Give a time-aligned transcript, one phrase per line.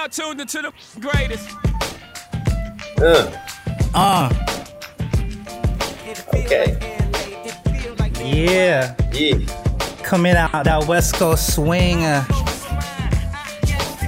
[0.00, 1.50] now tuned into the greatest.
[2.98, 3.30] Uh,
[3.92, 4.32] Uh,
[6.34, 6.96] okay.
[8.24, 8.94] yeah.
[9.12, 9.38] Yeah.
[10.02, 11.98] Coming out that West Coast swing.
[12.02, 12.24] Uh,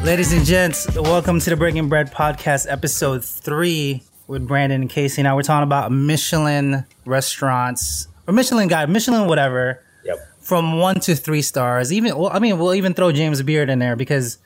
[0.03, 5.23] ladies and gents, welcome to the Breaking Bread Podcast, episode three with Brandon and Casey.
[5.23, 10.17] Now we're talking about Michelin restaurants or Michelin guide, Michelin whatever, Yep.
[10.41, 11.93] from one to three stars.
[11.93, 14.39] Even, well, I mean, we'll even throw James Beard in there because,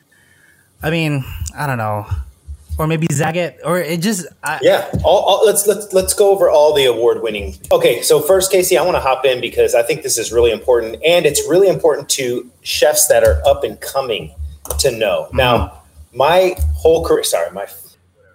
[0.86, 1.24] I mean,
[1.58, 2.06] I don't know,
[2.78, 4.88] or maybe Zagat, or it just, I, Yeah.
[5.02, 7.56] All, all, let's let's let's go over all the award winning.
[7.72, 8.02] Okay.
[8.02, 11.02] So first, Casey, I want to hop in because I think this is really important,
[11.04, 14.32] and it's really important to chefs that are up and coming
[14.78, 15.24] to know.
[15.24, 15.36] Mm-hmm.
[15.38, 15.82] Now,
[16.14, 17.24] my whole career.
[17.24, 17.66] Sorry, my.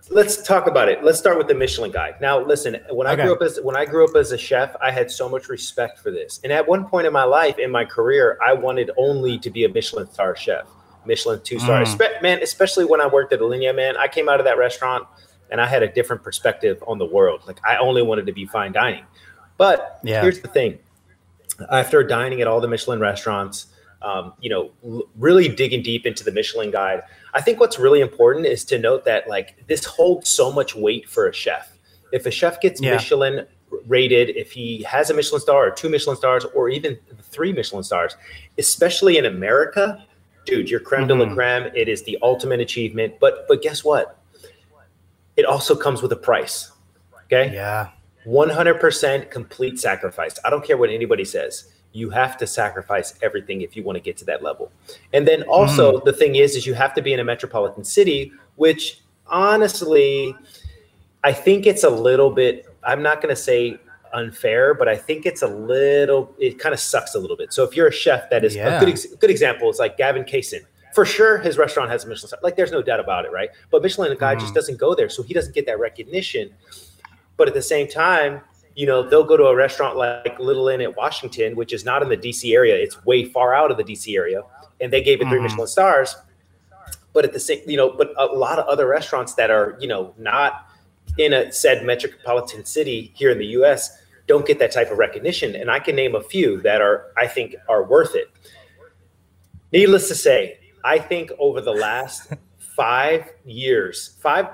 [0.09, 1.05] Let's talk about it.
[1.05, 2.15] Let's start with the Michelin Guide.
[2.19, 2.75] Now, listen.
[2.89, 3.23] When I Okay.
[3.23, 5.99] grew up as when I grew up as a chef, I had so much respect
[5.99, 6.41] for this.
[6.43, 9.63] And at one point in my life, in my career, I wanted only to be
[9.63, 10.65] a Michelin star chef,
[11.05, 11.81] Michelin two star.
[11.83, 15.07] Espe- Man, especially when I worked at Alinea, man, I came out of that restaurant
[15.49, 17.41] and I had a different perspective on the world.
[17.47, 19.03] Like I only wanted to be fine dining.
[19.57, 20.21] But Yeah.
[20.21, 20.79] here's the thing:
[21.69, 23.67] after dining at all the Michelin restaurants,
[24.01, 27.01] um, you know, l- really digging deep into the Michelin Guide,
[27.33, 31.07] I think what's really important is to note that like this holds so much weight
[31.09, 31.77] for a chef.
[32.11, 32.95] If a chef gets Yeah.
[32.95, 33.45] Michelin
[33.87, 37.83] rated, if he has a Michelin star or two Michelin stars or even three Michelin
[37.83, 38.15] stars,
[38.57, 40.03] especially in America,
[40.45, 41.29] dude, you're creme de Mm-hmm.
[41.29, 41.71] la creme.
[41.75, 43.19] It is the ultimate achievement.
[43.19, 44.17] But but guess what?
[45.37, 46.71] It also comes with a price.
[47.25, 47.53] Okay.
[47.53, 47.87] yeah,
[48.27, 50.37] 100% complete sacrifice.
[50.43, 51.71] I don't care what anybody says.
[51.93, 54.69] You have to sacrifice everything if you want to get to that level.
[55.13, 56.05] And then also Mm.
[56.05, 60.35] the thing is is you have to be in a metropolitan city, which honestly
[61.23, 63.77] I think it's a little bit I'm not going to say
[64.13, 67.53] unfair, but I think it's a little it kind of sucks a little bit.
[67.53, 68.77] So if you're a chef that is Yeah.
[68.77, 70.61] a good ex- good example is like Gavin Kaysen.
[70.93, 72.39] For sure his restaurant has a Michelin star.
[72.43, 73.49] Like there's no doubt about it, right?
[73.69, 76.53] But Michelin guy just doesn't go there, so he doesn't get that recognition.
[77.37, 78.41] But at the same time,
[78.75, 82.01] you know, they'll go to a restaurant like Little Inn at Washington, which is not
[82.03, 82.75] in the DC area.
[82.75, 84.41] It's way far out of the DC area.
[84.81, 85.43] And they gave it 3 Mhm.
[85.43, 86.15] Michelin stars.
[87.13, 89.87] But at the same, you know, but a lot of other restaurants that are, you
[89.87, 90.67] know, not
[91.17, 93.97] in a said metropolitan city here in the US
[94.31, 95.55] don't get that type of recognition.
[95.55, 98.31] And I can name a few that are, I think, are worth it.
[99.73, 102.31] Needless to say, I think over the last
[102.77, 104.47] five years, five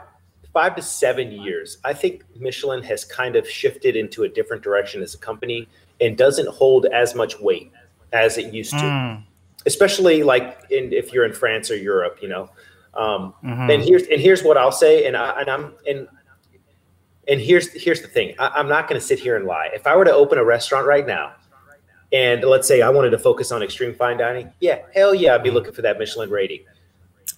[0.51, 5.03] five to seven years, I think Michelin has kind of shifted into a different direction
[5.03, 5.67] as a company
[6.01, 7.71] and doesn't hold as much weight
[8.13, 8.77] as it used to.
[8.77, 9.23] Mm.
[9.67, 12.49] Especially like in, if you're in France or Europe, you know.
[12.95, 13.71] Um, Mhm.
[13.71, 16.07] And here's and here's what I'll say, and I, and I'm and
[17.27, 18.35] and here's here's the thing.
[18.39, 19.69] I, I'm not going to sit here and lie.
[19.73, 21.33] If I were to open a restaurant right now,
[22.11, 25.43] and let's say I wanted to focus on extreme fine dining, yeah, hell yeah, I'd
[25.43, 26.61] be looking for that Michelin rating.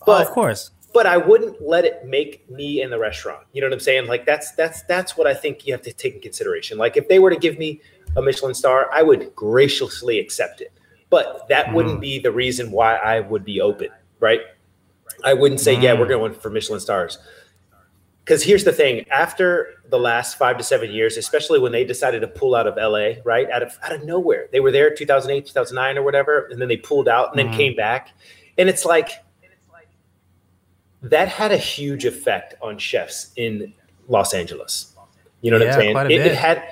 [0.01, 0.71] oh, But of course.
[0.93, 3.45] but I wouldn't let it make me in the restaurant.
[3.53, 4.07] You know what I'm saying?
[4.07, 6.77] Like that's that's that's what I think you have to take in consideration.
[6.77, 7.81] Like if they were to give me
[8.15, 10.71] a Michelin star, I would graciously accept it.
[11.09, 11.75] But that mm-hmm.
[11.75, 13.89] wouldn't be the reason why I would be open,
[14.19, 14.41] right?
[15.25, 16.11] I wouldn't say, yeah, we're mm-hmm.
[16.11, 17.17] going for Michelin stars.
[18.29, 22.19] Because here's the thing: after the last five to seven years, especially when they decided
[22.19, 25.47] to pull out of LA, right out of out of nowhere, they were there 2008,
[25.47, 27.57] 2009, or whatever, and then they pulled out and then Mhm.
[27.57, 28.09] came back,
[28.59, 29.09] and it's like
[31.01, 33.73] that had a huge effect on chefs in
[34.07, 34.93] Los Angeles.
[35.41, 36.11] You know what Yeah, I'm saying?
[36.11, 36.63] It, it had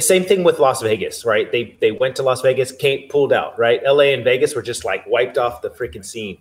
[0.00, 1.52] same thing with Las Vegas, right?
[1.52, 3.80] They they went to Las Vegas, came pulled out, right?
[3.84, 6.38] LA and Vegas were just like wiped off the freaking scene.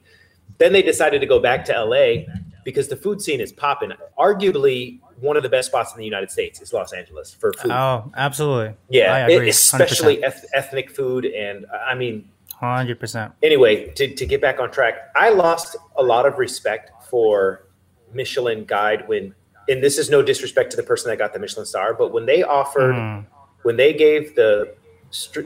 [0.57, 2.25] Then they decided to go back to LA
[2.63, 3.91] because the food scene is popping.
[4.17, 7.71] Arguably one of the best spots in the United States is Los Angeles for food.
[7.71, 8.75] Oh, absolutely.
[8.89, 9.49] yeah, I it- agree.
[9.49, 13.33] especially eth- ethnic food and uh, I mean hundred percent.
[13.43, 17.65] anyway, to, to get back on track, I lost a lot of respect for
[18.13, 19.35] Michelin Guide when,
[19.67, 22.25] and this is no disrespect to the person that got the Michelin star, but when
[22.25, 23.25] they offered, Mm.
[23.63, 24.75] when they gave the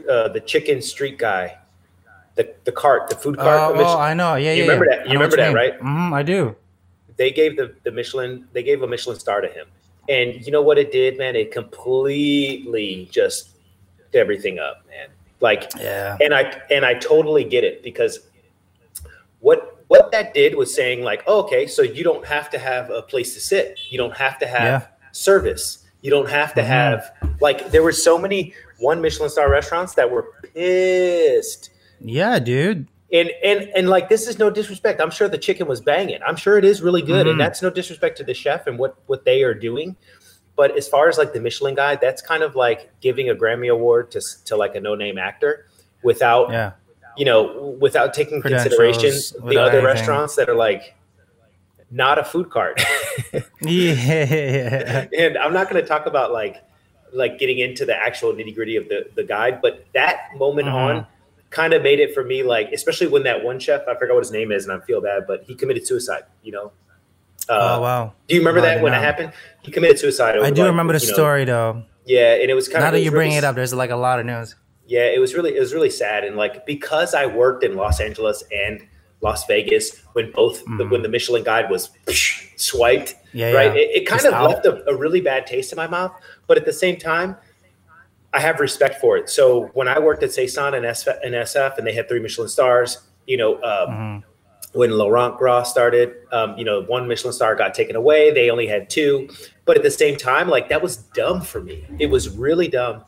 [0.08, 1.58] uh, the chicken street guy
[2.36, 4.36] the the cart, the food cart, the oh, I know.
[4.36, 4.70] Yeah, You yeah.
[4.70, 4.96] remember yeah.
[4.98, 5.06] that?
[5.06, 5.80] You I remember that, right?
[5.80, 6.54] Mhm, I do.
[7.18, 9.66] They gave the the Michelin, they gave a Michelin star to him,
[10.08, 11.36] and you know what it did, man?
[11.36, 13.50] It completely just
[14.14, 15.08] everything up, man.
[15.40, 16.16] Like Yeah.
[16.20, 18.20] and I and I totally get it because
[19.40, 22.90] what what that did was saying like, oh, okay, so you don't have to have
[22.90, 24.86] a place to sit, you don't have to have Yeah.
[25.12, 26.66] service, you don't have to Mhm.
[26.66, 31.70] have like there were so many one Michelin star restaurants that were pissed.
[32.00, 32.86] Yeah, dude.
[33.12, 35.00] And and and like this is no disrespect.
[35.00, 36.18] I'm sure the chicken was banging.
[36.26, 37.30] I'm sure it is really good, Mhm.
[37.32, 39.96] and that's no disrespect to the chef and what what they are doing.
[40.56, 43.72] But as far as like the Michelin guy, that's kind of like giving a Grammy
[43.72, 45.66] award to to like a no name actor
[46.02, 46.72] without Yeah.
[47.16, 49.12] you know without taking consideration
[49.46, 49.84] the other anything.
[49.86, 50.94] restaurants that are like
[51.90, 52.78] not a food cart.
[53.62, 55.06] yeah.
[55.16, 56.56] and I'm not going to talk about like
[57.14, 60.74] like getting into the actual nitty gritty of the the guide, but that moment Mhm.
[60.74, 61.06] on
[61.50, 62.42] kind of made it for me.
[62.42, 65.00] Like especially when that one chef, I forgot what his name is, and I feel
[65.00, 66.24] bad, but he committed suicide.
[66.42, 66.72] You know.
[67.48, 68.12] Uh, oh wow.
[68.26, 69.00] Do you remember No, that when not.
[69.02, 69.32] it happened?
[69.62, 70.36] He committed suicide.
[70.36, 71.82] over, I do like, remember the know- story though.
[72.04, 73.72] Yeah, and it was kind Now of now that you bring really it up, there's
[73.74, 74.54] like a lot of news.
[74.86, 78.00] yeah, it was really it was really sad, and like because I worked in Los
[78.00, 78.86] Angeles and
[79.20, 80.90] Las Vegas when both the, Mhm.
[80.90, 81.90] when the Michelin Guide was
[82.56, 83.74] swiped, Yeah, right?
[83.74, 83.80] yeah.
[83.80, 84.48] It, it kind Just of out.
[84.50, 86.12] left a, a really bad taste in my mouth,
[86.46, 87.36] but at the same time,
[88.32, 89.30] I have respect for it.
[89.30, 92.48] So when I worked at Saison and SF, and SF, and they had three Michelin
[92.48, 94.22] stars, you know, um, Mhm.
[94.72, 98.30] when Laurent Gras started, um, you know, one Michelin star got taken away.
[98.30, 99.28] They only had two,
[99.64, 101.86] but at the same time, like that was dumb for me.
[101.98, 103.04] It was really dumb.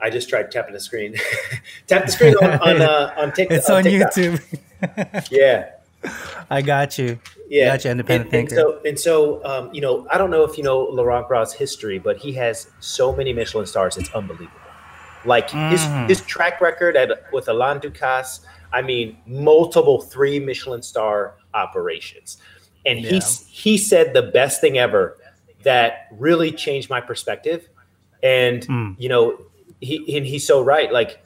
[0.00, 1.14] I just tried tapping the screen.
[1.86, 3.58] Tap the screen on on, uh, on TikTok.
[3.58, 4.12] It's on TikTok.
[4.12, 4.42] YouTube.
[5.30, 5.66] Yeah,
[6.50, 7.18] I got you.
[7.48, 7.72] yeah.
[7.76, 8.54] Gotcha, independent and, and thinker.
[8.60, 11.98] so and so, um, you know, I don't know if you know Laurent Gras' history,
[11.98, 13.96] but he has so many Michelin stars.
[13.96, 14.58] It's unbelievable.
[15.24, 16.08] Like his Mhm.
[16.08, 18.40] his track record at with Alain Ducasse.
[18.72, 22.38] I mean, multiple three Michelin star operations,
[22.86, 25.16] and he he said the best thing ever
[25.62, 27.68] that really changed my perspective.
[28.22, 28.96] And Mm.
[28.98, 29.38] you know,
[29.80, 30.90] he and he's so right.
[30.92, 31.22] Like,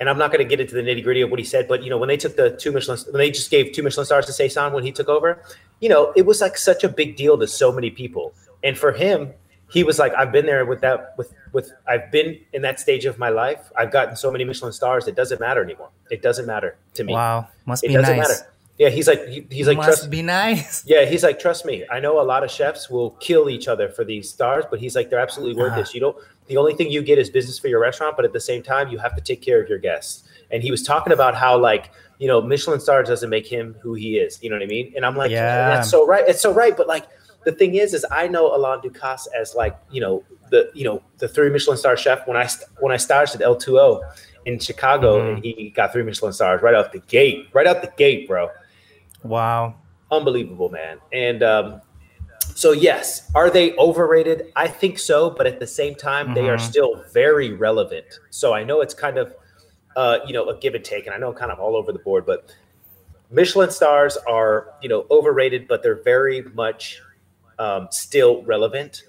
[0.00, 1.82] and I'm not going to get into the nitty gritty of what he said, but
[1.82, 4.26] you know, when they took the two Michelin, when they just gave two Michelin stars
[4.26, 5.42] to Saison when he took over,
[5.80, 8.34] you know, it was like such a big deal to so many people.
[8.62, 9.32] And for him,
[9.70, 13.04] he was like, I've been there with that, with with I've been in that stage
[13.04, 13.72] of my life.
[13.76, 15.08] I've gotten so many Michelin stars.
[15.08, 15.90] It doesn't matter anymore.
[16.10, 17.12] It doesn't matter to me.
[17.12, 17.48] Wow.
[17.64, 18.28] Must It be doesn't nice.
[18.28, 18.50] matter.
[18.78, 20.84] Yeah, he's like he- he's like Must trust be nice.
[20.86, 21.84] yeah, he's like, trust me.
[21.90, 24.94] I know a lot of chefs will kill each other for these stars, but he's
[24.94, 25.76] like, they're absolutely worth Ah.
[25.76, 25.94] this.
[25.94, 26.16] You don't.
[26.46, 28.88] The only thing you get is business for your restaurant, but at the same time,
[28.88, 30.24] you have to take care of your guests.
[30.50, 33.94] And he was talking about how like you know Michelin stars doesn't make him who
[33.94, 34.42] he is.
[34.42, 34.92] You know what I mean?
[34.94, 35.70] And I'm like, Yeah.
[35.70, 36.24] that's so right.
[36.28, 36.76] It's so right.
[36.76, 37.06] But like
[37.44, 41.02] the thing is, is I know Alain Ducasse as like you know the you know
[41.18, 42.46] the three Michelin star chef when I
[42.80, 44.02] when I started at L2O
[44.44, 45.34] in Chicago, Mhm.
[45.34, 48.50] and he got three Michelin stars right out the gate, right out the gate, bro
[49.28, 49.74] Wow.
[50.12, 50.98] unbelievable, man.
[51.12, 51.80] And um,
[52.54, 54.52] so, yes, are they overrated?
[54.54, 56.60] I think so, but at the same time, they are Mhm.
[56.60, 58.06] still very relevant.
[58.30, 59.34] So I know it's kind of,
[59.96, 61.98] uh, you know, a give and take, and I know kind of all over the
[61.98, 62.50] board, but
[63.30, 67.02] Michelin stars are, you know, overrated, but they're very much
[67.58, 69.02] um, still relevant.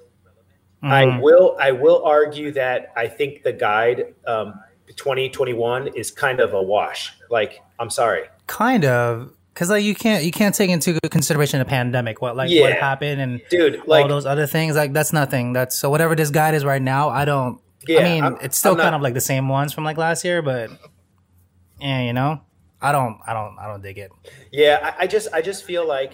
[0.84, 1.22] I Mhm.
[1.22, 4.60] will, I will argue that I think the guide um,
[4.96, 7.14] 2021 is kind of a wash.
[7.30, 8.24] Like, I'm sorry.
[8.48, 12.52] kind of because like you can't you can't take into consideration the pandemic what like
[12.62, 15.52] what happened and Dude, all like, those other things like that's nothing.
[15.52, 18.56] That's so whatever this guide is right now i don't Yeah, i mean I'm- it's
[18.56, 20.70] still I'm not- kind of like the same ones from like last year but
[21.82, 22.42] yeah you know?
[22.80, 24.12] I don't i don't i don't dig it.
[24.52, 26.14] Yeah, I, I just I just feel like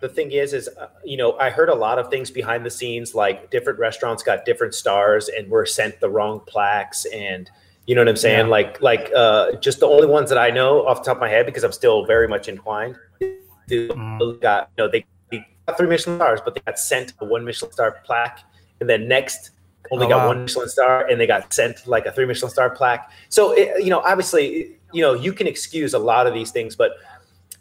[0.00, 2.70] the thing is is uh, you know I heard a lot of things behind the
[2.70, 7.48] scenes like different restaurants got different stars and were sent the wrong plaques and
[7.86, 8.56] you know what I'm saying Yeah.
[8.58, 11.28] like like uh, just the only ones that I know off the top of my
[11.28, 14.40] head because I'm still very much inclined to Mhm.
[14.40, 17.44] got you know they, they got three Michelin stars but they got sent a one
[17.44, 18.40] Michelin star plaque
[18.80, 19.50] and then next
[19.90, 20.28] only Oh, got wow.
[20.28, 23.82] one Michelin star and they got sent like a three Michelin star plaque so it,
[23.84, 26.92] you know obviously you know you can excuse a lot of these things but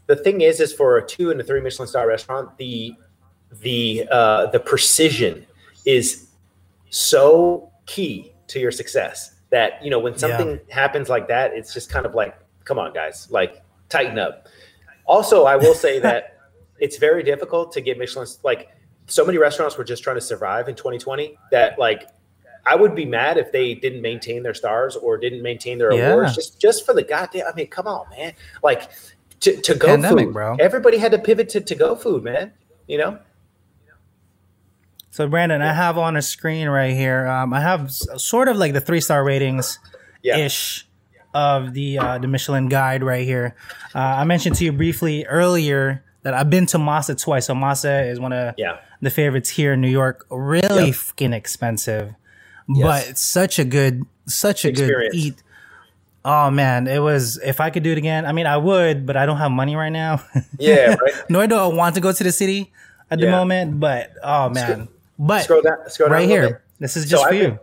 [0.07, 2.93] the thing is is for a two and a three michelin star restaurant the
[3.61, 5.45] the uh the precision
[5.85, 6.27] is
[6.89, 11.89] so key to your success that you know when something happens like that it's just
[11.89, 14.47] kind of like come on guys like tighten up
[15.05, 16.37] also i will say that
[16.79, 18.69] it's very difficult to get michelin like
[19.07, 22.07] so many restaurants were just trying to survive in 2020 that like
[22.65, 26.11] I would be mad if they didn't maintain their stars or didn't maintain their Yeah.
[26.11, 27.47] awards just just for the goddamn.
[27.47, 28.33] I mean, come on, man!
[28.61, 28.91] Like
[29.39, 30.55] to, to go Pandemic, food, bro.
[30.59, 32.53] Everybody had to pivot to to go food, man.
[32.87, 33.19] You know?
[35.11, 38.73] So brandon i have on a screen right here um i have sort of like
[38.73, 39.77] the three star ratings
[40.23, 40.37] Yeah.
[40.37, 40.87] ish
[41.33, 43.55] of the uh, the Michelin guide right here.
[43.95, 47.45] Uh, I mentioned to you briefly earlier that I've been to Masa twice.
[47.47, 48.79] So Masa is one of Yeah.
[49.01, 50.25] the favorites here in New York.
[50.29, 50.95] Really Yep.
[50.95, 52.13] fucking expensive,
[52.67, 52.83] Yes.
[52.85, 55.15] but it's such a good, such a Experience.
[55.15, 55.43] good eat.
[56.25, 57.39] Oh man, it was.
[57.39, 59.77] If I could do it again, I mean, I would, but I don't have money
[59.77, 60.21] right now.
[60.59, 61.13] Yeah, right.
[61.29, 62.73] Nor do I want to go to the city
[63.09, 63.79] at the moment.
[63.79, 64.89] But oh man,
[65.27, 65.77] but Scroll down.
[65.89, 67.47] Scroll down right here, this is So just for I've you.
[67.49, 67.59] been-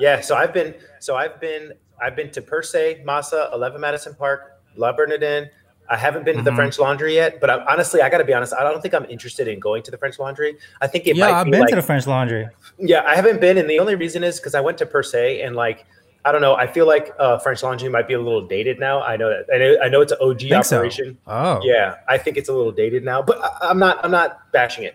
[0.00, 4.14] Yeah, so I've been so I've been I've been to Per Se, Masa, 11 Madison
[4.14, 5.48] Park, La Bernardin.
[5.90, 6.56] I haven't been to the Mhm.
[6.56, 8.54] French Laundry yet, but I, honestly, I got to be honest.
[8.54, 10.56] I don't think I'm interested in going to the French Laundry.
[10.80, 12.48] I think it Yeah, might I've be been like, to the French Laundry.
[12.78, 15.42] Yeah, I haven't been, and the only reason is because I went to Per Se,
[15.42, 15.84] and like
[16.24, 16.54] I don't know.
[16.54, 19.02] I feel like uh, French Laundry might be a little dated now.
[19.02, 19.46] I know that.
[19.52, 20.76] I know, I know it's an OG Think so.
[20.78, 21.18] operation.
[21.26, 23.98] Oh, Yeah, I think it's a little dated now, but I, I'm not.
[24.04, 24.94] I'm not bashing it.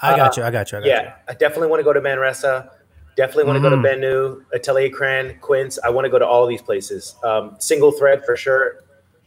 [0.00, 0.42] I got you.
[0.42, 0.78] I got you.
[0.78, 2.70] I got Yeah, I definitely want to go to Manresa.
[3.16, 3.82] Definitely want to Mm-hmm.
[3.82, 5.78] go to Benu, Atelier Crenn, Quince.
[5.84, 7.14] I want to go to all these places.
[7.22, 8.76] Um, single thread for sure.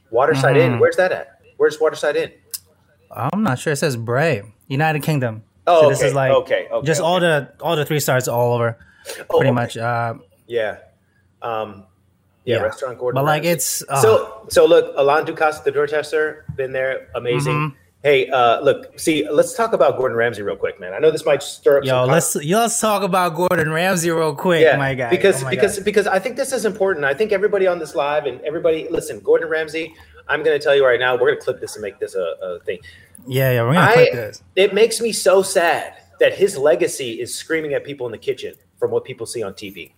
[0.10, 0.74] Waterside Mm-hmm.
[0.74, 0.80] Inn.
[0.80, 1.40] Where's that at?
[1.58, 2.32] Where's Waterside Inn?
[3.12, 3.74] I'm not sure.
[3.74, 5.44] It says Bray, United Kingdom.
[5.68, 8.54] Oh, so this is like okay, okay, just all the all the three stars all
[8.54, 8.78] over,
[9.30, 9.52] Oh, pretty okay.
[9.52, 9.78] much.
[9.78, 10.16] Uh,
[10.48, 10.78] Yeah.
[11.42, 11.86] Um,
[12.44, 12.62] yeah, Yeah.
[12.64, 13.16] restaurant Gordon.
[13.16, 17.54] but like it's uh, So so look, Alain Ducasse, the Dorchester, been there, amazing.
[17.54, 17.76] Mm-hmm.
[18.06, 20.94] Hey, uh, look, see, let's talk about Gordon Ramsay real quick, man.
[20.94, 21.86] I know this might stir up.
[21.86, 25.10] yo, some let's yo, let's talk about Gordon Ramsay real quick, yeah, my guy.
[25.10, 25.86] because Oh my because God.
[25.86, 27.04] because I think this is important.
[27.04, 29.92] I think everybody on this live and everybody, listen, Gordon Ramsay.
[30.28, 32.14] I'm going to tell you right now, we're going to clip this and make this
[32.14, 32.78] a, a thing.
[33.26, 34.44] yeah, yeah, we're gonna clip I, this.
[34.56, 38.54] it makes me so sad that his legacy is screaming at people in the kitchen
[38.78, 39.94] from what people see on TV.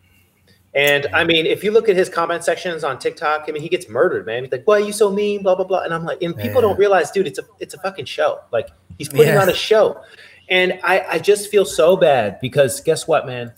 [0.73, 3.69] And I mean, if you look at his comment sections on TikTok, I mean, he
[3.69, 4.43] gets murdered, man.
[4.43, 5.79] He's like, "Why are you so mean?" Blah blah blah.
[5.81, 6.67] And I'm like, and people Yeah.
[6.67, 8.41] don't realize, dude, it's a it's a fucking show.
[8.51, 9.41] Like he's putting Yeah.
[9.41, 10.01] on a show,
[10.49, 13.53] and I I just feel so bad because guess what, man?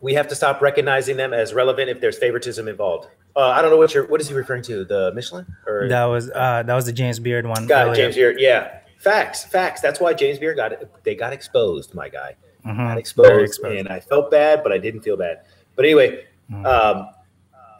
[0.00, 3.08] We have to stop recognizing them as relevant if there's favoritism involved.
[3.34, 4.84] Uh, I don't know what you're what is he referring to?
[4.84, 7.66] The Michelin or That was uh that was the James Beard one.
[7.66, 7.94] God, earlier.
[8.04, 8.36] James Beard.
[8.38, 9.80] Yeah, facts, facts.
[9.80, 11.92] That's why James Beard got they got exposed.
[11.94, 12.76] My guy Mhm.
[12.76, 13.78] got exposed, exposed.
[13.78, 15.40] and I felt bad, but I didn't feel bad.
[15.76, 16.66] But anyway, Mm.
[16.66, 17.08] um,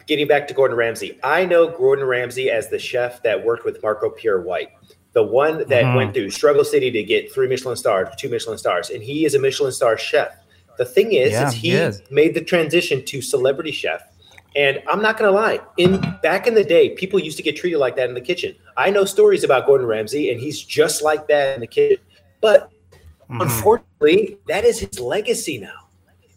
[0.05, 3.81] getting back to Gordon Ramsay, I know Gordon Ramsay as the chef that worked with
[3.83, 4.69] Marco Pierre White,
[5.13, 5.95] the one that Mhm.
[5.95, 9.35] went through Struggle City to get three Michelin stars, two Michelin stars, and he is
[9.35, 10.29] a Michelin star chef.
[10.77, 12.01] The thing is, Yeah, is he he is.
[12.11, 14.03] made the transition to celebrity chef.
[14.55, 17.79] And I'm not gonna lie, in back in the day, people used to get treated
[17.79, 18.55] like that in the kitchen.
[18.75, 21.97] I know stories about Gordon Ramsay, and he's just like that in the kitchen.
[22.41, 22.69] But
[23.29, 23.41] Mhm.
[23.41, 25.89] unfortunately, that is his legacy now.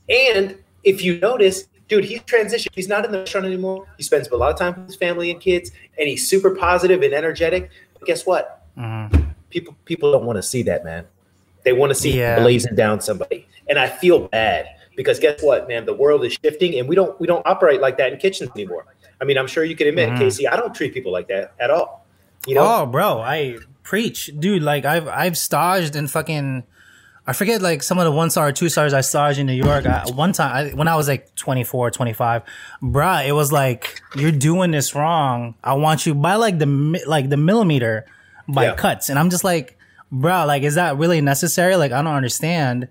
[0.09, 2.69] And if you notice, dude, he's transitioned.
[2.75, 3.87] He's not in the restaurant anymore.
[3.97, 7.03] He spends a lot of time with his family and kids, and he's super positive
[7.03, 7.71] and energetic.
[7.99, 8.63] But guess what?
[8.79, 9.35] Mhm.
[9.51, 11.05] People people don't want to see that, man.
[11.65, 12.37] They want to see Yeah.
[12.37, 13.47] him blazing down somebody.
[13.69, 15.85] And I feel bad because guess what, man?
[15.85, 18.87] The world is shifting and we don't we don't operate like that in kitchens anymore.
[19.21, 20.19] I mean, I'm sure you can admit, Mhm.
[20.19, 22.07] Casey, I don't treat people like that at all.
[22.47, 22.63] You know?
[22.65, 24.63] Oh, bro, I preach, dude.
[24.63, 26.63] Like I've I've staged in fucking.
[27.31, 29.53] I forget like some of the one star or two stars I staged in New
[29.53, 29.87] York.
[29.87, 32.43] I, one time I, when I was like 24, 25,
[32.83, 35.55] bruh, it was like you're doing this wrong.
[35.63, 36.67] I want you by like the
[37.07, 38.05] like the millimeter
[38.49, 38.75] by Yeah.
[38.75, 39.79] cuts, and I'm just like,
[40.13, 41.77] bruh, like is that really necessary?
[41.77, 42.89] Like I don't understand.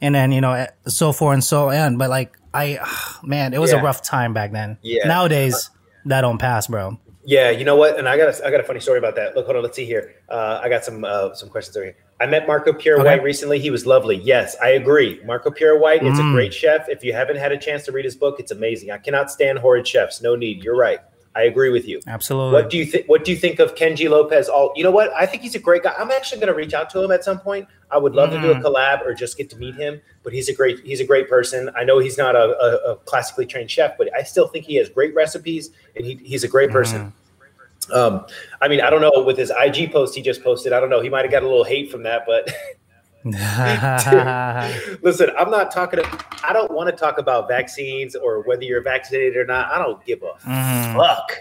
[0.00, 1.98] And then you know eh, so forth and so on.
[1.98, 2.78] But like I,
[3.22, 3.80] man, it was Yeah.
[3.80, 4.78] a rough time back then.
[4.80, 5.06] Yeah.
[5.06, 5.68] Nowadays
[6.06, 6.98] that don't pass, bro.
[7.28, 7.98] Yeah, you know what?
[7.98, 9.34] And I got a, I got a funny story about that.
[9.34, 10.14] Look, hold on, let's see here.
[10.30, 11.96] Uh, I got some uh, some questions over here.
[12.20, 13.04] I met Marco Pierre Okay.
[13.04, 13.58] White recently.
[13.58, 14.16] He was lovely.
[14.16, 15.20] Yes, I agree.
[15.26, 16.30] Marco Pierre White is Mm.
[16.30, 16.88] a great chef.
[16.88, 18.90] If you haven't had a chance to read his book, it's amazing.
[18.90, 20.22] I cannot stand horrid chefs.
[20.22, 20.64] No need.
[20.64, 21.00] You're right.
[21.34, 22.00] I agree with you.
[22.06, 22.54] Absolutely.
[22.54, 23.04] What do you think?
[23.08, 24.48] What do you think of Kenji Lopez?
[24.48, 25.12] All you know what?
[25.12, 25.92] I think he's a great guy.
[25.98, 27.68] I'm actually going to reach out to him at some point.
[27.90, 28.62] I would love to do a Mhm.
[28.62, 30.00] collab or just get to meet him.
[30.24, 31.70] But he's a great he's a great person.
[31.76, 34.76] I know he's not a, a, a classically trained chef, but I still think he
[34.76, 37.12] has great recipes and he, he's a great person.
[37.92, 38.26] Um,
[38.60, 40.72] I mean, I don't know with his IG post he just posted.
[40.72, 41.00] I don't know.
[41.00, 42.48] He might have got a little hate from that, but
[45.02, 46.00] listen, I'm not talking.
[46.44, 49.72] I don't want to talk about vaccines or whether you're vaccinated or not.
[49.72, 50.96] I don't give a Mhm.
[50.96, 51.32] fuck.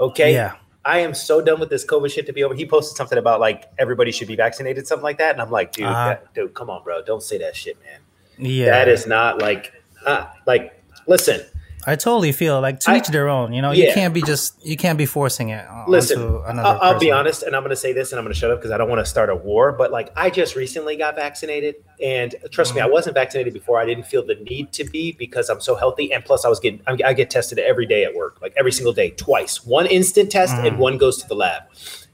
[0.00, 0.32] Okay.
[0.34, 0.54] Yeah.
[0.86, 2.54] I am so done with this COVID shit to be over.
[2.54, 5.72] He posted something about like everybody should be vaccinated, something like that, and I'm like,
[5.72, 6.08] dude, Uh-huh.
[6.10, 8.00] that- dude, come on, bro, don't say that shit, man.
[8.36, 8.66] Yeah.
[8.70, 9.72] That is not like,
[10.04, 11.40] uh, like, listen,
[11.86, 13.52] I totally feel like to each their own.
[13.52, 15.66] You know, you can't be just you can't be forcing it.
[15.86, 18.38] Listen, I'll, I'll be honest, and I'm going to say this, and I'm going to
[18.38, 19.72] shut up because I don't want to start a war.
[19.72, 23.78] But like, I just recently got vaccinated, and trust me, I wasn't vaccinated before.
[23.78, 26.60] I didn't feel the need to be because I'm so healthy, and plus, I was
[26.60, 29.64] getting I I get tested every day at work, like every single day, twice.
[29.64, 31.64] One instant test, and one goes to the lab.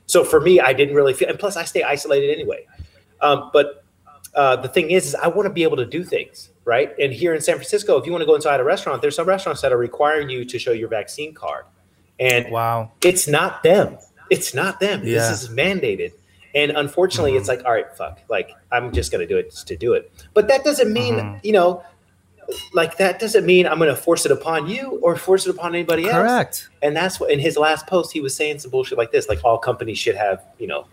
[0.07, 2.67] So for me, I didn't really feel, and plus, I stay isolated anyway.
[3.21, 3.85] Um, but
[4.35, 6.95] uh, the thing is, is I want to be able to do things, right?
[7.01, 9.27] And here in San Francisco, if you want to go inside a restaurant, there's some
[9.27, 11.65] restaurants that are requiring you to show your vaccine card,
[12.21, 12.93] and Wow.
[13.03, 13.99] it's not them.
[14.31, 15.01] It's not them.
[15.05, 15.29] Yeah.
[15.29, 16.13] This is mandated.
[16.55, 18.21] And unfortunately, it's like, all right, fuck.
[18.29, 20.13] Like, I'm just going to do it just to do it.
[20.33, 21.41] But that doesn't mean, Mhm.
[21.45, 21.83] you know,
[22.73, 25.75] like that doesn't mean I'm going to force it upon you or force it upon
[25.75, 26.15] anybody else.
[26.29, 26.69] Correct.
[26.83, 29.41] And that's what in his last post he was saying some bullshit like this, like
[29.45, 30.87] all companies should have, you know.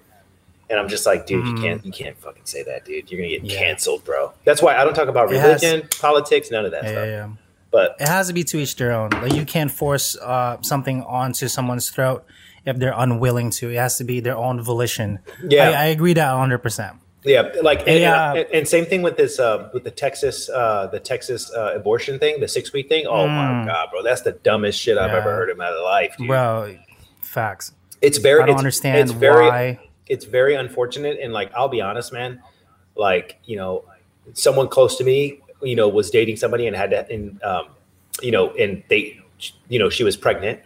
[0.69, 1.55] And I'm just like, dude, Mhm.
[1.57, 3.09] you can't, you can't fucking say that, dude.
[3.09, 3.59] You're gonna get Yeah.
[3.59, 4.33] canceled, bro.
[4.43, 7.05] That's why I don't talk about It has- religion, politics, none of that Yeah, stuff.
[7.05, 7.27] yeah, yeah.
[7.71, 9.09] But It has to be to each their own.
[9.11, 12.25] Like you can't force uh, something onto someone's throat
[12.65, 13.69] if they're unwilling to.
[13.69, 15.19] It has to be their own volition.
[15.47, 15.69] Yeah.
[15.69, 16.57] I, I agree that 100.
[16.59, 16.93] percent
[17.23, 18.33] Yeah, like and, Yeah.
[18.33, 22.19] and, and same thing with this uh, with the Texas uh, the Texas uh, abortion
[22.19, 23.05] thing, the six week thing.
[23.05, 25.15] Oh my god, bro, that's the dumbest shit I've Mm.
[25.21, 26.27] Ever heard in my life, dude.
[26.27, 26.75] bro.
[27.21, 27.73] Facts.
[28.01, 29.79] It's very I don't it's, understand it's very why.
[30.09, 32.41] It's very unfortunate and like I'll be honest, man.
[32.95, 33.85] Like you know,
[34.33, 37.67] someone close to me, you know, was dating somebody and had that, and um,
[38.21, 39.19] you know, and they,
[39.69, 40.59] you know, she was pregnant.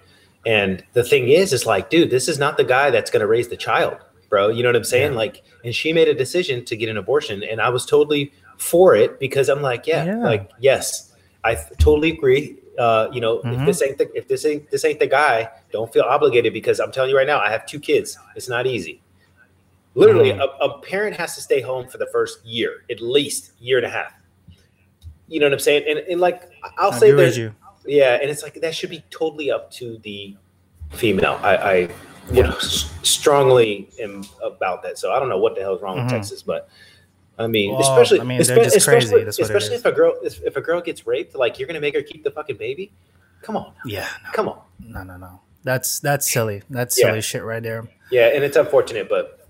[0.45, 3.27] And the thing is, is like, dude, this is not the guy that's going to
[3.27, 3.97] raise the child,
[4.29, 4.47] bro.
[4.49, 5.11] You know what I'm saying?
[5.11, 5.17] Yeah.
[5.17, 8.95] Like, and she made a decision to get an abortion, and I was totally for
[8.95, 10.17] it because I'm like, yeah, Yeah.
[10.17, 12.57] like, yes, I th- totally agree.
[12.79, 13.59] Uh, you know, Mhm.
[13.59, 16.79] if this ain't the, if this ain't this ain't the guy, don't feel obligated because
[16.79, 18.17] I'm telling you right now, I have two kids.
[18.35, 19.00] It's not easy.
[19.93, 20.39] Literally, Mhm.
[20.39, 23.85] a, a parent has to stay home for the first year, at least year and
[23.85, 24.13] a half.
[25.27, 25.83] You know what I'm saying?
[25.89, 27.53] And, and like I'll I say there's you.
[27.85, 30.35] yeah, and it's like that should be totally up to the
[30.91, 31.39] female.
[31.41, 31.73] I, I
[32.31, 34.97] you know s- strongly am about that.
[34.97, 36.03] So I don't know what the hell is wrong Mhm.
[36.03, 36.69] with Texas, but
[37.39, 39.05] I mean, Well, especially I mean, they're espe- just crazy.
[39.07, 41.79] especially, That's especially if a girl if, if a girl gets raped, like you're gonna
[41.81, 42.91] make her keep the fucking baby.
[43.41, 44.61] Come on, Yeah, come on.
[44.79, 45.41] no, no, no.
[45.63, 46.61] That's that's silly.
[46.69, 47.07] That's Yeah.
[47.07, 47.87] silly shit right there.
[48.11, 49.40] Yeah, and it's unfortunate, but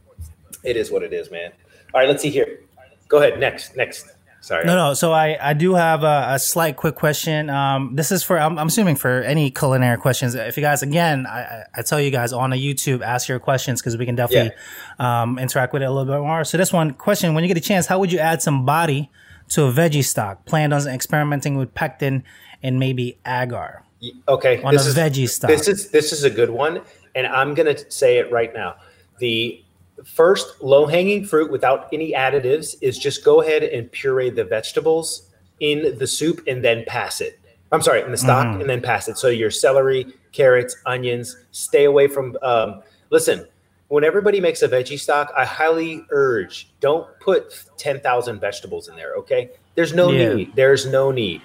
[0.64, 1.52] it is what it is, man.
[1.94, 2.60] All right, let's see here.
[3.08, 3.40] Go ahead.
[3.40, 4.06] Next, next.
[4.44, 4.66] Sorry.
[4.66, 4.94] No, no.
[4.96, 7.50] So I, I do have a, a slight quick question.
[7.52, 10.34] Um, this is for I'm, I'm assuming for any culinary questions.
[10.34, 13.82] If you guys, again, I, I- tell you guys on the YouTube, ask your questions
[13.82, 14.52] because we can definitely
[14.98, 16.44] um, interact with it a little bit more.
[16.44, 19.12] So this one question: When you get a chance, how would you add some body
[19.50, 20.46] to a veggie stock?
[20.46, 22.24] Planned on experimenting with pectin
[22.64, 23.84] and maybe agar
[24.28, 24.62] Okay.
[24.64, 25.52] on this a is- veggie stock.
[25.52, 26.82] This is this is a good one,
[27.14, 28.76] and I'm gonna say it right now.
[29.20, 29.64] The
[30.06, 35.30] first low hanging fruit without any additives is just go ahead and puree the vegetables
[35.60, 37.40] in the soup and then pass it.
[37.72, 38.62] I'm sorry, in the stock Mhm.
[38.62, 39.18] and then pass it.
[39.18, 41.38] So your celery, carrots, onions.
[41.52, 42.38] Stay away from.
[42.42, 42.82] Um,
[43.12, 43.46] listen,
[43.88, 48.96] when everybody makes a veggie stock, I highly urge don't put ten thousand vegetables in
[48.96, 49.14] there.
[49.16, 50.34] Okay, there's no Yeah.
[50.34, 50.56] need.
[50.56, 51.42] There's no need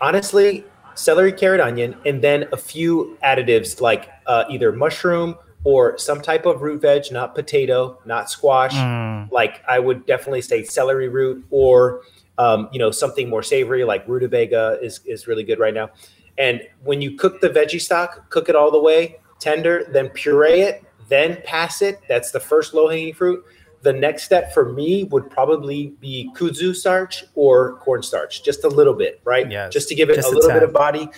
[0.00, 0.64] honestly,
[0.94, 6.46] celery, carrot, onion, and then a few additives like uh, either mushroom or some type
[6.46, 8.74] of root veg, not potato, not squash.
[8.74, 9.30] Mm.
[9.30, 12.02] Like I would definitely say celery root or
[12.38, 15.90] um, you know something more savory like rutabaga is is really good right now.
[16.38, 20.60] And when you cook the veggie stock, cook it all the way tender, then puree
[20.60, 22.00] it, then pass it.
[22.08, 23.44] That's the first low hanging fruit.
[23.82, 28.92] The next step for me would probably be kudzu starch or cornstarch, just a little
[28.92, 29.50] bit, right?
[29.50, 31.08] Yes, Just to give it a little bit of body.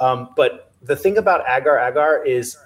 [0.00, 2.56] Um, but the thing about agar agar is,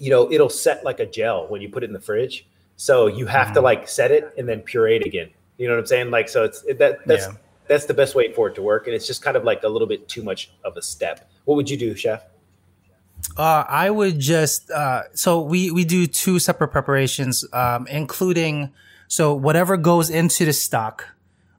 [0.00, 2.46] you know, it'll set like a gel when you put it in the fridge.
[2.76, 3.64] So you have to Mhm.
[3.64, 5.30] like set it and then puree it again.
[5.56, 6.10] You know what I'm saying?
[6.10, 7.32] Like, so it's it, that that's Yeah.
[7.66, 9.68] that's the best way for it to work, and it's just kind of like a
[9.68, 11.28] little bit too much of a step.
[11.44, 12.22] What would you do, chef?
[13.36, 18.70] Uh, I would just uh, so we we do two separate preparations, um, including
[19.08, 21.08] so whatever goes into the stock,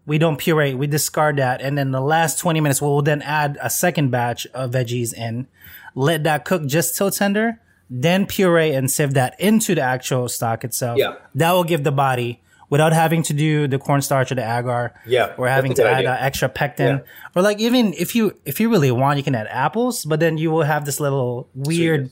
[0.06, 3.58] we don't puree, we discard that, and then the last twenty minutes we'll then add
[3.62, 5.48] a second batch of veggies in,
[5.96, 10.64] let that cook just till tender, then puree and sieve that into the actual stock
[10.64, 10.98] itself.
[11.00, 11.16] Yeah.
[11.36, 14.94] that will give the body without having to do the cornstarch or the agar.
[15.08, 17.04] Yeah, or having to add uh, extra pectin, Yeah.
[17.36, 20.38] or like even if you if you really want, you can add apples, but then
[20.38, 22.12] you will have this little weird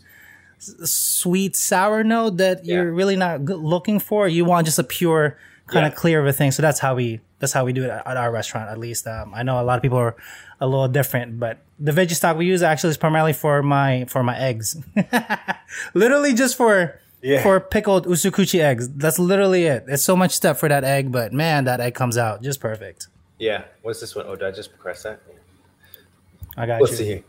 [0.60, 0.92] Sweetness.
[0.92, 2.76] sweet sour note that Yeah.
[2.76, 4.28] you're really not looking for.
[4.28, 5.38] You want just a pure
[5.68, 5.90] kind Yeah.
[5.90, 6.52] of clear of a thing.
[6.52, 8.70] So that's how we that's how we do it at, our restaurant.
[8.70, 10.16] At least um, I know a lot of people are
[10.60, 14.24] a little different, but the veggie stock we use actually is primarily for my for
[14.24, 14.78] my eggs.
[15.94, 17.42] literally just for Yeah.
[17.44, 18.90] for pickled usukuchi eggs.
[18.90, 19.86] That's literally it.
[19.88, 23.08] It's so much stuff for that egg, but man, that egg comes out just perfect.
[23.40, 23.64] Yeah.
[23.82, 24.26] What's this one?
[24.28, 25.22] Oh, did I just press that?
[26.56, 26.82] I got you.
[26.86, 26.98] Let's you.
[26.98, 27.24] see here.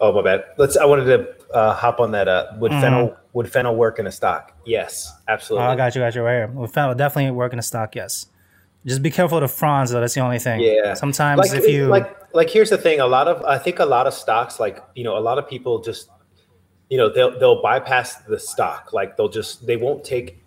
[0.00, 0.44] Oh, my bad.
[0.58, 0.76] Let's.
[0.76, 2.28] I wanted to uh, hop on that.
[2.28, 4.52] Uh, would fennel would fennel work in a stock?
[4.64, 5.20] Yes, Mm-hmm.
[5.28, 5.68] Oh, absolutely.
[5.68, 6.50] I got you, got you right here.
[6.52, 7.94] Well, fennel definitely work in a stock.
[7.94, 8.26] Yes,
[8.86, 10.00] just be careful of the fronds though.
[10.00, 10.60] That's the only thing.
[10.60, 10.94] Yeah.
[10.94, 13.84] Sometimes like, if you like like here's the thing a lot of i think a
[13.86, 16.10] lot of stocks like you know a lot of people just
[16.90, 20.42] you know they'll they'll bypass the stock like they'll just they won't take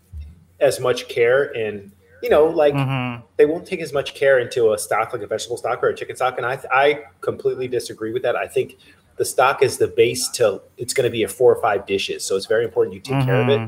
[0.60, 3.24] as much care in you know like Mhm.
[3.38, 5.96] they won't take as much care into a stock like a vegetable stock or a
[5.96, 8.78] chicken stock and i i completely disagree with that i think
[9.18, 12.24] the stock is the base to it's going to be a four or five dishes
[12.24, 13.62] so it's very important you take care of it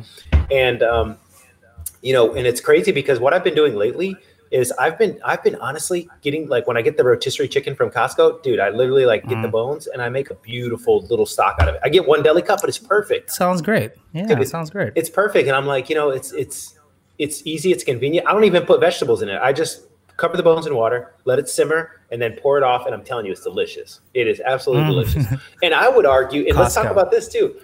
[0.52, 1.18] and um
[2.04, 4.16] you know and it's crazy because what i've been doing lately
[4.52, 7.90] is i've been i've been honestly getting like when i get the rotisserie chicken from
[7.90, 11.56] costco dude i literally like get the bones and i make a beautiful little stock
[11.62, 11.82] out of it.
[11.84, 13.32] I get one deli cup but it's perfect.
[13.32, 13.92] Sounds great.
[14.14, 14.92] Yeah, Dude, it sounds great.
[14.96, 16.78] it's perfect and i'm like you know it's it's
[17.18, 18.28] it's easy it's convenient.
[18.28, 19.40] I don't even put vegetables in it.
[19.42, 19.86] I just
[20.18, 23.04] cover the bones in water let it simmer and then pour it off and i'm
[23.04, 24.02] telling you it's delicious.
[24.14, 24.88] It is absolutely Mm.
[24.90, 25.26] delicious.
[25.64, 27.56] And i would argue and let's talk about this too.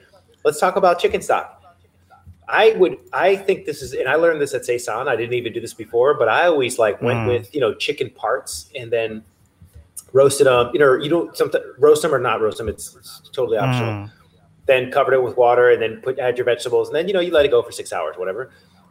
[0.45, 1.57] Let's talk about chicken stock
[2.50, 5.08] I would, I think this is, and I learned this at Saison.
[5.08, 7.28] I didn't even do this before, but I always like went Mm.
[7.28, 9.24] with you know chicken parts and then
[10.14, 10.70] roasted them.
[10.74, 12.70] You know, you don't something roast them or not roast them.
[12.70, 13.90] It's, it's totally optional.
[14.06, 14.12] Mm.
[14.66, 17.20] Then covered it with water and then put add your vegetables and then you know
[17.20, 18.50] you let it go for six hours, whatever.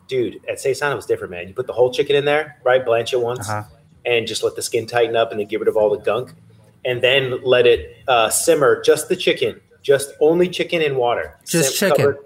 [0.09, 1.49] Dude, at Saison it was different, man.
[1.49, 2.85] You put the whole chicken in there, right?
[2.85, 3.65] Blanch it once, Uh-huh.
[4.05, 6.33] and just let the skin tighten up and then get rid of all the gunk,
[6.85, 11.37] and then let it uh, simmer just the chicken, just only chicken in water.
[11.47, 12.17] Just Sim- chicken.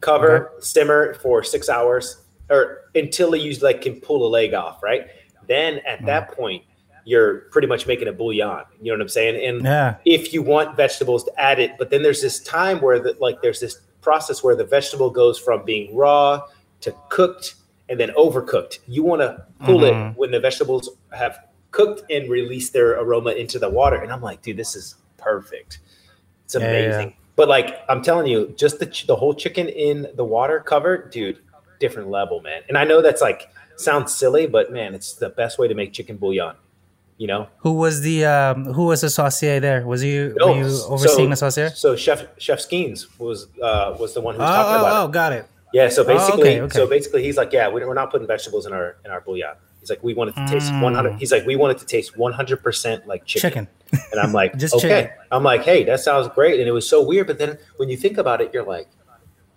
[0.00, 4.82] Cover, cover simmer for six hours or until you like can pull a leg off,
[4.82, 5.06] right?
[5.46, 6.62] Then at that point,
[7.04, 8.64] you're pretty much making a bouillon.
[8.80, 9.42] You know what I'm saying?
[9.44, 9.96] And Yeah.
[10.04, 13.40] if you want vegetables to add it, but then there's this time where the, like
[13.42, 16.42] there's this process where the vegetable goes from being raw
[16.82, 17.54] to cooked
[17.88, 18.78] and then overcooked.
[18.86, 20.12] You want to pull Mhm.
[20.12, 21.38] it when the vegetables have
[21.70, 23.96] cooked and release their aroma into the water.
[23.96, 25.80] And I'm like, dude, this is perfect.
[26.44, 27.16] It's Yeah, yeah, amazing.
[27.38, 31.10] But like I'm telling you, just the ch- the whole chicken in the water covered,
[31.12, 31.38] dude,
[31.80, 32.60] different level, man.
[32.68, 35.92] And I know that's like sounds silly, but man, it's the best way to make
[35.92, 36.56] chicken bouillon.
[37.16, 39.86] You know, Who was the um, who was the saucier there?
[39.86, 41.70] Was you No, were you so- overseeing the saucier?
[41.70, 45.08] So Chef Chef Skeens was uh, was the one who Oh, talking oh, about oh,
[45.08, 45.12] it.
[45.12, 45.44] got it.
[45.72, 45.88] Yeah.
[45.90, 46.76] So Oh, basically, okay, okay.
[46.78, 49.54] so basically, he's like, yeah, we, we're not putting vegetables in our in our bouillon.
[49.88, 50.82] He's like, we want it to taste Mm.
[50.82, 51.14] one hundred.
[51.18, 53.50] He's like, we want it to taste one hundred percent like chicken.
[53.50, 53.68] Chicken.
[54.12, 54.88] And I'm like, Just okay.
[54.88, 55.10] chicken.
[55.32, 56.60] I'm like, hey, that sounds great.
[56.60, 58.86] And it was so weird, but then when you think about it, you're like,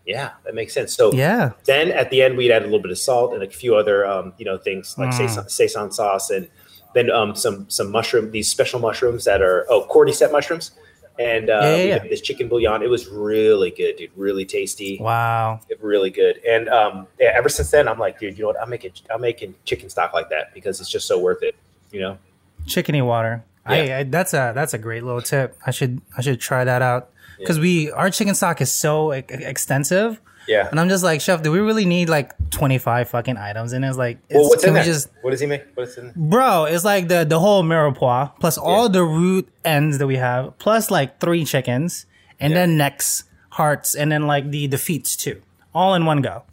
[0.05, 0.93] yeah, that makes sense.
[0.93, 1.51] So Yeah.
[1.65, 4.05] then at the end, we'd add a little bit of salt and a few other,
[4.05, 5.17] um, you know, things like Mm.
[5.17, 6.47] Saison, Saison sauce and
[6.93, 10.71] then um, some some mushroom, these special mushrooms that are oh cordyceps mushrooms,
[11.19, 12.81] and uh, Yeah, yeah, this chicken bouillon.
[12.81, 14.11] It was really good, dude.
[14.15, 15.61] Really tasty, Wow.
[15.79, 16.37] really good.
[16.47, 18.61] And um, yeah, ever since then, I'm like, dude, you know what?
[18.61, 21.55] I'm making I'm making chicken stock like that because it's just so worth it.
[21.91, 22.17] You know?
[22.65, 23.43] Chickeny water.
[23.65, 23.93] I.
[23.93, 25.57] I that's a that's a great little tip.
[25.65, 29.23] I should I should try that out because we our chicken stock is so e-
[29.29, 30.67] extensive, Yeah.
[30.69, 33.73] and I'm just like, chef, do we really need like 25 fucking items?
[33.73, 34.85] And it's like, it's, Well, what's can in we there?
[34.93, 35.63] just what does he make?
[35.75, 36.11] What's in?
[36.15, 38.91] Bro, it's like the the whole mirepoix plus all Yeah.
[38.93, 42.05] the root ends that we have, plus like three chickens,
[42.39, 42.59] and Yeah.
[42.59, 45.41] then necks, hearts, and then like the the feet too,
[45.73, 46.43] all in one go.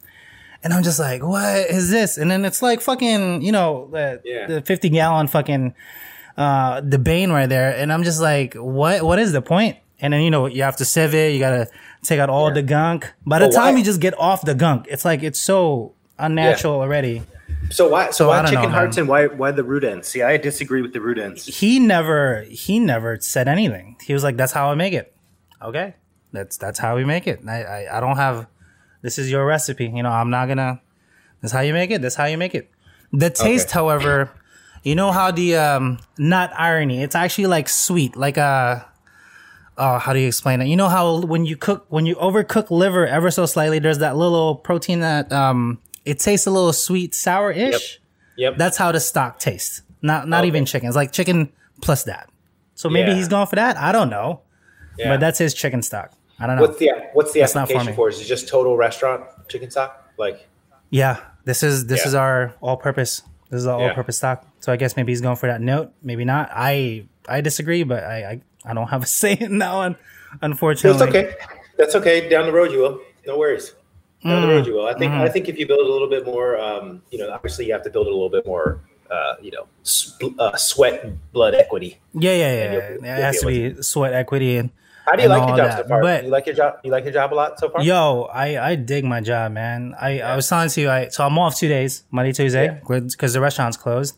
[0.63, 2.17] And I'm just like, what is this?
[2.17, 4.45] And then it's like fucking, you know, the Yeah.
[4.47, 5.73] the 50 gallon fucking
[6.37, 7.75] uh the bane right there.
[7.75, 9.77] And I'm just like, what what is the point?
[10.01, 11.67] And then you know you have to sieve it, you gotta
[12.03, 12.55] take out all Yeah.
[12.55, 13.11] the gunk.
[13.25, 15.93] By the Well, time why- you just get off the gunk, it's like it's so
[16.17, 17.23] unnatural already.
[17.71, 18.07] So why?
[18.07, 19.01] So, So why chicken know, hearts man.
[19.03, 20.07] and why why the root ends?
[20.07, 21.45] See, I disagree with the root ends.
[21.45, 23.97] he never he never said anything.
[24.05, 25.13] He was like, "That's how I make it."
[25.61, 25.95] Okay,
[26.31, 27.41] that's that's how we make it.
[27.47, 28.47] I I, I don't have.
[29.01, 29.85] This is your recipe.
[29.93, 30.81] You know, I'm not gonna.
[31.41, 32.01] That's how you make it.
[32.01, 32.69] That's how you make it.
[33.13, 34.29] The taste, however,
[34.83, 37.01] you know how the um not irony.
[37.03, 38.85] It's actually like sweet, like a.
[39.81, 40.65] Oh, how do you explain it?
[40.67, 44.17] You know how when you cook when you overcook liver ever so slightly, there's that
[44.17, 47.99] little protein that um it tastes a little sweet sour ish.
[48.37, 48.57] Yep.
[48.57, 49.81] That's how the stock tastes.
[50.01, 50.47] Not not Okay.
[50.47, 50.87] even chicken.
[50.87, 52.29] It's like chicken plus that.
[52.75, 53.15] So maybe Yeah.
[53.15, 53.77] he's going for that.
[53.77, 54.41] I don't know.
[54.97, 55.09] Yeah.
[55.09, 56.11] But that's his chicken stock.
[56.39, 56.63] I don't know.
[56.63, 58.09] What's the what's the That's not for application for?
[58.09, 60.11] Is it just total restaurant chicken stock?
[60.17, 60.47] Like
[60.89, 62.07] yeah, this is this Yeah.
[62.07, 63.21] is our all-purpose.
[63.49, 63.87] This is our Yeah.
[63.89, 64.45] all-purpose stock.
[64.59, 65.91] So I guess maybe he's going for that note.
[66.03, 66.49] Maybe not.
[66.53, 69.95] I I disagree, but I I, I don't have a say in that one.
[70.41, 71.35] Unfortunately, That's okay.
[71.77, 72.29] That's okay.
[72.29, 73.01] Down the road, you will.
[73.25, 73.73] No worries.
[74.23, 74.51] Down the Mm.
[74.51, 74.85] road, you will.
[74.87, 75.11] I think.
[75.13, 75.21] Mm-hmm.
[75.21, 77.83] I think if you build a little bit more, um, you know, obviously you have
[77.83, 81.99] to build it a little bit more, uh, you know, sp- uh, sweat blood equity.
[82.13, 82.71] Yeah, yeah, yeah.
[82.73, 84.71] you'll- you'll It has to be sweat equity and
[85.05, 85.77] How do you like your job that.
[85.83, 86.01] so far?
[86.01, 86.79] But you like your job?
[86.83, 87.81] You like your job a lot so far?
[87.81, 89.95] Yo, I, I dig my job, man.
[89.99, 93.33] I, I was telling to you, I so I'm off two days, Monday, Tuesday, because
[93.33, 94.17] the restaurant's closed,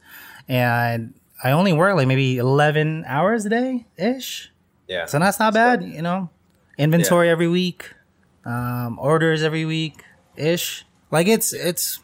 [0.50, 4.52] and I only work like maybe 11 hours a day ish.
[4.88, 5.06] Yeah.
[5.06, 6.30] So that's not bad, you know.
[6.78, 7.90] Inventory every week,
[8.46, 10.04] um, orders every week
[10.36, 10.86] ish.
[11.12, 12.00] Like it's it's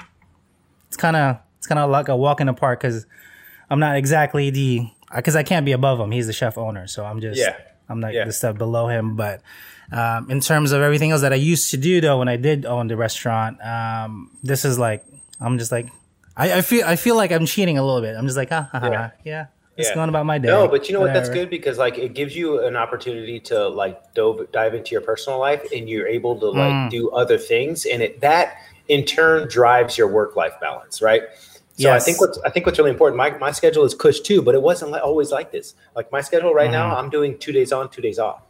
[0.87, 3.05] it's kind of it's kind of like a walk in the park because
[3.69, 6.11] I'm not exactly the because I can't be above him.
[6.11, 7.55] He's the chef owner, so I'm just Yeah.
[7.89, 8.25] I'm like Yeah.
[8.25, 9.15] the stuff below him.
[9.15, 9.41] But
[9.91, 12.65] um, in terms of everything else that I used to do though, when I did
[12.65, 15.05] own the restaurant, um, this is like
[15.39, 15.87] I'm just like
[16.37, 18.15] I, I feel I feel like I'm cheating a little bit.
[18.15, 18.97] I'm just like ah, ha, ha, Yeah.
[18.97, 19.45] ha, yeah,
[19.75, 19.95] It's Yeah.
[19.95, 20.47] going about my day.
[20.47, 21.13] No, but you know what?
[21.13, 25.01] That's good because like it gives you an opportunity to like dove, dive into your
[25.01, 26.89] personal life, and you're able to like Mm.
[26.91, 31.23] do other things, and it that in turn drives your work life balance, right?
[31.79, 33.17] So I think what's I think what's really important.
[33.17, 35.75] My my schedule is cush too, but it wasn't like, always like this.
[35.95, 38.41] Like my schedule right now, I'm doing two days on, two days off,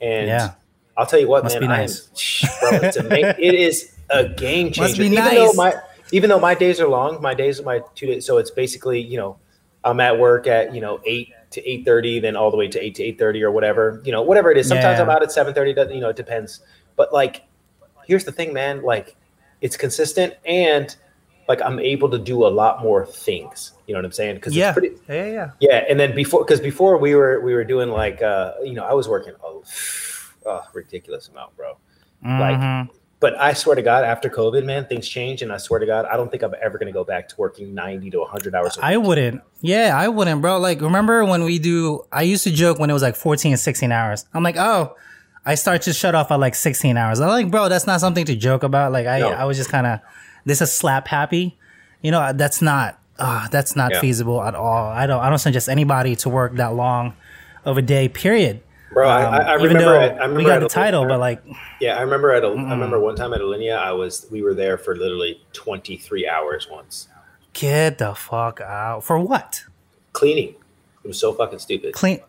[0.00, 0.26] and.
[0.28, 0.52] Yeah.
[0.94, 2.58] I'll tell you what, Must man, be I am- nice.
[2.60, 4.82] bro, it's it is a game changer.
[4.82, 5.34] Must be even nice.
[5.34, 5.72] though my
[6.12, 8.26] even though my days are long, my days are my two days.
[8.26, 9.38] So it's basically you know
[9.84, 12.80] I'm at work at you know eight to eight thirty, then all the way to
[12.80, 14.00] eight to eight thirty or whatever.
[14.04, 14.68] You know, whatever it is.
[14.68, 15.02] Sometimes Yeah.
[15.04, 15.72] I'm out at seven thirty.
[15.94, 16.60] You know, it depends.
[16.96, 17.42] But like,
[18.06, 18.82] here's the thing, man.
[18.82, 19.16] Like,
[19.60, 20.94] it's consistent and
[21.48, 23.72] like I'm able to do a lot more things.
[23.86, 24.36] You know what I'm saying?
[24.36, 24.72] Because Yeah.
[24.72, 25.50] pretty, yeah, yeah.
[25.60, 25.84] yeah.
[25.88, 28.94] And then before, because before we were we were doing like uh, you know I
[28.94, 29.64] was working oh,
[30.46, 31.76] oh ridiculous amount, bro.
[32.24, 32.88] Like, Mhm.
[33.22, 36.04] But I swear to God, after COVID, man, things change, and I swear to God,
[36.06, 38.76] I don't think I'm ever going to go back to working 90 to 100 hours.
[38.76, 38.84] A week.
[38.84, 39.42] I wouldn't.
[39.60, 40.58] Yeah, I wouldn't, bro.
[40.58, 43.92] Like, remember when we do, I used to joke when it was like 14 16
[43.92, 44.26] hours.
[44.34, 44.96] I'm like, oh,
[45.46, 47.20] I start to shut off at like 16 hours.
[47.20, 48.92] I'm like, bro, that's not something to joke about.
[48.92, 49.28] Like, I, No.
[49.28, 50.00] I was just kind of,
[50.44, 51.56] this is slap happy.
[52.02, 54.00] You know, that's not, uh, that's not Yeah.
[54.00, 54.88] feasible at all.
[54.88, 57.14] I don't, I don't suggest anybody to work that long
[57.64, 58.60] of a day, period.
[58.92, 59.96] Bro, I, Um, I, I remember.
[59.98, 61.42] I remember we got the title, but like,
[61.80, 64.54] Yeah, I remember at a, I remember one time at Alinea, I was we were
[64.54, 67.08] there for literally 23 hours once
[67.52, 69.04] get the fuck out.
[69.04, 69.64] For what?
[70.12, 70.54] cleaning.
[71.04, 71.94] It was so fucking stupid.
[71.94, 72.24] Clean, So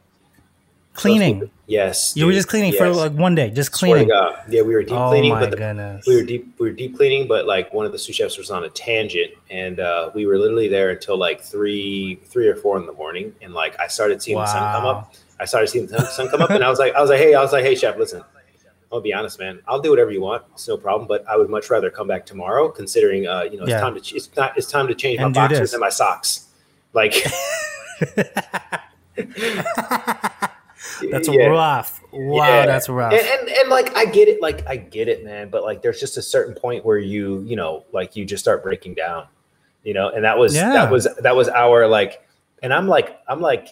[0.93, 1.35] cleaning.
[1.35, 1.51] stupid.
[1.67, 4.09] Yes, you were just cleaning for like one day, just cleaning.
[4.09, 6.95] Yeah, we were deep Oh cleaning, my but the, we were deep we were deep
[6.95, 10.25] cleaning, but like one of the sous chefs was on a tangent, and uh, we
[10.25, 13.87] were literally there until like three three or four in the morning, and like I
[13.87, 15.13] started seeing the sun come up.
[15.43, 17.33] I started seeing the sun- come up, and I was like, I was like, hey,
[17.35, 18.23] I was like, hey, chef, listen.
[18.93, 19.59] I'll be honest, man.
[19.67, 20.43] I'll do whatever you want.
[20.53, 21.07] It's no problem.
[21.07, 23.79] But I would much rather come back tomorrow, considering uh, you know it's Yeah.
[23.81, 25.73] time to ch- it's not it's time to change And my boxers this.
[25.73, 26.45] and my socks.
[26.93, 27.15] Like
[31.09, 31.45] That's Yeah.
[31.47, 32.01] rough.
[32.11, 32.65] Wow, Yeah.
[32.65, 33.13] that's rough.
[33.13, 35.49] And, and and like I get it, like I get it, man.
[35.49, 38.61] But like there's just a certain point where you, you know, like you just start
[38.63, 39.25] breaking down,
[39.83, 40.09] you know.
[40.09, 40.71] And that was Yeah.
[40.73, 42.25] that was that was our like,
[42.61, 43.69] and I'm like I'm like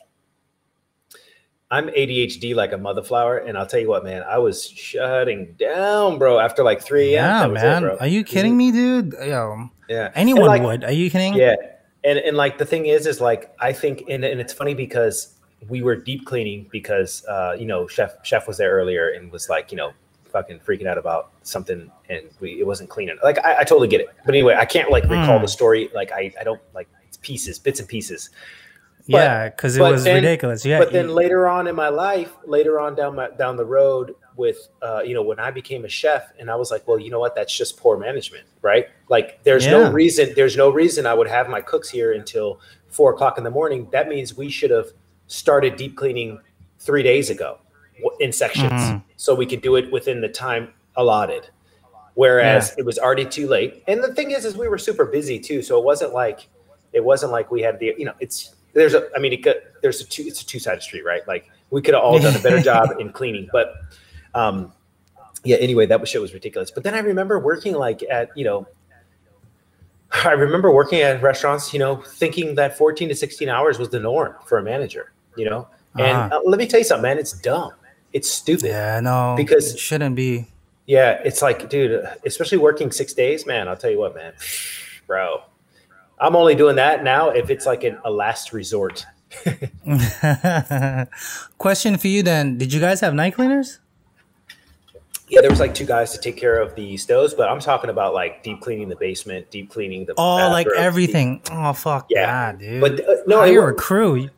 [1.72, 5.56] I'm ADHD like a mother flower, and I'll tell you what, man, I was shutting
[5.58, 6.38] down, bro.
[6.38, 7.24] After like 3 a.m.
[7.24, 7.82] yeah, it, man.
[7.84, 7.98] bro.
[7.98, 9.14] Are you kidding me, dude?
[9.14, 10.84] Yo, Yeah, anyone like, would.
[10.84, 11.34] Are you kidding?
[11.34, 11.56] yeah,
[12.04, 15.36] and and like the thing is, is like I think, and, and it's funny because
[15.70, 19.48] we were deep cleaning because uh, you know chef chef was there earlier and was
[19.48, 19.94] like you know
[20.26, 24.02] fucking freaking out about something and we it wasn't cleaning Like I, I totally get
[24.02, 25.42] it, but anyway, I can't like recall Mm.
[25.44, 25.90] the story.
[25.96, 28.30] Like I I don't like it's pieces, bits and pieces.
[29.08, 30.66] Yeah, because it was then- ridiculous.
[30.66, 34.16] Yeah, but then later on in my life, later on down my down the road
[34.36, 37.10] with uh, you know when I became a chef, and I was like, well, you
[37.12, 37.36] know what?
[37.36, 38.88] That's just poor management, right?
[39.10, 39.72] Like there's Yeah.
[39.72, 42.60] no reason there's no reason I would have my cooks here until
[42.90, 43.88] four o'clock in the morning.
[43.92, 44.88] That means we should have
[45.28, 46.40] started deep cleaning
[46.80, 47.58] three days ago
[48.20, 49.04] in sections, Mhm.
[49.16, 51.48] so we could do it within the time allotted.
[52.16, 53.84] Whereas it was already too late.
[53.88, 56.48] And the thing is, is we were super busy too, so it wasn't like
[56.94, 59.62] it wasn't like we had the you know it's there's a I mean it could,
[59.82, 62.36] there's a two it's a two sided street right like we could have all done
[62.36, 63.74] a better job in cleaning but
[64.34, 64.72] um
[65.44, 68.44] yeah anyway that was shit was ridiculous but then I remember working like at you
[68.46, 68.68] know
[70.24, 74.00] I remember working at restaurants you know thinking that 14 to 16 hours was the
[74.00, 76.38] norm for a manager you know and Uh-huh.
[76.46, 77.72] uh, let me tell you something man it's dumb
[78.14, 80.46] it's stupid yeah, no, Because- it shouldn't be.
[80.86, 83.70] yeah, it's like, dude, especially working six days, man.
[83.70, 84.34] I'll tell you what, man,
[85.08, 85.44] bro.
[86.22, 89.06] I'm only doing that now if it's like an, a last resort.
[91.58, 93.80] Question for you then: Did you guys have night cleaners?
[95.30, 97.90] Yeah, there was like two guys to take care of the stoves, but I'm talking
[97.90, 101.42] about like deep cleaning the basement, deep cleaning the Oh, like bathrooms, everything.
[101.50, 102.52] Oh, fuck Yeah.
[102.52, 102.82] dude.
[102.82, 104.30] But uh, no, it hire a crew.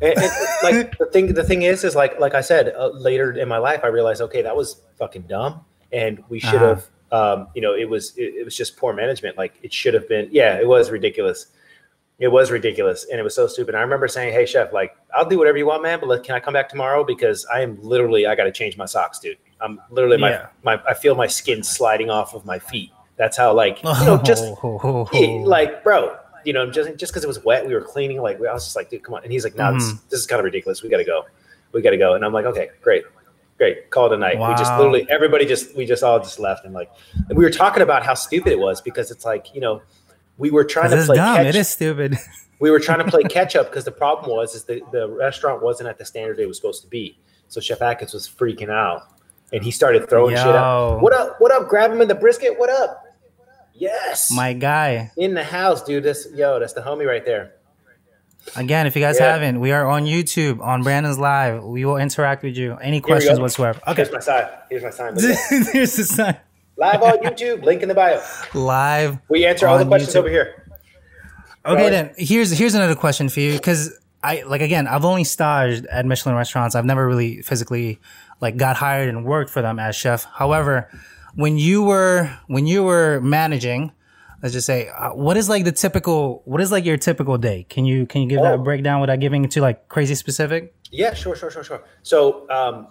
[0.00, 3.32] And, and, like the thing, the thing is, is like, like I said, uh, later
[3.32, 6.80] in my life, I realized, okay, that was fucking dumb, and we should Uh-huh.
[7.12, 9.36] Um, you know, it was, it, it was just poor management.
[9.38, 11.46] Like it should have been, yeah, it was ridiculous.
[12.18, 13.76] It was ridiculous, and it was so stupid.
[13.76, 16.34] I remember saying, "Hey, chef, like, I'll do whatever you want, man, but like, can
[16.34, 17.04] I come back tomorrow?
[17.04, 19.36] Because I am literally, I got to change my socks, dude.
[19.60, 20.46] I'm literally my, Yeah.
[20.64, 22.90] my, I feel my skin sliding off of my feet.
[23.18, 24.42] That's how, like, you know, just
[25.12, 28.20] yeah, like, bro, you know, just just because it was wet, we were cleaning.
[28.20, 29.22] Like, I was just like, dude, come on.
[29.22, 30.08] And he's like, no, this, Mhm.
[30.10, 30.82] this is kind of ridiculous.
[30.82, 31.24] We got to go.
[31.70, 32.14] We got to go.
[32.14, 33.04] And I'm like, okay, great,
[33.58, 33.90] great.
[33.90, 34.38] Call it a night.
[34.38, 36.64] We just literally, everybody just, we just all just left.
[36.64, 36.90] And like,
[37.28, 39.82] and we were talking about how stupid it was because it's like, you know,
[40.38, 41.36] we were trying to play dumb.
[41.36, 41.46] catch.
[41.46, 42.16] It is stupid.
[42.60, 45.62] We were trying to play catch up because the problem was is the, the restaurant
[45.62, 47.16] wasn't at the standard it was supposed to be.
[47.46, 49.02] So Chef Atkins was freaking out,
[49.52, 50.50] and he started throwing shit Yo.
[50.96, 51.00] up.
[51.00, 51.40] What up?
[51.40, 51.68] What up?
[51.68, 52.58] Grab him in the brisket.
[52.58, 53.04] What up?
[53.74, 55.12] Yes, My guy.
[55.16, 56.02] in the house, dude.
[56.02, 57.52] This yo, that's the homie right there.
[58.56, 59.32] Again, if you guys Yeah.
[59.32, 61.62] haven't, we are on YouTube on Brandon's Live.
[61.64, 62.76] We will interact with you.
[62.80, 63.78] Any questions whatsoever.
[63.86, 63.96] Okay.
[64.02, 64.46] Here's my sign.
[64.70, 65.14] Here's my sign.
[65.14, 65.70] Look at that.
[65.72, 66.36] There's the sign.
[66.76, 67.62] Live on YouTube.
[67.64, 68.22] Link in the bio.
[68.54, 69.18] Live.
[69.28, 70.18] We answer all the questions YouTube.
[70.20, 70.64] over here.
[71.66, 71.90] Okay, Right.
[71.90, 76.06] then here's here's another question for you because I like again I've only staged at
[76.06, 76.74] Michelin restaurants.
[76.74, 78.00] I've never really physically
[78.40, 80.24] like got hired and worked for them as chef.
[80.32, 80.88] However,
[81.34, 83.92] when you were when you were managing,
[84.42, 87.66] let's just say, uh, what is like the typical what is like your typical day?
[87.68, 88.62] Can you can you give that a Oh.
[88.62, 90.74] breakdown without giving it to like crazy specific?
[90.90, 91.82] Yeah, sure, sure, sure, sure.
[92.02, 92.88] So, um,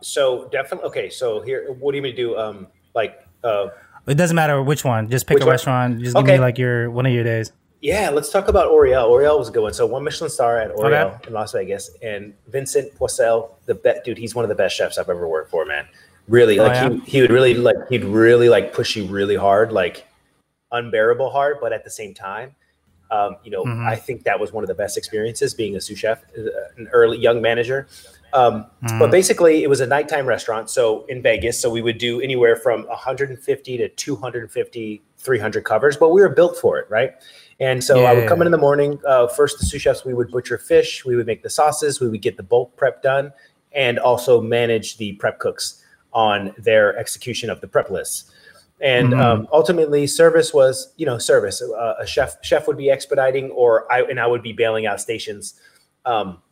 [0.00, 0.88] so definitely.
[0.88, 2.36] Okay, so here, what do you mean to do?
[2.36, 3.68] Um, like Uh,
[4.06, 5.10] It doesn't matter which one.
[5.10, 5.50] Just pick a one?
[5.50, 6.00] restaurant.
[6.00, 7.52] Just give me like your one of your days.
[7.80, 9.10] yeah, let's talk about Aureole.
[9.12, 9.72] Aureole was a good one.
[9.72, 11.26] So one Michelin star at Aureole Okay.
[11.26, 14.18] in Las Vegas, and Vincent Pouessel, the bet dude.
[14.18, 15.86] He's one of the best chefs I've ever worked for, man.
[16.28, 16.90] Really, Oh, like yeah?
[16.90, 20.06] he, he would really like he'd really like push you really hard, like
[20.72, 22.54] unbearable hard, but at the same time,
[23.10, 23.86] um, you know, Mhm.
[23.86, 26.42] I think that was one of the best experiences being a sous chef, uh,
[26.78, 27.86] an early young manager.
[28.32, 28.98] Um, Mhm.
[28.98, 30.70] But basically, it was a nighttime restaurant.
[30.70, 36.08] So in Vegas, so we would do anywhere from 150 to 250, 300 covers, but
[36.08, 37.12] we were built for it, right?
[37.60, 38.98] And so I would come in in the morning.
[39.06, 42.08] Uh, first, the sous chefs, we would butcher fish, we would make the sauces, we
[42.08, 43.34] would get the bulk prep done,
[43.72, 48.31] and also manage the prep cooks on their execution of the prep lists.
[48.82, 49.20] And Mhm.
[49.20, 51.62] um, ultimately, service was, you know, service.
[51.62, 55.00] Uh, a chef chef would be expediting, or I and I would be bailing out
[55.00, 55.54] stations.
[56.04, 56.42] Um,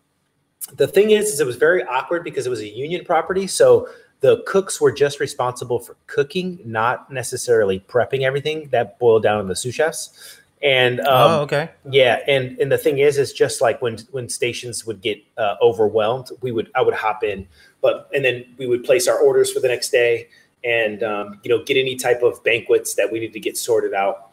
[0.77, 3.89] the thing is, is it was very awkward because it was a union property, so
[4.21, 8.69] the cooks were just responsible for cooking, not necessarily prepping everything.
[8.71, 10.37] That boiled down to the sous chefs.
[10.63, 11.71] And um, oh, okay.
[11.91, 15.57] yeah, and and the thing is, is just like when when stations would get uh,
[15.61, 17.49] overwhelmed, we would I would hop in,
[17.81, 20.29] but and then we would place our orders for the next day,
[20.65, 23.95] and um, you know get any type of banquets that we need to get sorted
[23.95, 24.31] out.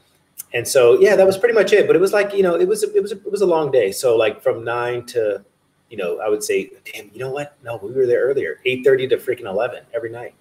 [0.53, 1.87] And so yeah, that was pretty much it.
[1.87, 3.91] But it was like you know it was it was it was a long day.
[3.91, 5.43] So like from nine to
[5.89, 8.83] you know I would say damn you know what no we were there earlier eight
[8.83, 10.33] thirty to freaking eleven every night.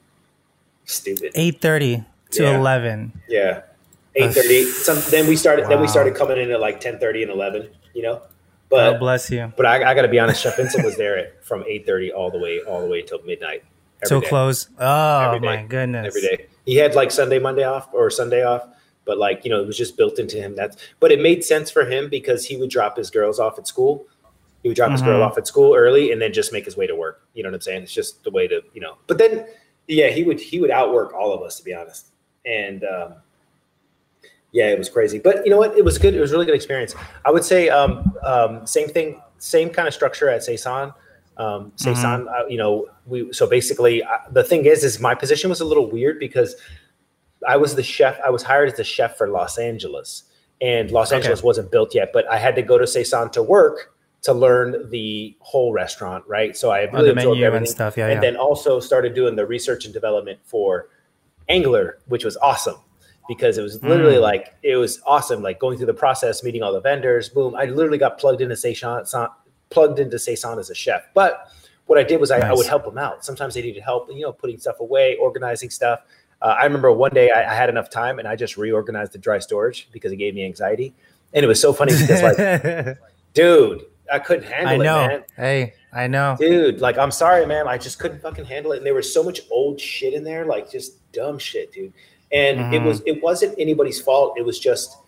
[0.85, 1.33] Stupid.
[1.35, 2.59] Eight thirty to Yeah.
[2.59, 3.13] eleven.
[3.29, 3.63] Yeah.
[4.15, 4.65] Eight thirty.
[4.65, 7.69] Some then we started then we started coming in at like ten thirty and eleven,
[7.95, 8.23] you know.
[8.23, 8.29] oh,
[8.69, 9.53] But bless you.
[9.57, 12.31] but I, I gotta be honest, Chef Vincent was there at, from eight thirty all
[12.31, 13.65] the way all the way till midnight.
[14.05, 14.69] So day, close.
[14.79, 15.47] Oh Every day.
[15.47, 16.07] my goodness.
[16.07, 16.47] Every day.
[16.65, 18.67] He had like Sunday, Monday off or Sunday off,
[19.05, 20.55] but like, you know, it was just built into him.
[20.55, 23.67] That's but it made sense for him because he would drop his girls off at
[23.67, 24.07] school.
[24.63, 25.27] He would drop his girl Mhm.
[25.27, 27.23] off at school early and then just make his way to work.
[27.35, 27.83] You know what I'm saying?
[27.85, 28.97] It's just the way to, you know.
[29.07, 29.47] But then
[29.87, 32.07] yeah, he would he would outwork all of us to be honest.
[32.45, 33.15] And um
[34.53, 35.19] yeah, it was crazy.
[35.19, 35.77] But you know what?
[35.77, 36.15] It was good.
[36.15, 36.95] It was a really good experience.
[37.25, 40.95] I would say um, um, same thing, same kind of structure at Saison.
[41.39, 45.51] Um, Saison, uh, you know, we so basically uh, the thing is, is my position
[45.51, 46.57] was a little weird because
[47.47, 48.19] I was the chef.
[48.25, 50.25] I was hired as the chef for Los Angeles,
[50.61, 51.17] and Los Okay.
[51.17, 52.11] Angeles wasn't built yet.
[52.13, 56.57] But I had to go to Saison to work to learn the whole restaurant, right?
[56.57, 57.97] So I Oh, really the absorbed menu and stuff.
[57.97, 58.21] Yeah, and yeah.
[58.21, 60.89] then also started doing the research and development for
[61.49, 62.77] Angler, which was awesome
[63.29, 64.23] because it was literally Mm.
[64.23, 67.29] like it was awesome, like going through the process, meeting all the vendors.
[67.29, 67.55] Boom!
[67.55, 68.75] I literally got plugged into San-
[69.71, 71.03] plugged into Saison as a chef.
[71.15, 71.51] But
[71.87, 73.25] what I did was I, I would help them out.
[73.25, 76.01] Sometimes they needed help, you know, putting stuff away, organizing stuff.
[76.43, 79.19] Uh, I remember one day I, I had enough time and I just reorganized the
[79.19, 80.95] dry storage because it gave me anxiety.
[81.33, 82.99] And it was so funny because, like,
[83.35, 85.07] dude, I couldn't handle I it, know.
[85.09, 86.37] man Hey, I know.
[86.39, 89.23] dude like i'm sorry man i just couldn't fucking handle it and there was so
[89.25, 91.93] much old shit in there like just dumb shit dude
[92.33, 92.85] and it Mhm.
[92.85, 94.99] was it wasn't anybody's fault it was just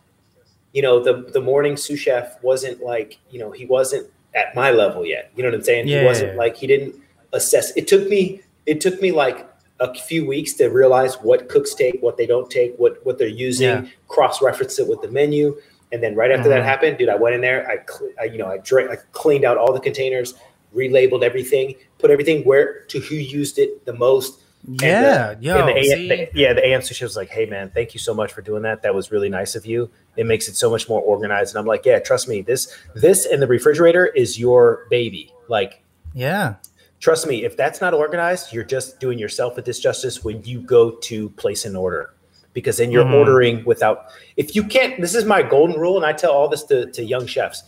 [0.73, 4.71] you know the the morning sous chef wasn't like you know he wasn't at my
[4.71, 6.01] level yet you know what i'm saying Yeah.
[6.01, 6.95] he wasn't like he didn't
[7.33, 9.47] assess it took me it took me like
[9.81, 13.29] a few weeks to realize what cooks take what they don't take what what they're
[13.29, 13.85] using Yeah.
[14.09, 15.57] cross reference it with the menu
[15.93, 16.65] and then right after that Mhm.
[16.65, 17.67] happened, dude, I went in there.
[17.67, 20.35] I, cle- I you know, I drank, I cleaned out all the containers,
[20.77, 24.39] relabeled everything, put everything where to who used it the most.
[24.67, 27.47] And, Yeah, uh, yo, and the AM, the- yeah, the AM sushi was like, "Hey,
[27.47, 28.83] man, thank you so much for doing that.
[28.83, 29.89] That was really nice of you.
[30.17, 32.43] It makes it so much more organized." And I'm like, "Yeah, trust me.
[32.43, 35.33] This, this, and the refrigerator is your baby.
[35.49, 35.83] Like,
[36.15, 36.55] yeah.
[37.01, 37.45] trust me.
[37.45, 41.65] If that's not organized, you're just doing yourself a disjustice when you go to place
[41.65, 42.11] an order."
[42.53, 43.15] Because then you're Mhm.
[43.15, 44.07] ordering without.
[44.37, 47.05] If you can't, this is my golden rule, and I tell all this to, to
[47.05, 47.63] young chefs.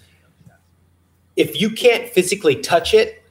[1.37, 3.23] If you can't physically touch it,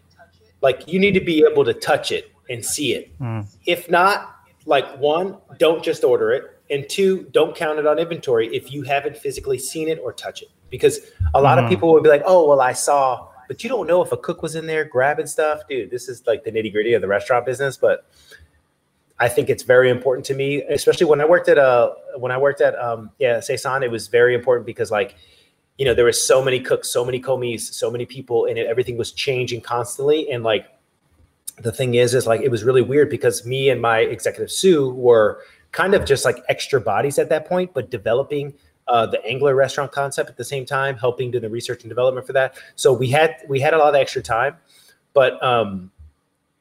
[0.61, 3.17] like you need to be able to touch it and see it.
[3.19, 3.45] Mm.
[3.65, 4.35] If not,
[4.65, 8.83] like one, don't just order it, and two, don't count it on inventory if you
[8.83, 10.49] haven't physically seen it or touch it.
[10.69, 10.99] Because
[11.33, 11.63] a lot Mhm.
[11.63, 14.17] of people would be like, "Oh, well, I saw," but you don't know if a
[14.17, 15.89] cook was in there grabbing stuff, dude.
[15.89, 18.05] This is like the nitty gritty of the restaurant business, but
[19.19, 22.37] I think it's very important to me, especially when I worked at uh when I
[22.37, 23.83] worked at um yeah Saison.
[23.83, 25.15] It was very important because like
[25.77, 28.67] you know there was so many cooks, so many commis, so many people, and it,
[28.67, 30.29] everything was changing constantly.
[30.31, 30.67] And like
[31.61, 34.93] the thing is, is like it was really weird because me and my executive sous
[34.93, 35.41] were
[35.71, 38.53] kind of just like extra bodies at that point, but developing
[38.87, 42.25] uh, the angler restaurant concept at the same time, helping do the research and development
[42.25, 42.55] for that.
[42.75, 44.57] So we had we had a lot of extra time,
[45.13, 45.91] but um,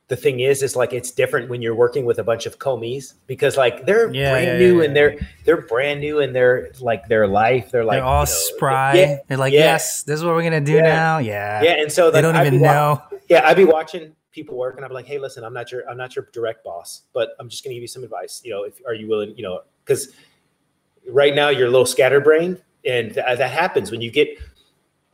[0.09, 3.14] the thing is, is like it's different when you're working with a bunch of commis
[3.26, 6.70] because like they're Yeah, brand yeah, new yeah, and they're they're brand new in their
[6.80, 7.70] like their life.
[7.70, 9.20] They're like They're all you know, spry.
[9.28, 11.18] They're like, yes, this is what we're gonna do now.
[11.18, 11.62] Yeah.
[11.62, 13.03] yeah, and so They don't I'd even know.
[13.28, 15.97] yeah, I'd be watching people work, and I'm like, hey, listen, I'm not your I'm
[15.97, 18.41] not your direct boss, but I'm just gonna give you some advice.
[18.45, 19.36] You know, if are you willing?
[19.36, 20.09] You know, because
[21.11, 24.28] right now you're a little scatterbrained, and th- that happens when you get.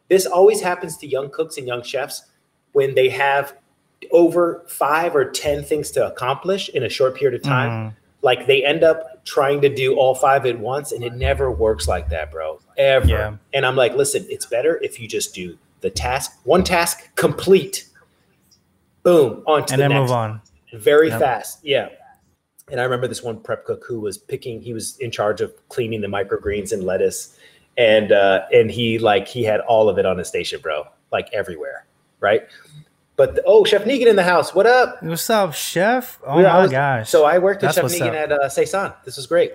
[0.08, 2.24] This always happens to young cooks and young chefs
[2.72, 3.56] when they have
[4.10, 7.70] over five or ten things to accomplish in a short period of time.
[7.70, 7.96] Mhm.
[8.20, 11.88] Like they end up trying to do all five at once, and it never works
[11.88, 12.60] like that, bro.
[12.76, 13.06] Ever.
[13.08, 13.36] Yeah.
[13.54, 17.86] And I'm like, listen, it's better if you just do the task, one task complete.
[19.04, 20.40] Boom, on to and the then move on.
[20.72, 21.20] very Yep.
[21.20, 21.58] fast.
[21.62, 21.88] Yeah.
[22.70, 25.52] And I remember this one prep cook who was picking, he was in charge of
[25.68, 27.36] cleaning the microgreens and lettuce.
[27.76, 30.86] And uh and he like he had all of it on his station, bro.
[31.12, 31.84] Like everywhere.
[32.20, 32.42] Right.
[33.16, 34.54] But the, oh, Chef Negan in the house.
[34.54, 35.00] What up?
[35.02, 36.18] What's up, chef?
[36.26, 37.10] Oh Yeah, my was- gosh!
[37.10, 38.14] So I worked with That's Chef Negan up.
[38.14, 38.92] at uh Saison.
[39.04, 39.52] This was great.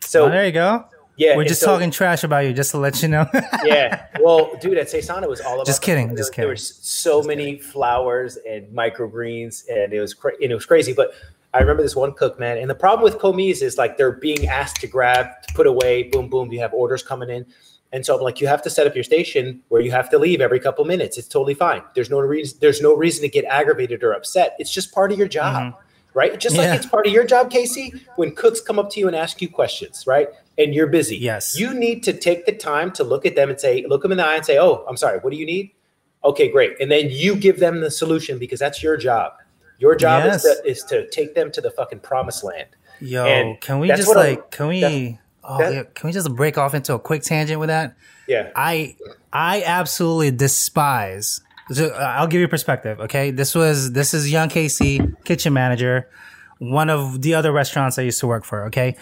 [0.00, 0.84] So oh, there you go.
[1.16, 3.26] Yeah, We're just so- talking trash about you, just to let you know.
[3.64, 4.06] yeah.
[4.20, 6.42] Well, dude, at Saison it was all about Just kidding, There, just kidding.
[6.42, 10.92] there were so many flowers and microgreens, and it was cra- and it was crazy.
[10.92, 11.12] But
[11.52, 14.48] I remember this one cook, man, and the problem with commis is like they're being
[14.48, 16.50] asked to grab, to put away, boom, boom.
[16.52, 17.46] You have orders coming in,
[17.92, 20.18] and so I'm like, you have to set up your station where you have to
[20.18, 21.16] leave every couple minutes.
[21.16, 21.82] It's totally fine.
[21.94, 22.58] There's no reason.
[22.60, 24.56] There's no reason to get aggravated or upset.
[24.58, 25.54] It's just part of your job.
[25.74, 25.80] Mm-hmm.
[26.16, 26.62] Right, just Yeah.
[26.70, 27.92] like it's part of your job, Casey.
[28.14, 30.28] When cooks come up to you and ask you questions, right,
[30.58, 31.58] and you're busy, Yes.
[31.58, 34.18] you need to take the time to look at them and say, look them in
[34.18, 35.18] the eye and say, "Oh, I'm sorry.
[35.18, 35.72] What do you need?"
[36.24, 36.72] Okay, great.
[36.80, 39.32] And then you give them the solution because that's your job.
[39.78, 40.44] Your job Yes.
[40.44, 42.68] is to is to take them to the fucking promised land.
[43.00, 46.12] Yo, And can we just what I'm- like, can we, oh, that- yeah, can we
[46.12, 47.94] just break off into a quick tangent with that?
[48.28, 48.50] Yeah.
[48.54, 48.94] I
[49.32, 51.40] I absolutely despise.
[51.72, 53.00] so, uh, I'll give you perspective.
[53.00, 56.08] Okay, this was this is young Casey, kitchen manager,
[56.58, 58.64] one of the other restaurants I used to work for.
[58.66, 58.96] Okay,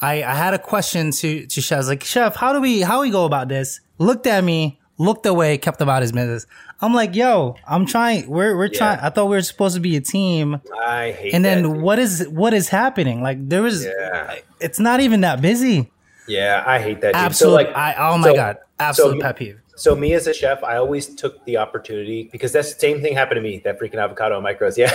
[0.00, 1.76] I I had a question to to chef.
[1.76, 3.80] I was like, chef, how do we how we go about this?
[3.98, 6.46] Looked at me, looked away, kept about his business.
[6.80, 8.28] I'm like, yo, I'm trying.
[8.28, 8.98] We're we're trying.
[9.00, 10.60] I thought we were supposed to be a team.
[10.84, 11.36] I hate that.
[11.36, 11.76] And then dude.
[11.80, 13.22] what is what is happening?
[13.22, 14.36] Like there was, Yeah.
[14.60, 15.90] it's not even that busy.
[16.28, 17.08] Yeah, I hate that.
[17.14, 17.16] Dude.
[17.16, 17.50] Absolute.
[17.50, 19.60] So like, I oh my so- god, absolute so- pet peeve.
[19.76, 23.14] So me as a chef, I always took the opportunity because that's the same thing
[23.14, 23.60] happened to me.
[23.64, 24.90] That freaking avocado micros, yeah.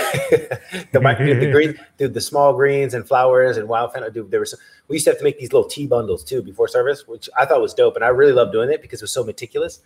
[0.92, 4.10] the mic- the green, dude, the small greens and flowers and wild fennel.
[4.10, 4.54] Dude, there was
[4.88, 7.44] we used to have to make these little tea bundles too before service, which I
[7.44, 9.80] thought was dope, and I really loved doing it because it was so meticulous.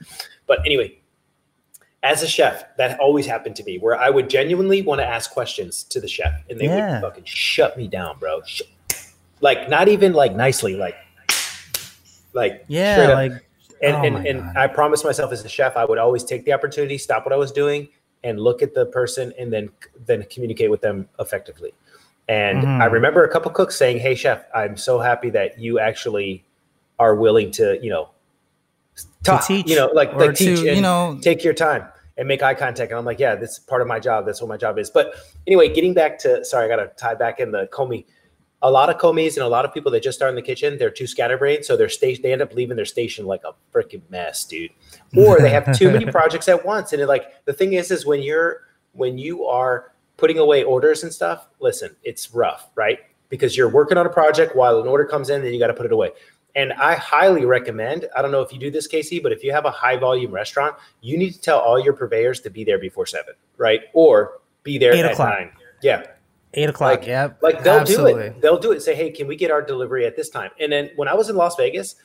[0.46, 0.96] But anyway,
[2.04, 5.30] as a chef, that always happened to me where I would genuinely want to ask
[5.32, 7.00] questions to the chef, and they Yeah.
[7.00, 8.42] would fucking shut me down, bro.
[9.40, 10.94] Like not even like nicely, like
[12.32, 13.44] like Yeah, straight up like
[13.84, 16.52] and Oh and, and I promised myself as a chef, I would always take the
[16.52, 17.88] opportunity, stop what I was doing,
[18.22, 19.70] and look at the person, and then
[20.06, 21.72] then communicate with them effectively.
[22.28, 22.80] And Mhm.
[22.80, 26.44] I remember a couple cooks saying, "Hey, chef, I'm so happy that you actually
[26.98, 28.08] are willing to, you know,
[29.24, 32.28] talk, teach you know, like like teach, to, and you know- take your time." And
[32.28, 34.24] make eye contact, and I'm like, yeah, this is part of my job.
[34.24, 34.88] That's what my job is.
[34.88, 35.16] But
[35.48, 38.04] anyway, getting back to sorry, I got to tie back in the commis
[38.64, 40.78] a lot of commis and a lot of people that just start in the kitchen,
[40.78, 44.42] they're too scatterbrained, so station they end up leaving their station like a freaking mess,
[44.44, 44.70] dude.
[45.14, 48.06] Or they have too many projects at once, and it like the thing is, is
[48.06, 48.62] when you're
[48.92, 53.00] when you are putting away orders and stuff, listen, it's rough, right?
[53.28, 55.74] Because you're working on a project while an order comes in, then you got to
[55.74, 56.12] put it away.
[56.56, 58.08] And I highly recommend.
[58.16, 60.30] I don't know if you do this, Casey, but if you have a high volume
[60.30, 63.82] restaurant, you need to tell all your purveyors to be there before seven, right?
[63.92, 65.34] Or be there Eight at o'clock.
[65.36, 65.50] nine.
[65.82, 66.06] Yeah,
[66.54, 66.98] eight o'clock.
[67.00, 68.12] like, yep, like they'll absolutely.
[68.14, 68.40] do it.
[68.40, 68.80] They'll do it.
[68.82, 70.50] Say, hey, can we get our delivery at this time?
[70.58, 71.96] And then when I was in Las Vegas,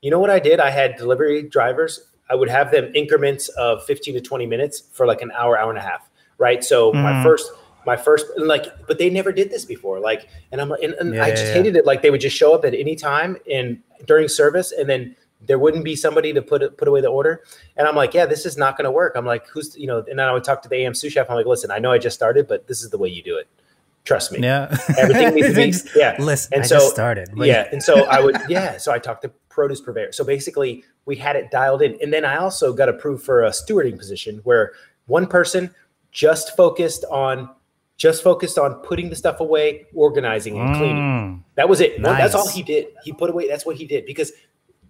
[0.00, 0.60] you know what I did?
[0.60, 2.08] I had delivery drivers.
[2.28, 5.70] I would have them increments of 15 to 20 minutes for like an hour, hour
[5.70, 6.08] and a half.
[6.38, 6.62] Right.
[6.64, 7.22] So my Mhm.
[7.22, 7.50] first,
[7.86, 10.00] my first, and like, but they never did this before.
[10.00, 11.86] Like, and I'm, and, and I just yeah, hated it.
[11.86, 15.58] Like they would just show up at any time and during service, and then there
[15.58, 17.42] wouldn't be somebody to put it, put away the order.
[17.76, 19.12] And I'm like, yeah, this is not going to work.
[19.16, 21.30] I'm like, who's, you know, and then I would talk to the AM sous chef.
[21.30, 23.36] I'm like, listen, I know I just started, but this is the way you do
[23.38, 23.46] it.
[24.06, 24.38] Trust me.
[24.40, 26.16] Yeah, Everything needs to be, yeah.
[26.18, 27.28] Listen, And I so- just started.
[27.34, 27.68] but yeah.
[27.72, 28.78] And so I would, yeah.
[28.78, 30.12] So I talked to produce purveyor.
[30.12, 31.98] So basically, we had it dialed in.
[32.00, 34.72] And then I also got approved for a stewarding position where
[35.06, 35.74] one person
[36.12, 37.50] just focused on
[37.98, 40.96] just focused on putting the stuff away, organizing and cleaning.
[40.96, 41.42] Mm.
[41.54, 42.00] That was it.
[42.02, 42.88] Well, That's all he did.
[43.02, 43.48] He put away.
[43.48, 44.32] That's what he did because,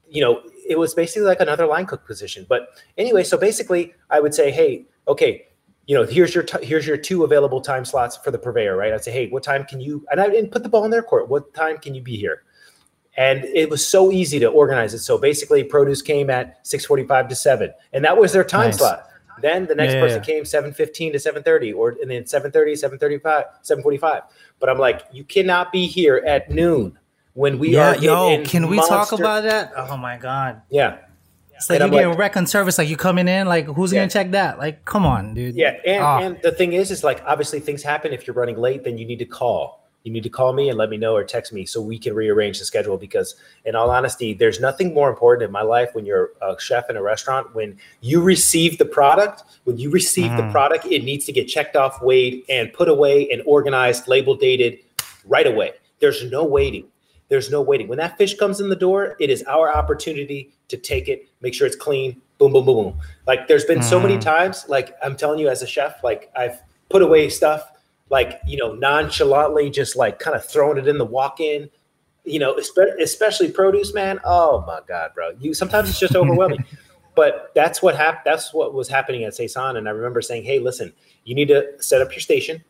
[0.09, 2.45] you know, it was basically like another line cook position.
[2.49, 5.45] But anyway, so basically, I would say, hey, okay,
[5.87, 8.93] you know, here's your t- here's your two available time slots for the purveyor, right?
[8.93, 10.05] I'd say, hey, what time can you?
[10.11, 11.28] And I didn't put the ball in their court.
[11.28, 12.43] What time can you be here?
[13.16, 14.99] And it was so easy to organize it.
[14.99, 18.78] So basically, produce came at six forty-five to seven, and that was their time Nice.
[18.78, 19.09] slot.
[19.41, 20.26] Then the next Yeah, person yeah.
[20.26, 24.22] came 7:15 to 7:30 or and then 7:30, 7:35, 7:45.
[24.59, 26.99] But I'm like, you cannot be here at noon
[27.34, 29.72] when we yeah, are yo, can we talk about that?
[29.76, 30.99] Oh my god, oh Yeah.
[31.57, 33.66] It's like And you I'm get like- wreck on service, like you coming in, like
[33.66, 34.00] who's Yeah.
[34.00, 34.59] gonna check that?
[34.59, 35.54] Like, come on, dude.
[35.54, 36.18] Yeah, and, Ah.
[36.20, 38.12] and the thing is, is like obviously things happen.
[38.12, 39.82] If you're running late, then you need to call.
[40.04, 42.14] You need to call me and let me know or text me so we can
[42.14, 42.96] rearrange the schedule.
[42.96, 43.34] Because
[43.64, 46.96] in all honesty, there's nothing more important in my life when you're a chef in
[46.96, 47.52] a restaurant.
[47.57, 50.52] When you receive the product, when you receive the Mhm.
[50.52, 54.78] product, it needs to get checked off, weighed, and put away and organized, label dated
[55.26, 55.72] right away.
[55.98, 56.84] There's no waiting.
[57.29, 57.89] There's no waiting.
[57.89, 61.55] When that fish comes in the door, it is our opportunity to take it, make
[61.55, 63.01] sure it's clean, boom, boom, boom, boom.
[63.27, 64.20] Like there's been so many Mhm.
[64.20, 67.72] times, like I'm telling you as a chef, like I've put away stuff,
[68.11, 71.68] like, you know, nonchalantly just like kind of throwing it in the walk-in,
[72.24, 72.57] you know,
[73.01, 74.20] especially produce, man.
[74.24, 75.31] Oh my God, bro.
[75.41, 76.64] You sometimes it's just overwhelming.
[77.16, 78.22] but that's what happened.
[78.24, 79.79] That's what was happening at Saison.
[79.79, 80.93] And I remember saying, Hey, listen,
[81.24, 82.62] you need to set up your station.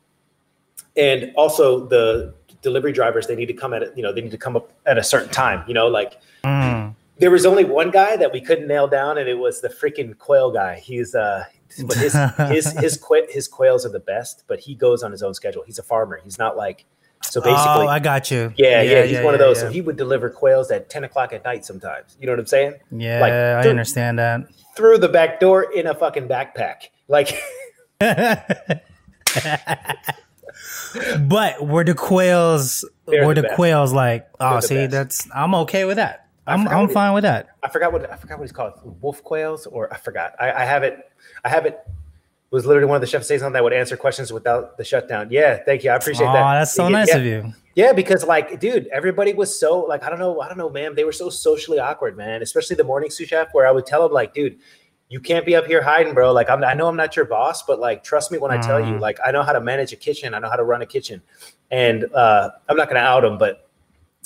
[0.96, 2.32] And also the
[2.68, 4.66] delivery drivers, they need to come at it, you know, they need to come up
[4.84, 6.12] at a certain time, you know, like
[6.44, 6.94] Mm.
[7.18, 10.16] there was only one guy that we couldn't nail down, and it was the freaking
[10.18, 10.74] quail guy.
[10.88, 11.44] He's uh,
[11.88, 12.14] but his
[12.54, 15.62] his his qu- his quails are the best, but he goes on his own schedule.
[15.66, 16.20] He's a farmer.
[16.22, 16.84] He's not like
[17.22, 17.86] so basically.
[17.86, 18.52] oh, I got you.
[18.56, 19.58] yeah, yeah, he's one of those.
[19.60, 22.16] So he would deliver quails at ten o'clock at night sometimes.
[22.20, 22.74] You know what I'm saying?
[22.92, 24.40] yeah like, I understand that.
[24.76, 26.90] Through the back door in a fucking backpack.
[27.08, 27.40] Like,
[31.20, 34.90] but were the quails They're were the the, quails like oh see best.
[34.90, 36.28] that's I'm okay with that.
[36.46, 37.48] I'm I'm it- fine with that.
[37.62, 38.74] I forgot what I forgot what he's called.
[39.02, 40.34] Wolfe quails, or I forgot.
[40.40, 41.10] I, I have it.
[41.44, 41.78] I have it.
[42.50, 45.28] Was literally one of the chefs says on that would answer questions without the shutdown.
[45.32, 45.90] Yeah, thank you.
[45.90, 46.58] I appreciate Oh, that.
[46.60, 47.16] that's so Yeah, nice yeah.
[47.16, 47.52] of you.
[47.74, 50.94] Yeah, because like, dude, everybody was so like, I don't know, I don't know, man.
[50.94, 52.42] They were so socially awkward, man.
[52.42, 54.58] Especially the morning sous chef, where I would tell him, like, dude,
[55.08, 56.32] you can't be up here hiding, bro.
[56.32, 58.80] Like, I'm, I know I'm not your boss, but like, trust me when I tell
[58.80, 59.00] you, Mm.
[59.00, 60.34] like, I know how to manage a kitchen.
[60.34, 61.22] I know how to run a kitchen,
[61.70, 63.68] and uh, I'm not going to out him, but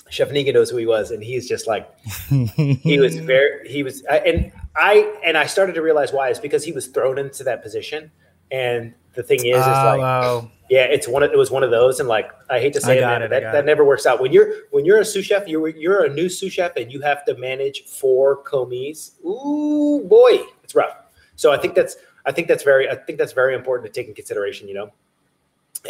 [0.09, 1.89] Chef Negan knows who he was, and he's just like,
[2.29, 6.31] he was very, he was, and I and I started to realize why.
[6.31, 8.11] It's because he was thrown into that position,
[8.51, 10.01] and the thing is, is Oh, like.
[10.01, 10.51] wow.
[10.71, 11.25] Yeah, it's one.
[11.25, 13.29] Of, it was one of those, and like I hate to say it, man, it,
[13.31, 13.67] but that, that it.
[13.67, 14.21] never works out.
[14.21, 17.01] When you're when you're a sous chef, you're you're a new sous chef, and you
[17.01, 19.17] have to manage four commis.
[19.27, 20.39] Ooh, boy,
[20.71, 20.97] it's rough.
[21.37, 21.97] So I think that's
[22.27, 24.69] I think that's very I think that's very important to take in consideration.
[24.69, 24.93] You know,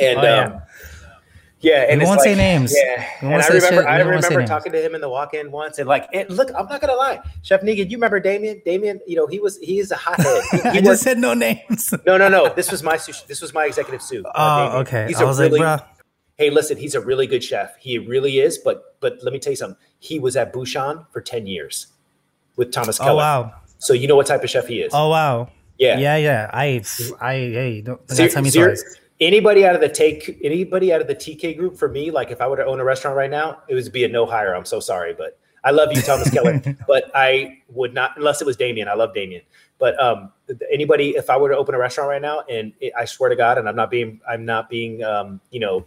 [0.00, 0.44] and Oh, yeah.
[0.44, 0.62] um,
[1.62, 2.74] yeah, and we won't like, say names.
[2.74, 3.84] Yeah, and I remember shit.
[3.86, 4.48] I remember names.
[4.48, 7.20] talking to him in the walk-in once, and like, and look, I'm not gonna lie,
[7.42, 8.62] Chef Negan, you remember Damien?
[8.64, 10.42] Damien, you know, he was he is a hothead.
[10.52, 11.92] He, he I worked- just said no names.
[12.06, 12.54] no, no, no.
[12.54, 14.24] This was my sous- this was my executive sous.
[14.24, 14.80] uh, Oh, Damien.
[14.86, 15.06] okay.
[15.08, 15.80] He's I a really, like,
[16.38, 17.76] hey, listen, he's a really good chef.
[17.78, 18.56] He really is.
[18.56, 19.76] But but let me tell you something.
[19.98, 21.88] He was at Bouchon for ten years
[22.56, 23.10] with Thomas Keller.
[23.12, 23.54] Oh wow.
[23.80, 24.92] So you know what type of chef he is.
[24.94, 25.48] Oh wow.
[25.78, 25.98] yeah.
[25.98, 26.50] Yeah, yeah.
[26.52, 26.82] I
[27.20, 28.96] I hey, don't Ser- don't tell me ser- twice.
[29.20, 32.40] anybody out of the take anybody out of the TK group for me, like if
[32.40, 34.54] I were to own a restaurant right now, it would be a no hire.
[34.54, 38.46] I'm so sorry, but I love you, Thomas Keller, but I would not unless it
[38.46, 38.86] was Damien.
[38.86, 39.42] I love Damien,
[39.78, 40.30] but um,
[40.70, 43.36] anybody if I were to open a restaurant right now, and it, I swear to
[43.36, 45.86] God, and I'm not being I'm not being um, you know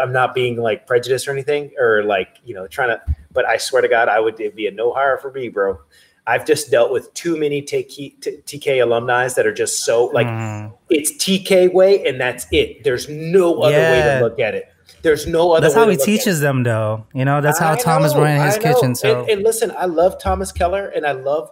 [0.00, 3.00] I'm not being like prejudiced or anything or like you know trying to,
[3.32, 5.78] but I swear to God, I would it'd be a no hire for me, bro.
[6.26, 10.72] I've just dealt with too many TK, TK alumni that are just so like Mm.
[10.88, 12.82] it's TK way and that's it.
[12.82, 14.68] There's no other way to look at it.
[15.02, 15.60] There's no other.
[15.60, 17.06] That's how he teaches them, though.
[17.12, 18.94] You know, that's how I Thomas know, ran his kitchen.
[18.94, 21.50] So and, and listen, I love Thomas Keller, and I love,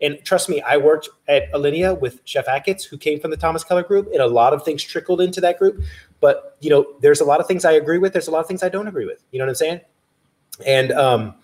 [0.00, 3.64] and trust me, I worked at Alinea with Chef Achatz, who came from the Thomas
[3.64, 5.82] Keller group, and a lot of things trickled into that group.
[6.20, 8.12] But you know, there's a lot of things I agree with.
[8.12, 9.20] There's a lot of things I don't agree with.
[9.32, 9.80] You know what I'm saying?
[10.64, 11.34] And um,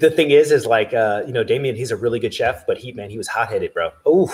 [0.00, 2.78] the thing is, is like uh, you know, Damien, he's a really good chef, but
[2.78, 3.90] he man, he was hot headed, bro.
[4.06, 4.28] Oh.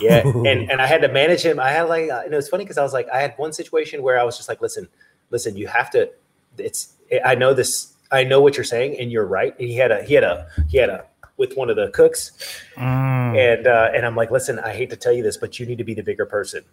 [0.00, 1.58] Yeah, and and I had to manage him.
[1.58, 3.52] I had like, uh, and it was funny because I was like, I had one
[3.54, 4.86] situation where I was just like, listen,
[5.30, 6.10] listen, you have to.
[6.58, 6.92] It's
[7.24, 7.94] I know this.
[8.12, 9.54] I know what you're saying, and you're right.
[9.58, 11.06] And he had a he had a he had a
[11.38, 12.32] with one of the cooks,
[12.76, 13.36] Mm.
[13.38, 15.78] and uh, and I'm like, listen, I hate to tell you this, but you need
[15.78, 16.64] to be the bigger person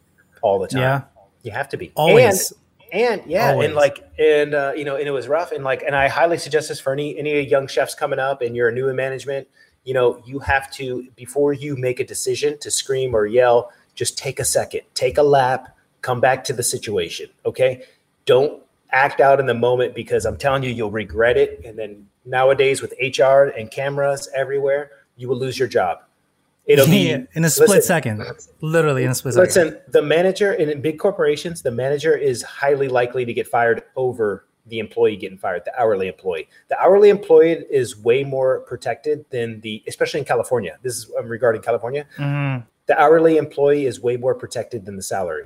[0.42, 0.82] all the time.
[0.82, 1.02] yeah,
[1.44, 2.52] You have to be always.
[2.52, 2.60] And,
[2.96, 3.68] and yeah, Always.
[3.68, 5.52] and like and uh, you know, and it was rough.
[5.52, 8.56] And like, and I highly suggest this for any any young chefs coming up, and
[8.56, 9.48] you're new in management.
[9.84, 14.18] You know, you have to before you make a decision to scream or yell, just
[14.18, 17.30] take a second, take a lap, come back to the situation.
[17.46, 17.84] Okay,
[18.26, 21.62] don't act out in the moment because I'm telling you, you'll regret it.
[21.66, 26.00] And then nowadays with HR and cameras everywhere, you will lose your job.
[26.66, 28.26] It'll be in a split listen, second,
[28.62, 29.48] literally in a split second.
[29.48, 34.46] Listen, the manager in big corporations, the manager is highly likely to get fired over
[34.66, 36.48] the employee getting fired, the hourly employee.
[36.70, 40.80] The hourly employee is way more protected than the, especially in California.
[40.82, 42.06] This is um, regarding California.
[42.18, 42.66] Mhm.
[42.88, 45.46] The hourly employee is way more protected than the salary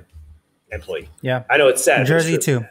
[0.72, 1.08] employee.
[1.20, 1.98] Yeah, I know it's sad.
[1.98, 2.64] but it's Jersey too.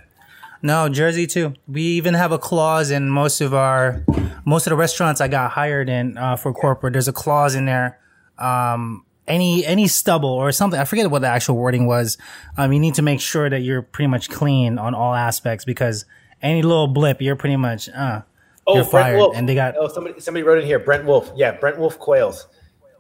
[0.62, 1.54] No, Jersey too.
[1.68, 4.04] We even have a clause in most of our
[4.46, 6.94] most of the restaurants I got hired in uh, for corporate.
[6.94, 8.00] There's a clause in there.
[8.40, 10.80] Um, any any stubble or something.
[10.80, 12.18] I forget what the actual wording was.
[12.58, 16.06] Um, you need to make sure that you're pretty much clean on all aspects because
[16.42, 18.22] any little blip, you're pretty much uh,
[18.66, 19.18] Oh, you're Brent fired.
[19.18, 19.36] Wolfe.
[19.38, 20.80] And they got oh somebody somebody wrote in here.
[20.80, 21.32] Brent Wolfe.
[21.36, 22.48] Yeah, Brent Wolfe Quails.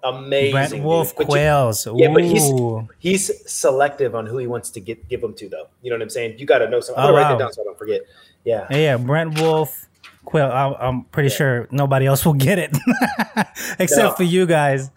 [0.03, 0.51] Amazing.
[0.51, 0.83] Brent dude.
[0.83, 1.87] Wolfe you- Quails.
[1.95, 2.49] Yeah, but he's
[2.99, 5.67] he's selective on who he wants to get give them to, though.
[5.81, 6.39] You know what I'm saying?
[6.39, 7.03] You got to know something.
[7.03, 7.37] Oh, I'm gonna write wow.
[7.37, 8.01] that down so I don't forget.
[8.45, 8.67] Yeah.
[8.71, 9.87] Yeah, yeah, Brent Wolfe,
[10.25, 10.49] Quill.
[10.49, 12.75] I, I'm pretty sure nobody else will get it
[13.79, 14.11] except No.
[14.15, 14.89] for you guys.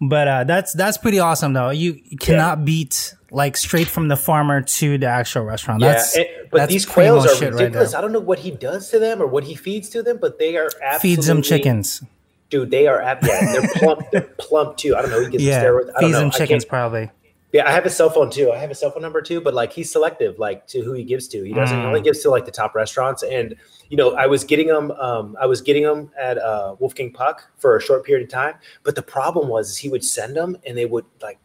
[0.00, 1.70] But uh, that's that's pretty awesome though.
[1.70, 5.80] You, cannot beat like straight from the farmer to the actual restaurant.
[5.80, 8.50] That's yeah, and- but that's these quails are shit right I don't know what he
[8.50, 11.42] does to them or what he feeds to them, but they are absolutely Feeds them
[11.42, 12.02] chickens.
[12.48, 12.70] dude.
[12.70, 14.10] They are yeah, they're plump.
[14.10, 14.96] they're plump too.
[14.96, 15.20] I don't know.
[15.22, 15.90] He gets Yeah, steroids.
[15.96, 17.10] I don't feeds them chickens probably.
[17.52, 18.52] Yeah, I have a cell phone too.
[18.52, 21.02] I have a cell phone number too, but like he's selective, like to who he
[21.04, 21.42] gives to.
[21.42, 21.86] He doesn't he Mm.
[21.88, 23.22] only gives to like the top restaurants.
[23.24, 23.56] And
[23.88, 24.92] you know, I was getting them.
[24.92, 28.54] Um, I was getting them at uh, Wolfgang Puck for a short period of time.
[28.84, 31.38] But the problem was, is he would send them, and they would like.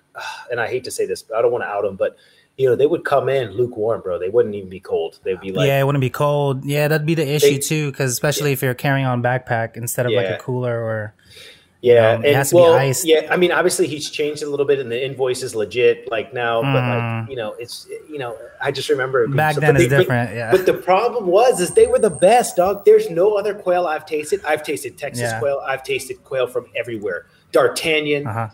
[0.52, 2.16] and I hate to say this, but I don't want to out them, but
[2.58, 4.18] you know, they would come in lukewarm, bro.
[4.18, 5.20] They wouldn't even be cold.
[5.24, 6.64] They'd be like, yeah, it wouldn't be cold.
[6.64, 10.06] Yeah, that'd be the issue They- too, because especially if you're carrying on backpack instead
[10.06, 11.14] of like a cooler or
[11.86, 13.06] Yeah, Um, it and has to be well, iced.
[13.06, 13.28] yeah.
[13.30, 16.62] I mean, obviously he's changed a little bit, and the invoice is legit like now.
[16.64, 17.22] But Mm.
[17.22, 19.98] like you know, it's you know, I just remember it Back so- then is they-
[20.04, 20.50] but- yeah.
[20.52, 22.86] But the problem was, is they were the best, dog.
[22.86, 24.42] There's no other quail I've tasted.
[24.48, 25.40] I've tasted Texas Yeah.
[25.40, 25.62] quail.
[25.64, 27.26] I've tasted quail from everywhere.
[27.52, 28.48] D'Artagnan, uh-huh.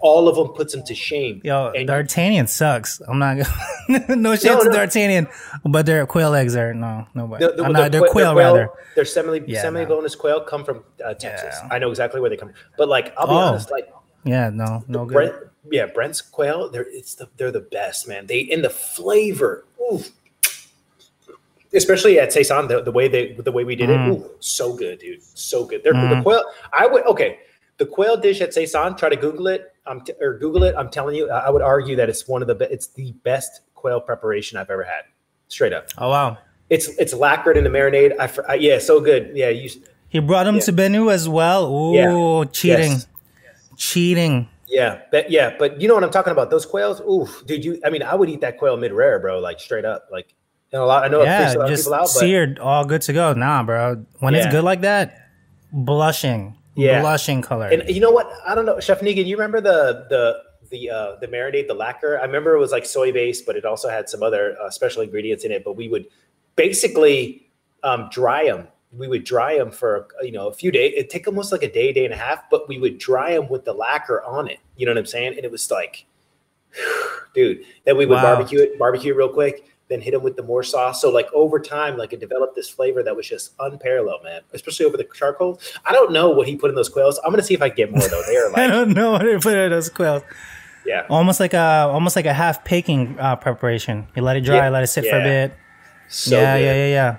[0.00, 1.40] All of them puts them to shame.
[1.44, 3.00] Yo, And- D'Artagnan sucks.
[3.06, 4.72] I'm not gonna no shit No, to no.
[4.72, 5.28] D'Artagnan,
[5.64, 7.46] but their quail eggs are no nobody.
[7.46, 8.68] The, the, I'm the not, they're quail- quail, the rather.
[8.94, 11.54] They're semi Yeah, semi bonus quail come from uh, Texas.
[11.62, 11.68] Yeah.
[11.70, 12.48] I know exactly where they come.
[12.48, 12.56] from.
[12.78, 13.36] But like, I'll be Oh.
[13.36, 13.92] honest, like
[14.24, 15.14] Yeah, no, no good.
[15.14, 15.34] Brent,
[15.70, 16.70] yeah, Brent's quail.
[16.70, 18.26] They're it's the they're the best, man.
[18.26, 20.10] They in the flavor, oof.
[21.74, 24.06] Especially at Saison, the, the way they the way we did Mm.
[24.06, 25.82] it, ooh, so good, dude, so good.
[25.82, 26.22] They're the Mm.
[26.22, 26.42] quail.
[26.72, 27.38] I would okay.
[27.78, 28.96] The quail dish at Saison.
[28.96, 29.72] Try to Google it.
[29.86, 30.74] Um, t- or Google it.
[30.76, 33.60] I'm telling you, I would argue that it's one of the be- it's the best
[33.74, 35.02] quail preparation I've ever had.
[35.48, 36.38] Straight up, Oh wow,
[36.70, 38.14] it's it's lacquered in the marinade.
[38.18, 39.30] I, I yeah, so good.
[39.34, 39.70] Yeah, you
[40.08, 40.60] he brought him Yeah.
[40.62, 41.72] to Benu as well.
[41.72, 42.44] Ooh, Yeah.
[42.50, 43.06] cheating, Yes.
[43.76, 44.48] cheating.
[44.66, 46.50] Yeah, but yeah, but you know what I'm talking about?
[46.50, 47.64] Those quails, oof, dude.
[47.64, 49.38] You, I mean, I would eat that quail mid rare, bro.
[49.38, 50.34] Like straight up, like
[50.72, 51.04] and a lot.
[51.04, 53.02] I know it freaks a Yeah, lot of just people out, but seared, all good
[53.02, 53.34] to go.
[53.34, 54.04] Nah, bro.
[54.18, 55.28] When it's good like that,
[55.72, 57.00] blushing, Yeah.
[57.00, 57.66] blushing color.
[57.68, 58.30] and you know what?
[58.46, 59.26] I don't know, Chef Negan.
[59.26, 62.18] You remember the the the uh, the marinade, the lacquer?
[62.18, 65.02] I remember it was like soy based, but it also had some other uh, special
[65.02, 65.64] ingredients in it.
[65.64, 66.06] But we would
[66.56, 67.48] basically
[67.82, 68.68] um, dry them.
[68.92, 70.94] We would dry them for you know a few days.
[70.96, 72.48] It take almost like a day, day and a half.
[72.50, 74.58] But we would dry them with the lacquer on it.
[74.76, 75.34] You know what I'm saying?
[75.36, 76.06] And it was like,
[77.34, 77.62] dude.
[77.84, 78.34] Then we would Wow.
[78.36, 79.66] barbecue it, barbecue it real quick.
[79.88, 81.00] Then hit them with the more sauce.
[81.00, 84.40] So like over time, like it developed this flavor that was just unparalleled, man.
[84.52, 85.60] Especially over the charcoal.
[85.84, 87.20] I don't know what he put in those quails.
[87.24, 88.22] I'm gonna see if I can get more though.
[88.26, 90.22] They are I don't know what to put in those quails.
[90.84, 94.08] yeah, Almost like a almost like a half baking uh, preparation.
[94.16, 94.68] You let it dry, Yeah.
[94.70, 95.54] let it sit for a bit.
[96.08, 96.64] so yeah, good.
[96.64, 97.16] yeah, yeah, yeah.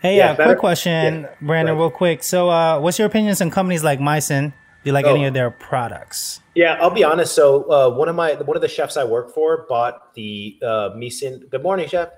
[0.00, 1.80] Hey, Yeah, yeah, better- quick question, yeah, Brandon, right.
[1.82, 2.22] real quick.
[2.22, 4.52] So, uh, what's your opinions on companies like Misen?
[4.82, 6.40] Do you like any of their products?
[6.54, 7.34] Yeah, I'll be honest.
[7.34, 10.90] So uh, one of my one of the chefs I work for bought the uh,
[10.96, 11.48] Misen.
[11.50, 12.08] Good morning, chef.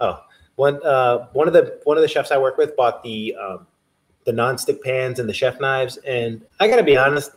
[0.00, 0.20] Oh,
[0.56, 3.66] one uh, one of the one of the chefs I work with bought the um,
[4.24, 7.32] the nonstick pans and the chef knives, and I got to be honest,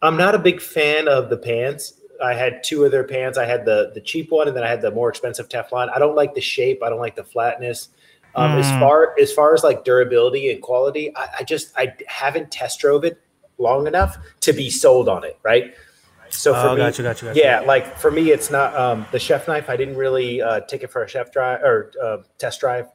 [0.00, 1.94] I'm not a big fan of the pans.
[2.24, 3.36] I had two of their pans.
[3.36, 5.90] I had the the cheap one, and then I had the more expensive Teflon.
[5.94, 6.82] I don't like the shape.
[6.82, 7.90] I don't like the flatness.
[8.34, 8.78] Um, As Mm.
[8.78, 13.04] far as far as like durability and quality, I, I just I haven't test drove
[13.04, 13.18] it
[13.62, 15.38] long enough to be sold on it.
[15.42, 15.74] Right.
[16.30, 17.38] So for Oh, me, gotcha, gotcha, gotcha.
[17.38, 19.68] yeah, like for me, it's not um, the chef knife.
[19.68, 22.86] I didn't really uh, take it for a chef drive or uh, test drive.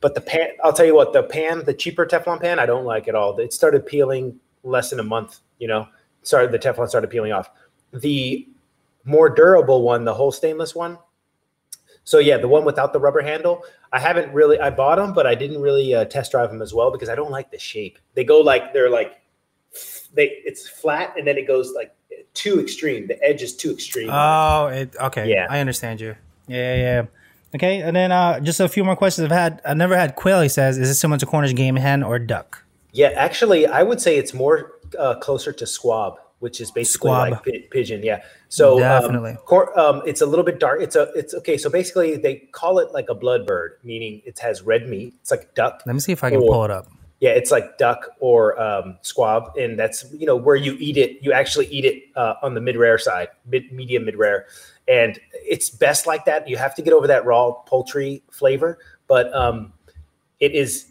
[0.00, 2.84] But the pan, I'll tell you what, the pan, the cheaper Teflon pan, I don't
[2.84, 3.38] like at all.
[3.38, 5.40] It started peeling less than a month.
[5.58, 5.88] You know,
[6.22, 7.50] started the Teflon started peeling off.
[7.92, 8.48] The
[9.04, 10.98] more durable one, the whole stainless one.
[12.04, 13.62] So yeah, the one without the rubber handle.
[13.92, 14.58] I haven't really.
[14.58, 17.14] I bought them, but I didn't really uh, test drive them as well because I
[17.14, 17.98] don't like the shape.
[18.14, 19.20] They go like they're like
[20.14, 20.38] they.
[20.44, 21.94] It's flat and then it goes like
[22.34, 23.06] too extreme.
[23.06, 24.10] The edge is too extreme.
[24.10, 25.28] Oh, it, okay.
[25.30, 25.46] Yeah.
[25.48, 26.16] I understand you.
[26.48, 27.06] Yeah, yeah.
[27.54, 29.26] Okay, and then uh, just a few more questions.
[29.26, 30.40] I've had, I've never had quail.
[30.40, 32.64] He says, is it similar to Cornish game hen or duck?
[32.90, 37.30] Yeah, actually, I would say it's more uh, closer to squab, which is basically Squab.
[37.30, 38.02] like pi- pigeon.
[38.02, 38.22] Yeah.
[38.48, 39.32] So Definitely.
[39.32, 40.80] um, cor- um, it's a little bit dark.
[40.82, 41.56] It's a it's okay.
[41.56, 45.14] So basically, they call it like a blood bird, meaning it has red meat.
[45.20, 45.82] It's like duck.
[45.86, 46.88] Let me see if I can Or- pull it up.
[47.20, 51.22] Yeah, it's like duck or um, squab, and that's you know where you eat it.
[51.22, 54.46] You actually eat it uh, on the mid rare side, mid medium mid rare,
[54.88, 56.48] and it's best like that.
[56.48, 59.72] You have to get over that raw poultry flavor, but um,
[60.40, 60.90] it is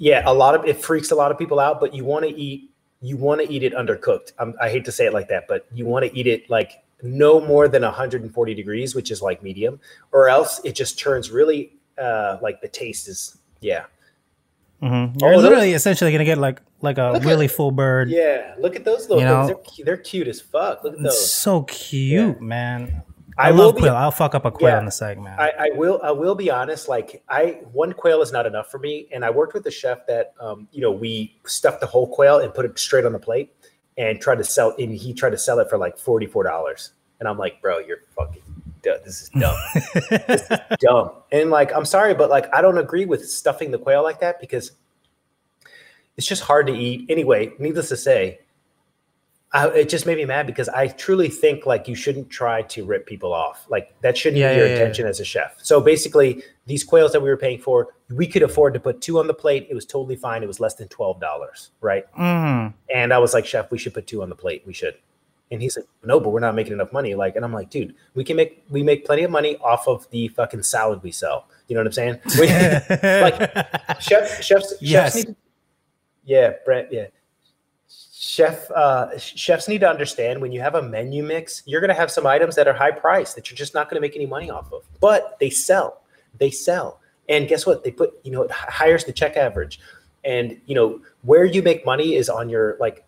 [0.00, 1.80] yeah a lot of it freaks a lot of people out.
[1.80, 4.32] But you want to eat you want to eat it undercooked.
[4.38, 6.82] Um, I hate to say it like that, but you want to eat it like
[7.02, 9.78] no more than 140 degrees, which is like medium,
[10.12, 13.84] or else it just turns really uh, like the taste is yeah.
[14.82, 15.18] Mm-hmm.
[15.20, 18.08] You're Oh, literally essentially gonna get like like a Look at- really full bird.
[18.10, 19.48] Yeah, look at those little You things.
[19.48, 19.62] know?
[19.76, 20.84] They're, they're cute as fuck.
[20.84, 21.32] Look at It's those.
[21.34, 23.02] so cute, man.
[23.36, 23.94] I I, will love be- quail.
[23.96, 24.78] I'll fuck up a quail Yeah.
[24.80, 25.38] in the seg, man.
[25.38, 26.00] I, I will.
[26.02, 26.88] I will be honest.
[26.88, 30.06] Like, I one quail is not enough for me, and I worked with a chef
[30.08, 33.18] that, um, you know, we stuffed the whole quail and put it straight on the
[33.20, 33.54] plate,
[33.96, 34.74] and tried to sell.
[34.78, 37.78] And he tried to sell it for like forty four dollars, and I'm like, bro,
[37.78, 38.42] you're fucking.
[38.82, 39.56] This is dumb.
[40.28, 41.10] this is dumb.
[41.32, 44.40] And like, I'm sorry, but like, I don't agree with stuffing the quail like that
[44.40, 44.72] because
[46.16, 47.06] it's just hard to eat.
[47.08, 48.40] Anyway, needless to say,
[49.52, 52.84] I, it just made me mad because I truly think like you shouldn't try to
[52.84, 53.64] rip people off.
[53.70, 54.78] Like that shouldn't Yeah, be your yeah, yeah.
[54.80, 55.54] intention as a chef.
[55.62, 59.18] So basically, these quails that we were paying for, we could afford to put two
[59.18, 59.66] on the plate.
[59.70, 60.42] It was totally fine.
[60.42, 62.04] It was less than twelve dollars, right?
[62.12, 62.74] Mm.
[62.94, 64.64] And I was like, Chef, we should put two on the plate.
[64.66, 64.96] We should.
[65.50, 67.14] And he's like, No, but we're not making enough money.
[67.14, 70.08] Like, and I'm like, dude, we can make we make plenty of money off of
[70.10, 71.48] the fucking salad we sell.
[71.68, 72.20] You know what I'm saying?
[72.38, 75.14] We- like chef chefs Yes.
[75.14, 75.36] chefs need
[76.24, 77.06] yeah brent yeah
[77.88, 81.94] chef uh chefs need to understand when you have a menu mix you're going to
[81.94, 84.26] have some items that are high price that you're just not going to make any
[84.26, 86.02] money off of but they sell
[86.38, 89.80] they sell and guess what they put you know it hires the check average
[90.24, 93.04] and you know where you make money is on your like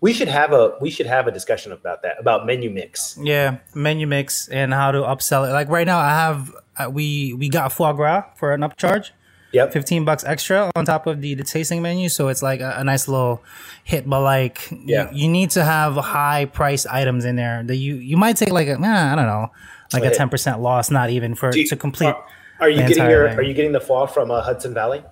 [0.00, 3.58] we should have a we should have a discussion about that about menu mix Yeah,
[3.74, 5.52] menu mix and how to upsell it.
[5.52, 9.10] Like right now, I have uh, we we got foie gras for an upcharge,
[9.52, 12.08] yep fifteen bucks extra on top of the the tasting menu.
[12.08, 13.42] So it's like a, a nice little
[13.84, 14.08] hit.
[14.08, 15.10] But like, Yeah.
[15.12, 18.50] you, you need to have high price items in there that you you might take
[18.52, 19.50] like a nah, I don't know,
[19.92, 20.16] like a Okay.
[20.16, 22.08] ten percent loss, not even for you- to complete.
[22.08, 22.24] are,
[22.60, 23.38] are you getting your thing.
[23.38, 25.02] are you getting the fall from uh, hudson valley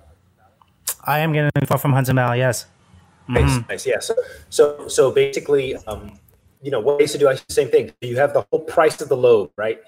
[1.05, 2.37] I am getting info from Hudson Valley.
[2.39, 2.65] Yes.
[3.29, 3.33] Mm-hmm.
[3.35, 3.85] Nice, nice.
[3.87, 3.99] Yeah.
[3.99, 4.15] So,
[4.49, 6.19] so, so basically, um,
[6.61, 7.91] you know, what I used to do, I same thing.
[8.01, 9.79] You have the whole price of the load, right?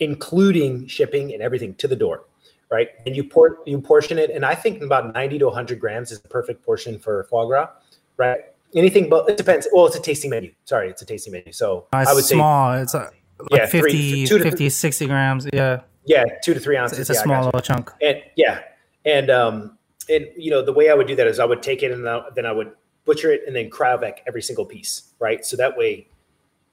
[0.00, 2.24] Including shipping and everything to the door,
[2.70, 2.88] right?
[3.04, 6.12] And you port, you portion it, and I think about ninety to one hundred grams
[6.12, 7.68] is the perfect portion for foie gras,
[8.16, 8.38] right?
[8.76, 9.66] Anything, but it depends.
[9.72, 10.52] Well, it's a tasting menu.
[10.66, 11.50] Sorry, it's a tasting menu.
[11.52, 12.74] So Uh, I would say, small.
[12.74, 13.10] it's uh,
[13.50, 15.46] like Yeah, three- 50, two to 50, 60 grams.
[15.52, 16.98] Yeah, yeah, two to three ounces.
[17.00, 17.90] it's a yeah, small little chunk.
[18.02, 18.60] and yeah
[19.04, 19.77] and um
[20.08, 22.06] and you know the way i would do that is i would take it and
[22.34, 22.72] then i would
[23.04, 26.06] butcher it and then cryovac every single piece right so that way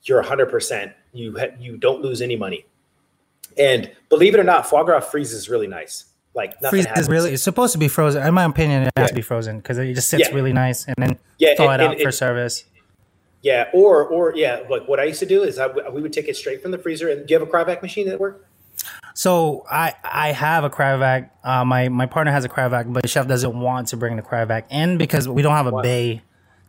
[0.03, 2.65] you're 100% you ha- you don't lose any money
[3.57, 6.05] and believe it or not foie gras freezes really nice
[6.35, 7.05] like nothing Freeze happens.
[7.05, 7.31] is really.
[7.31, 8.21] It's supposed to be frozen.
[8.27, 10.35] In my opinion, it has to be frozen because it just sits Yeah.
[10.35, 12.65] really nice, and then Yeah, thaw and- it out and for it- service.
[13.41, 16.27] yeah or or yeah like what i used to do is I we would take
[16.27, 18.45] it straight from the freezer and do you have a cryovac machine that work
[19.17, 21.29] So I I have a cryovac.
[21.43, 24.21] Uh, my my partner has a cryovac, but the chef doesn't want to bring the
[24.21, 26.21] cryovac in because we don't have a bay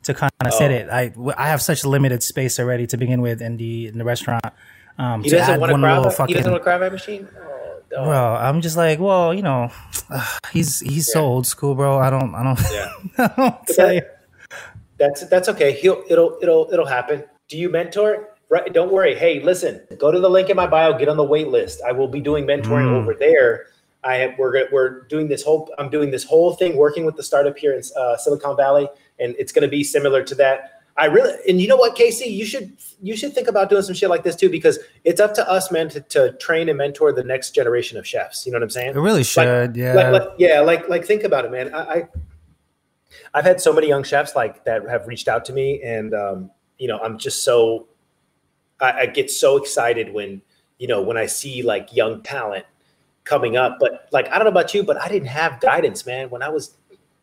[0.04, 0.74] to kind of sit Oh.
[0.74, 0.88] it.
[0.88, 4.44] I I have such limited space already to begin with in the in the restaurant.
[4.96, 6.36] Um, he doesn't want a cryovac he fucking.
[6.36, 8.04] doesn't want a cryovac machine oh.
[8.04, 9.70] Bro, I'm just like, well, you know,
[10.52, 11.98] he's he's so old school, bro.
[11.98, 14.02] I don't, I don't, yeah I don't tell that- you.
[14.98, 15.72] That's that's okay.
[15.72, 17.24] He'll it'll it'll it'll happen.
[17.48, 18.28] Do you mentor?
[18.48, 18.72] Right.
[18.72, 19.14] Don't worry.
[19.16, 19.80] Hey, listen.
[19.98, 20.96] Go to the link in my bio.
[20.96, 21.80] Get on the wait list.
[21.86, 23.02] I will be doing mentoring Mm.
[23.02, 23.66] over there.
[24.04, 27.24] i have we're, we're doing this whole i'm doing this whole thing working with the
[27.24, 28.88] startup here in uh, Silicon Valley,
[29.18, 30.82] and it's going to be similar to that.
[30.96, 33.94] I really and you know what, Casey, you should you should think about doing some
[33.96, 37.12] shit like this too because it's up to us, man, to, to train and mentor
[37.12, 38.46] the next generation of chefs.
[38.46, 38.90] You know what I'm saying?
[38.90, 39.94] It really should, yeah.
[39.94, 42.08] like, like yeah like like think about it man I, I
[43.34, 46.50] i've had so many young chefs like that have reached out to me and um
[46.78, 47.88] you know i'm just so
[48.80, 50.42] I, I get so excited when
[50.78, 52.66] you know when i see like young talent
[53.24, 56.30] coming up but like i don't know about you but i didn't have guidance man
[56.30, 56.74] when i was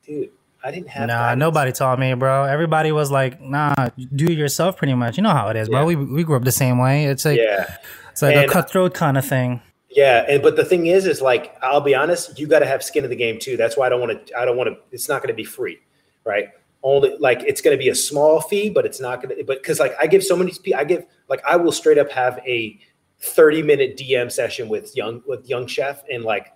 [0.06, 0.30] dude
[0.64, 1.40] i didn't have nah, guidance.
[1.40, 2.46] nobody taught me, bro.
[2.46, 5.18] Everybody was like, nah, do it yourself, pretty much.
[5.18, 5.82] You know how it is, bro.
[5.82, 5.86] Yeah.
[5.86, 7.06] We we grew up the same way.
[7.06, 7.78] It's like yeah
[8.14, 9.62] it's like a cutthroat kind of thing.
[9.90, 12.84] Yeah, and but the thing is, is like I'll be honest, you got to have
[12.84, 13.58] skin in the game too.
[13.58, 14.40] That's why I don't want to.
[14.40, 14.78] I don't want to.
[14.92, 15.80] It's not going to be free,
[16.24, 16.50] right?
[16.84, 19.44] Only like it's going to be a small fee, but it's not going to.
[19.44, 22.40] But because like I give so many, I give like I will straight up have
[22.46, 22.78] a
[23.22, 26.54] thirty minute DM session with young with young chef, and like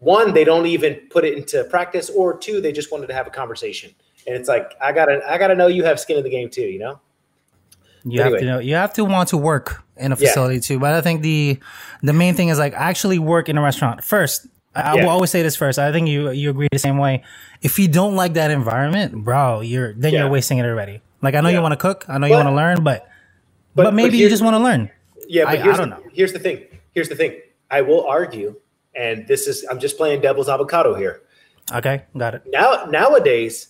[0.00, 3.26] one, they don't even put it into practice, or two, they just wanted to have
[3.26, 3.94] a conversation,
[4.26, 6.62] and it's like I gotta I gotta know you have skin in the game too,
[6.62, 7.00] you know?
[8.04, 8.58] You have to know.
[8.58, 10.28] You have to want to work in a Yeah.
[10.28, 10.78] facility too.
[10.78, 11.58] But I think the
[12.02, 14.46] the main thing is like actually work in a restaurant first.
[14.78, 15.78] I, I will always say this first.
[15.78, 17.24] I think you you agree the same way.
[17.62, 20.20] If you don't like that environment, bro, you're then Yeah.
[20.20, 21.00] you're wasting it already.
[21.22, 21.56] Like I know Yeah.
[21.56, 22.04] you want to cook.
[22.08, 23.08] I know you want to learn, but but-
[23.74, 24.90] but, but maybe here- you just want to learn.
[25.28, 26.02] Yeah, but I- I here's don't the.
[26.12, 26.64] Here's the thing.
[26.94, 27.32] Here's the thing.
[27.70, 28.56] I will argue,
[28.94, 31.20] and this is I'm just playing devil's avocado here.
[31.74, 32.42] Okay, got it.
[32.46, 33.68] Now nowadays,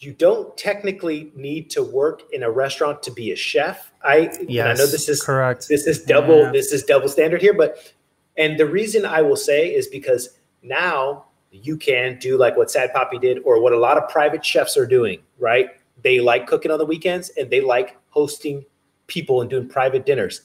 [0.00, 3.92] you don't technically need to work in a restaurant to be a chef.
[4.02, 5.68] I Yes, I know this is correct.
[5.68, 6.40] This is double.
[6.44, 6.50] Yeah.
[6.52, 7.92] This is double standard here, but
[8.36, 12.92] and the reason I will say is because now you can do like what Sad
[12.92, 15.20] Poppy did, or what a lot of private chefs are doing.
[15.38, 15.70] Right?
[16.02, 18.64] They like cooking on the weekends, and they like hosting
[19.06, 20.42] people and doing private dinners.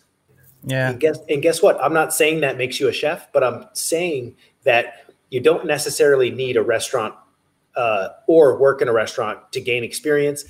[0.64, 1.82] Yeah, And guess and guess what?
[1.82, 6.32] I'm not saying that makes you a chef, but I'm saying that you don't necessarily
[6.32, 7.14] need a restaurant
[7.76, 10.46] uh, or work in a restaurant to gain experience.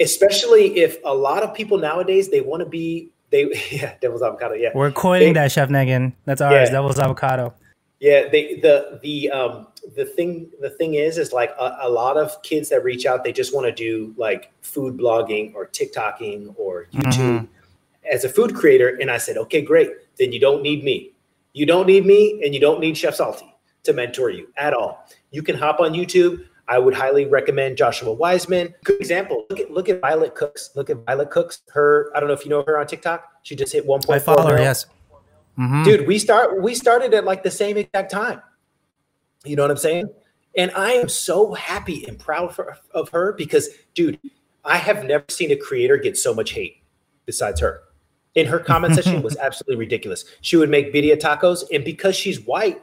[0.00, 4.54] Especially if a lot of people nowadays they want to be they yeah devil's avocado
[4.54, 6.12] yeah we're coining They- that, Chef Negan.
[6.24, 6.68] That's ours.
[6.68, 6.72] Yeah.
[6.72, 7.54] Devil's avocado.
[8.00, 9.66] yeah they the the um
[9.96, 13.24] the thing the thing is is like a, a lot of kids that reach out
[13.24, 17.48] they just want to do like food blogging or TikToking or YouTube
[18.10, 21.12] as a food creator and I said okay great then you don't need me
[21.54, 23.52] you don't need me and you don't need Chef Salty
[23.84, 28.12] to mentor you at all you can hop on YouTube I would highly recommend Joshua
[28.12, 28.74] Weissman.
[28.84, 29.46] Good example.
[29.48, 30.70] Look at look at Violet Cooks.
[30.76, 31.62] Look at Violet Cooks.
[31.72, 33.24] Her I don't know if you know her on TikTok.
[33.42, 34.58] She just hit 1.4 I follow her.
[34.58, 34.86] Yes.
[35.58, 35.84] Mhm.
[35.84, 38.40] dude we start we started at like the same exact time.
[39.44, 40.08] You know what i'm saying?
[40.56, 44.20] And i am so happy and proud for, of her because dude
[44.64, 46.82] i have never seen a creator get so much hate
[47.26, 47.82] besides her.
[48.34, 50.24] In her comment section was absolutely ridiculous.
[50.42, 52.80] She would make video tacos and because she's white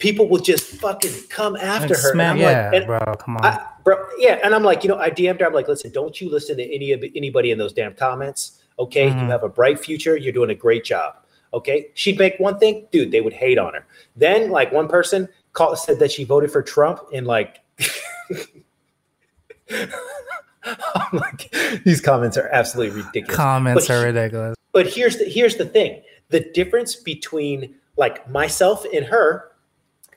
[0.00, 2.98] people will just fucking come after her And I'm yeah, like, and bro.
[3.20, 3.44] Come on.
[3.44, 5.46] I, bro, yeah, and I'm like, you know, I DM'd her.
[5.46, 8.60] I'm like, listen, don't you listen to any of anybody in those damn comments.
[8.78, 9.22] Okay, Mhm.
[9.24, 10.16] you have a bright future.
[10.16, 11.14] You're doing a great job.
[11.52, 13.10] Okay, she'd make one thing, dude.
[13.12, 13.86] They would hate on her.
[14.16, 17.58] Then, like, one person called said that she voted for Trump, and like,
[19.70, 23.36] I'm like, these comments are absolutely ridiculous.
[23.36, 24.56] Comments But are ridiculous.
[24.72, 29.49] but here's the here's the thing the difference between like myself and her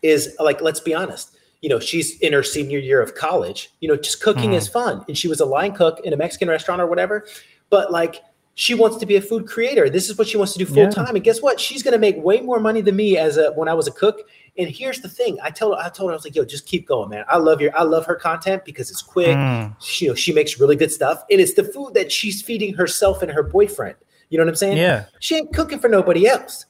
[0.03, 3.87] is like let's be honest you know she's in her senior year of college you
[3.87, 4.57] know just cooking Mhm.
[4.57, 7.25] is fun and she was a line cook in a mexican restaurant or whatever
[7.69, 8.21] but like
[8.55, 10.83] she wants to be a food creator this is what she wants to do full
[10.83, 10.89] Yeah.
[10.89, 13.51] time and guess what she's going to make way more money than me as a
[13.53, 14.19] when i was a cook
[14.57, 16.85] and here's the thing i told i told her i was like yo just keep
[16.85, 19.73] going man i love your i love her content because it's quick Mm.
[19.79, 22.73] she, you know, she makes really good stuff and it's the food that she's feeding
[22.73, 23.95] herself and her boyfriend
[24.29, 25.05] you know what i'm saying Yeah.
[25.19, 26.65] she ain't cooking for nobody else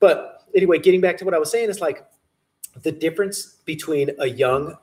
[0.00, 2.04] but anyway getting back to what i was saying it's like
[2.82, 4.76] the difference between a young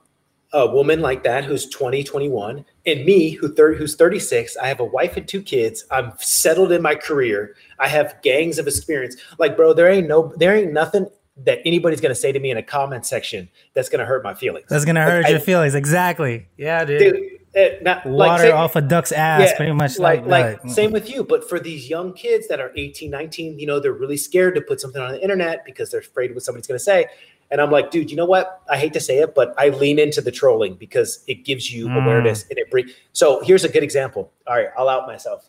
[0.52, 4.78] uh, woman like that who's 20 21 and me who thir- who's 36 i have
[4.78, 9.16] a wife and two kids i'm settled in my career i have gangs of experience
[9.40, 12.50] like bro there ain't no there ain't nothing that anybody's going to say to me
[12.52, 15.30] in a comment section that's going to hurt my feelings That's gonna Like, hurt I-
[15.30, 15.74] your feelings.
[15.74, 16.46] Exactly.
[16.56, 17.00] Yeah, dude.
[17.00, 17.16] dude,
[17.56, 20.70] uh, not, like, Water say- off a duck's ass, yeah, pretty much like like, like
[20.72, 23.92] same with you but for these young kids that are 18 19 you know they're
[23.92, 26.84] really scared to put something on the internet because they're afraid what somebody's going to
[26.84, 27.06] say
[27.50, 28.62] and i'm like dude you know what?
[28.68, 31.88] I hate to say it but i lean into the trolling because it gives you
[31.88, 32.02] Mm.
[32.04, 34.32] awareness and it brings so here's a good example.
[34.46, 35.48] All right i'll out myself.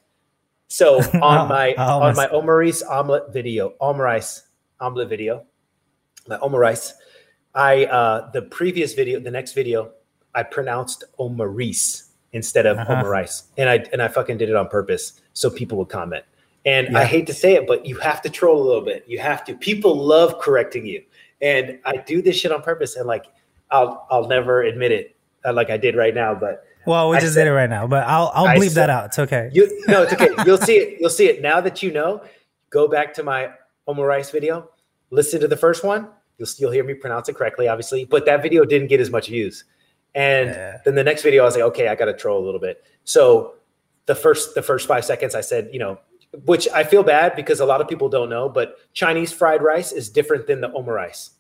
[0.68, 4.42] So on my on my omarice omelet video omarice
[4.80, 5.44] omelet video
[6.28, 6.94] my omarice
[7.54, 9.92] i uh the previous video the next video
[10.34, 12.96] i pronounced omarice instead of Uh-huh.
[12.96, 13.44] omarice.
[13.58, 16.26] And i and i fucking did it on purpose so people would comment.
[16.66, 19.06] And i hate to say it but you have to troll a little bit.
[19.08, 21.04] You have to people love correcting you
[21.46, 23.26] and i do this shit on purpose and like
[23.72, 25.16] i'll i'll never admit it
[25.46, 27.70] uh, like i did right now but well, we I just said- did it right
[27.78, 29.06] now, but I'll I'll bleep said- that out.
[29.06, 29.50] It's okay.
[29.52, 30.30] you no it's okay.
[30.46, 31.00] You'll see it.
[31.02, 31.42] You'll see it.
[31.42, 32.22] Now that you know
[32.70, 33.50] go back to my
[33.88, 34.70] omarice video
[35.10, 36.08] listen to the first one.
[36.38, 39.30] You'll you'll hear me pronounce it correctly obviously but that video didn't get as much
[39.30, 39.64] views.
[40.14, 40.78] And Yeah.
[40.86, 42.84] then the next video i was like okay i gotta troll a little bit.
[43.04, 43.56] So
[44.06, 45.98] the first the first five seconds i said you know
[46.46, 49.92] which i feel bad because a lot of people don't know but chinese fried rice
[49.92, 51.32] is different than the omarice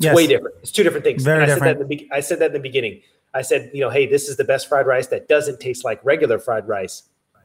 [0.00, 0.16] it's Yes.
[0.16, 2.38] way different it's two different things Very and I said, that in the I said
[2.38, 3.02] that in the beginning
[3.34, 6.00] i said you know hey this is the best fried rice that doesn't taste like
[6.02, 7.02] regular fried rice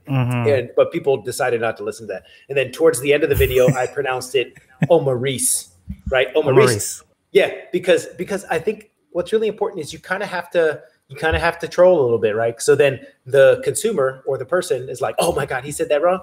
[0.07, 0.47] Mhm.
[0.59, 2.23] and but people decided not to listen to that.
[2.47, 4.53] And then towards the end of the video, I pronounced it
[4.91, 5.69] Omarice,
[6.11, 6.27] right?
[6.35, 7.01] Maurice.
[7.31, 11.15] Yeah, because because I think what's really important is you kind of have to you
[11.15, 12.61] kind of have to troll a little bit, right?
[12.61, 16.03] So then the consumer or the person is like, "Oh my god, he said that
[16.03, 16.21] wrong."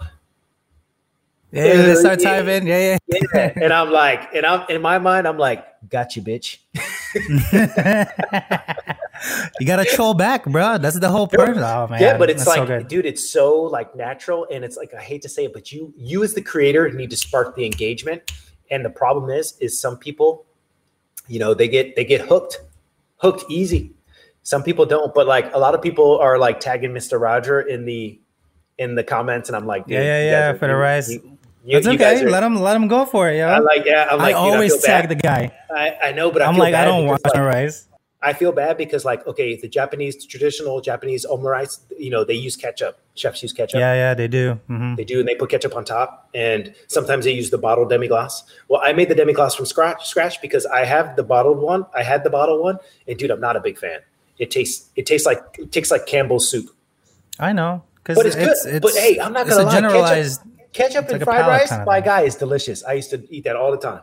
[1.53, 2.41] Yeah, they start Yeah.
[2.43, 2.67] typing.
[2.67, 3.53] Yeah, Yeah, yeah.
[3.57, 6.59] and I'm like, and I'm in my mind, I'm like, "Got you, bitch."
[9.61, 10.79] you gotta troll back, bro.
[10.79, 11.57] That's the whole point.
[11.59, 12.01] Oh man.
[12.01, 12.89] yeah, but it's that's like, good.
[12.89, 15.93] dude, it's so like natural, and it's like I hate to say it, but you
[15.97, 18.33] you as the creator need to spark the engagement.
[18.71, 20.47] And the problem is, is some people,
[21.29, 22.61] you know, they get they get hooked,
[23.19, 23.93] hooked easy.
[24.43, 27.21] Some people don't, but like a lot of people are like tagging Mr.
[27.21, 28.19] Roger in the
[28.79, 31.11] in the comments, and I'm like, dude, Yeah, yeah, yeah, for the rice.
[31.11, 32.25] You, You, It's guys okay.
[32.27, 33.47] are- let him let him go for it, yo.
[33.49, 35.11] I like, yeah, I'm like, I always feel tag bad.
[35.11, 35.53] the guy.
[35.75, 37.89] I, I know, but I I'm feel like, I don't watch like, rice.
[38.25, 42.55] I feel bad because, like, okay, the Japanese traditional Japanese omurice, you know, they use
[42.57, 42.99] ketchup.
[43.15, 43.81] Chefs use ketchup.
[43.81, 44.61] Yeah, yeah, they do.
[44.69, 47.91] hmm They do, and they put ketchup on top, and sometimes they use the bottled
[47.91, 48.45] demi glace.
[48.69, 51.85] Well, I made the demi glace from scratch, scratch because I have the bottled one.
[51.97, 54.01] I had the bottled one, and dude, I'm not a big fan.
[54.39, 56.71] It tastes, it tastes like, it tastes like Campbell's soup,
[57.41, 58.83] I know, but it's, good.
[58.83, 59.73] but hey, I'm not it's gonna a lie.
[59.75, 60.41] generalized.
[60.41, 62.05] ketchup, ketchup it's and like fried rice, kind of my thing.
[62.07, 62.85] guy, is delicious.
[62.85, 64.01] I used to eat that all the time,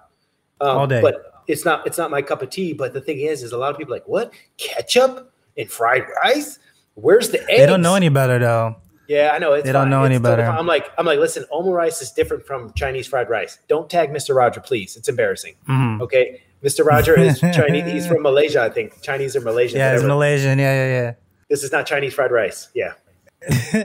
[0.61, 1.01] um, All day.
[1.01, 2.73] But it's not, it's not my cup of tea.
[2.73, 6.03] But the thing is, is a lot of people are like, what ketchup and fried
[6.23, 6.59] rice?
[6.95, 7.59] Where's the eggs?
[7.59, 8.75] They don't know any better though.
[9.07, 9.53] Yeah, I know.
[9.53, 10.45] It's They don't know It's any better.
[10.45, 10.55] fine.
[10.55, 13.57] I'm like, I'm like, listen, omurice is different from Chinese fried rice.
[13.67, 14.35] Don't tag Mr.
[14.35, 14.95] Roger, please.
[14.95, 15.55] It's embarrassing.
[15.67, 15.99] Mhm.
[16.01, 16.85] Okay, Mr.
[16.85, 17.85] Roger is Chinese.
[17.91, 19.01] He's from Malaysia, I think.
[19.01, 19.79] Chinese or Malaysian.
[19.79, 20.13] Yeah, it's whatever.
[20.13, 20.59] Malaysian.
[20.59, 21.13] Yeah, yeah, yeah.
[21.49, 22.69] this is not Chinese fried rice.
[22.75, 22.93] Yeah.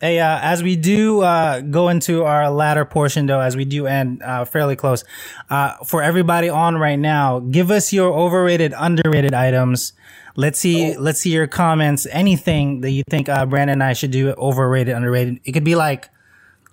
[0.00, 3.86] Hey, uh, as we do uh, go into our latter portion, though, as we do
[3.86, 5.04] end uh, fairly close,
[5.50, 9.92] uh, for everybody on right now, give us your overrated, underrated items.
[10.36, 10.94] Let's see.
[10.94, 11.00] Oh.
[11.00, 12.06] Let's see your comments.
[12.10, 15.40] Anything that you think uh, Brandon and I should do overrated, underrated.
[15.44, 16.08] It could be like,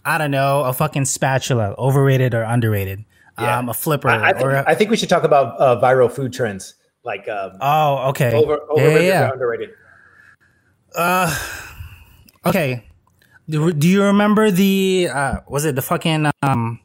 [0.05, 3.03] I don't know, a fucking spatula, overrated or underrated.
[3.37, 3.59] Yeah.
[3.59, 5.79] Um, a flipper I, I, think, or a, I think we should talk about uh,
[5.79, 9.29] viral food trends, like um, oh, okay, over, overrated yeah, yeah.
[9.29, 9.69] or underrated.
[10.95, 11.37] Uh,
[12.47, 12.86] Okay.
[13.49, 16.79] Do, do you remember the uh was it the fucking um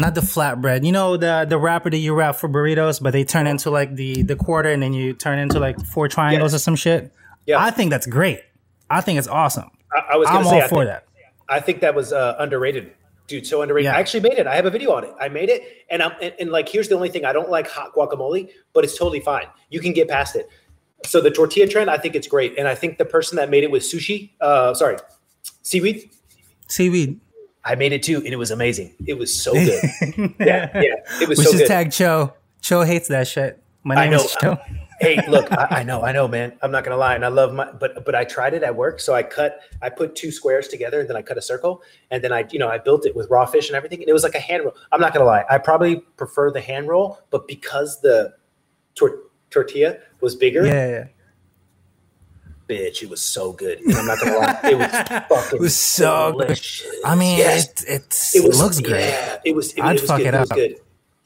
[0.00, 0.84] not the flatbread.
[0.84, 3.94] You know the the wrapper that you wrap for burritos, but they turn into like
[3.94, 7.12] the the quarter and then you turn into like four triangles or some shit.
[7.46, 7.62] Yeah.
[7.62, 8.42] I think that's great.
[8.88, 9.70] I think it's awesome.
[9.94, 11.04] I, I was I'm say, all I for think, that.
[11.48, 12.92] I think that was uh, underrated,
[13.26, 13.46] dude.
[13.46, 13.90] So underrated.
[13.90, 13.96] Yeah.
[13.96, 14.46] I actually made it.
[14.46, 15.12] I have a video on it.
[15.20, 17.68] I made it, and I'm and, and like here's the only thing I don't like
[17.68, 19.46] hot guacamole, but it's totally fine.
[19.68, 20.48] You can get past it.
[21.06, 23.64] So the tortilla trend, I think it's great, and I think the person that made
[23.64, 24.96] it with sushi, uh, sorry,
[25.62, 26.10] seaweed,
[26.68, 27.20] Seaweed.
[27.64, 28.94] I made it too, and it was amazing.
[29.06, 29.82] It was so good.
[30.40, 31.66] yeah, yeah, it was We so should good.
[31.68, 32.32] tag Cho.
[32.62, 33.62] Cho hates that shit.
[33.82, 34.24] My I name know.
[34.24, 34.56] is Cho.
[35.00, 36.52] hey, look, I, I know, I know, man.
[36.62, 39.00] I'm not gonna lie, and I love my, but but I tried it at work.
[39.00, 42.22] So I cut, I put two squares together, and then I cut a circle, and
[42.24, 44.22] then I, you know, I built it with raw fish and everything, and it was
[44.22, 44.74] like a hand roll.
[44.92, 48.34] I'm not gonna lie, I probably prefer the hand roll, but because the
[48.94, 49.20] tor-
[49.50, 51.04] tortilla was bigger, Yeah, yeah.
[52.70, 53.80] Bitch, it was so good.
[53.80, 54.86] And I'm not gonna lie, it was
[55.28, 56.60] fucking It was so good.
[57.04, 57.66] I mean, Yes.
[57.82, 59.00] it, it's, it it, was looks great.
[59.08, 59.72] Yeah, it was.
[59.74, 60.26] It, I'd it was fuck good.
[60.28, 60.56] it It, was up.
[60.56, 60.76] good.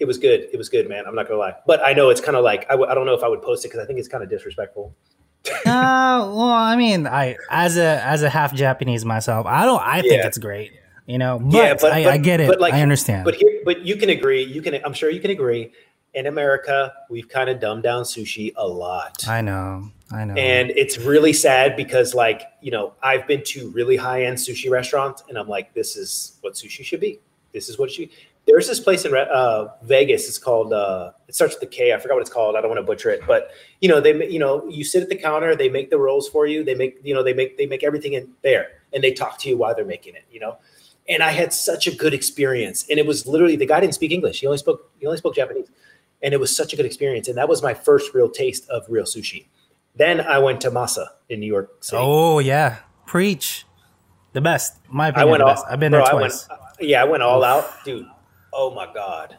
[0.01, 0.49] It was good.
[0.53, 1.05] It was good, man.
[1.07, 3.07] I'm not gonna lie, but I know it's kind of like I w- I don't
[3.07, 4.95] know if I would post it because I think it's kind of disrespectful.
[5.47, 9.81] Uh, well, I mean, I as a as a half Japanese myself, I don't.
[9.83, 10.27] I think Yeah.
[10.27, 10.73] it's great.
[11.07, 12.49] You know, Yeah, but, I, I get it.
[12.49, 13.27] But like, I understand.
[13.27, 14.43] But here, but you can agree.
[14.43, 14.75] You can.
[14.85, 15.71] I'm sure you can agree.
[16.15, 19.27] In America, we've kind of dumbed down sushi a lot.
[19.29, 19.91] I know.
[20.13, 20.35] I know.
[20.35, 24.71] And it's really sad because, like, you know, I've been to really high end sushi
[24.71, 27.21] restaurants, and I'm like, this is what sushi should be.
[27.53, 28.11] This is what she.
[28.47, 30.29] There's this place in uh, Vegas.
[30.29, 30.73] It's called.
[30.73, 31.95] Uh, it starts with a K.
[31.95, 32.57] I forgot what it's called.
[32.57, 33.51] I don't want to butcher it, but
[33.81, 34.29] you know, they.
[34.29, 35.57] You know, you sit at the counter.
[35.57, 36.63] They make the rolls for you.
[36.63, 37.01] They make.
[37.03, 37.57] You know, they make.
[37.57, 40.25] They make everything in there, and they talk to you while they're making it.
[40.31, 40.59] You know,
[41.09, 42.87] and I had such a good experience.
[42.91, 44.41] And it was literally the guy didn't speak English.
[44.41, 44.91] He only spoke.
[44.99, 45.69] He only spoke Japanese,
[46.23, 47.29] and it was such a good experience.
[47.29, 49.47] And that was my first real taste of real sushi.
[49.97, 51.99] Then I went to Masa in New York City.
[52.05, 53.65] oh yeah, preach.
[54.33, 54.79] The best.
[54.89, 55.31] My I opinion.
[55.31, 55.65] went the all.
[55.71, 56.49] I've been bro, there I went- twice.
[56.81, 58.07] yeah, I went all out, dude.
[58.53, 59.37] Oh my god.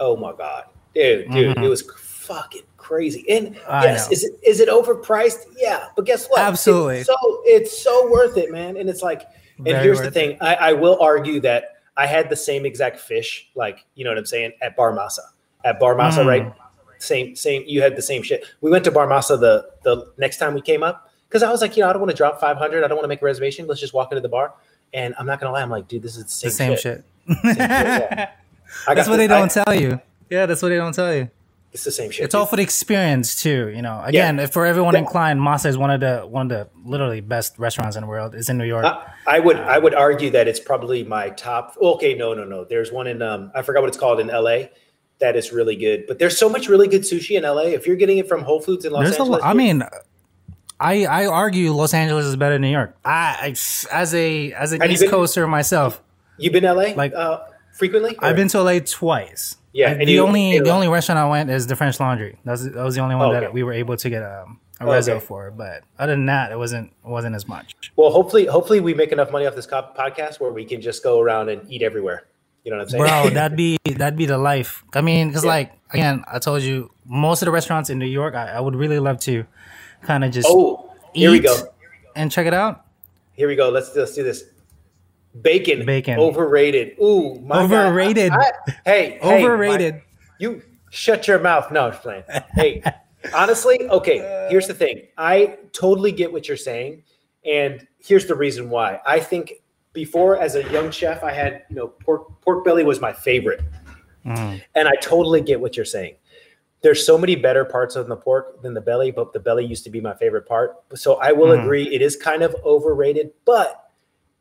[0.00, 0.64] Oh my god,
[0.94, 3.24] dude, dude, it was fucking crazy.
[3.30, 3.70] And Mm-hmm.
[3.70, 4.12] I yes, know.
[4.12, 5.44] is it is it overpriced?
[5.56, 6.40] Yeah, but guess what?
[6.40, 6.98] Absolutely.
[6.98, 8.76] It's so it's so worth it, man.
[8.76, 9.22] And it's like,
[9.58, 10.38] and Very here's the thing.
[10.40, 14.18] I, I will argue that I had the same exact fish, like you know what
[14.18, 15.20] I'm saying, at Bar Masa.
[15.64, 16.26] At Bar Masa, Mm.
[16.26, 16.52] right?
[16.98, 17.64] Same, same.
[17.66, 18.44] You had the same shit.
[18.60, 21.60] We went to Bar Masa the the next time we came up because I was
[21.60, 22.84] like, you know, I don't want to drop 500.
[22.84, 23.66] I don't want to make a reservation.
[23.66, 24.54] Let's just walk into the bar.
[24.94, 27.04] And I'm not gonna lie, I'm like, dude, this is the the same, same shit.
[27.44, 28.30] yeah.
[28.86, 30.00] I what the- they don't I- tell you.
[30.30, 31.28] Yeah, that's what they don't tell you.
[31.72, 32.26] It's the same shit.
[32.26, 33.68] It's all for the experience too.
[33.74, 35.00] You know, again, if for everyone Yeah.
[35.00, 38.34] inclined, Masa is one of the one of the literally best restaurants in the world.
[38.34, 38.84] It's in New York.
[38.84, 41.74] I, I would I would argue that it's probably my top.
[41.80, 42.64] Okay, no, no, no.
[42.64, 44.70] There's one in um I forgot what it's called in L.A.
[45.22, 46.06] That is really good.
[46.06, 47.68] But there's so much really good sushi in L.A.
[47.72, 49.48] If you're getting it from Whole Foods in Los There's Angeles, lot.
[49.48, 49.82] I mean,
[50.80, 52.96] I I argue Los Angeles is better than New York.
[53.04, 53.48] I, I
[53.92, 56.02] as a as an Have East been- Coaster myself,
[56.38, 56.94] you've been to L.A.
[56.94, 57.40] like- uh,
[57.74, 58.16] frequently.
[58.18, 59.56] I've been to LA twice.
[59.72, 62.36] Yeah, the you- only the only restaurant I went is the French Laundry.
[62.44, 63.40] That was, that was the only one Oh, okay.
[63.40, 65.24] that we were able to get um, a Oh, rezo okay.
[65.24, 65.50] for.
[65.50, 67.74] But other than that, it wasn't wasn't as much.
[67.96, 71.02] Well, hopefully, hopefully we make enough money off this co- podcast where we can just
[71.04, 72.24] go around and eat everywhere.
[72.64, 74.84] You know what I'm saying, Bro, that'd be that'd be the life.
[74.94, 75.50] I mean, because Yeah.
[75.50, 78.76] like again, I told you most of the restaurants in New York, I, I would
[78.76, 79.44] really love to
[80.02, 81.56] kind of just oh, here we go.
[82.14, 82.84] and check it out.
[83.34, 83.68] Here we go.
[83.70, 84.44] Let's let's do this.
[85.40, 85.86] Bacon.
[85.86, 86.18] Bacon.
[86.18, 86.96] Overrated.
[87.02, 87.72] Ooh, my God.
[87.72, 88.32] Overrated.
[88.32, 88.52] I- I-
[88.84, 89.94] hey, hey, Overrated.
[89.94, 90.00] my-
[90.38, 91.70] you shut your mouth.
[91.72, 92.24] No, I'm playing.
[92.54, 92.82] Hey,
[93.34, 94.46] honestly, okay.
[94.50, 95.06] Here's the thing.
[95.16, 97.04] I totally get what you're saying,
[97.46, 99.00] and here's the reason why.
[99.06, 99.54] I think
[99.92, 103.60] before, as a young chef, I had you know pork pork belly was my favorite,
[104.24, 104.62] Mm.
[104.74, 106.14] and I totally get what you're saying.
[106.80, 109.84] There's so many better parts of the pork than the belly, but the belly used
[109.84, 110.76] to be my favorite part.
[110.94, 111.62] So I will Mhm.
[111.62, 113.32] agree, it is kind of overrated.
[113.44, 113.88] But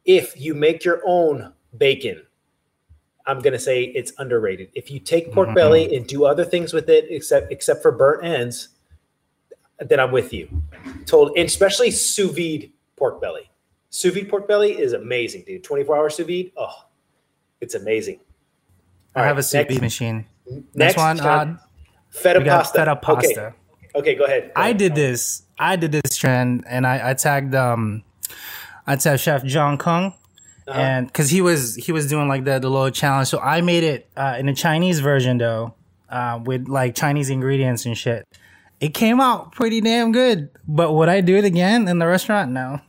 [0.06, 2.26] if you make your own bacon,
[3.28, 4.70] I'm gonna say it's underrated.
[4.74, 5.54] If you take pork Mhm.
[5.56, 8.70] belly and do other things with it, except except for burnt ends,
[9.80, 10.50] then I'm with you.
[11.06, 13.51] Told, and especially sous vide pork belly.
[13.92, 15.64] Sous vide pork belly is amazing, dude.
[15.64, 16.86] 24 hour sous vide, oh,
[17.60, 18.20] it's amazing.
[19.16, 20.26] I All have a sous vide machine.
[20.74, 21.58] Next one, uh,
[22.10, 22.80] feta pasta.
[22.80, 23.02] feta Okay.
[23.04, 23.54] pasta.
[23.94, 24.52] Okay, go ahead.
[24.56, 24.78] Go I ahead.
[24.78, 25.44] did this.
[25.60, 28.04] I did this trend, and I, I tagged um,
[28.88, 30.14] I tagged Chef John Kung,
[30.68, 30.80] Uh-huh.
[30.80, 33.84] and because he was he was doing like the the little challenge, so I made
[33.84, 35.76] it uh, in a Chinese version though,
[36.10, 38.26] uh, with like Chinese ingredients and shit.
[38.80, 42.52] It came out pretty damn good, but would I do it again in the restaurant?
[42.52, 42.80] No.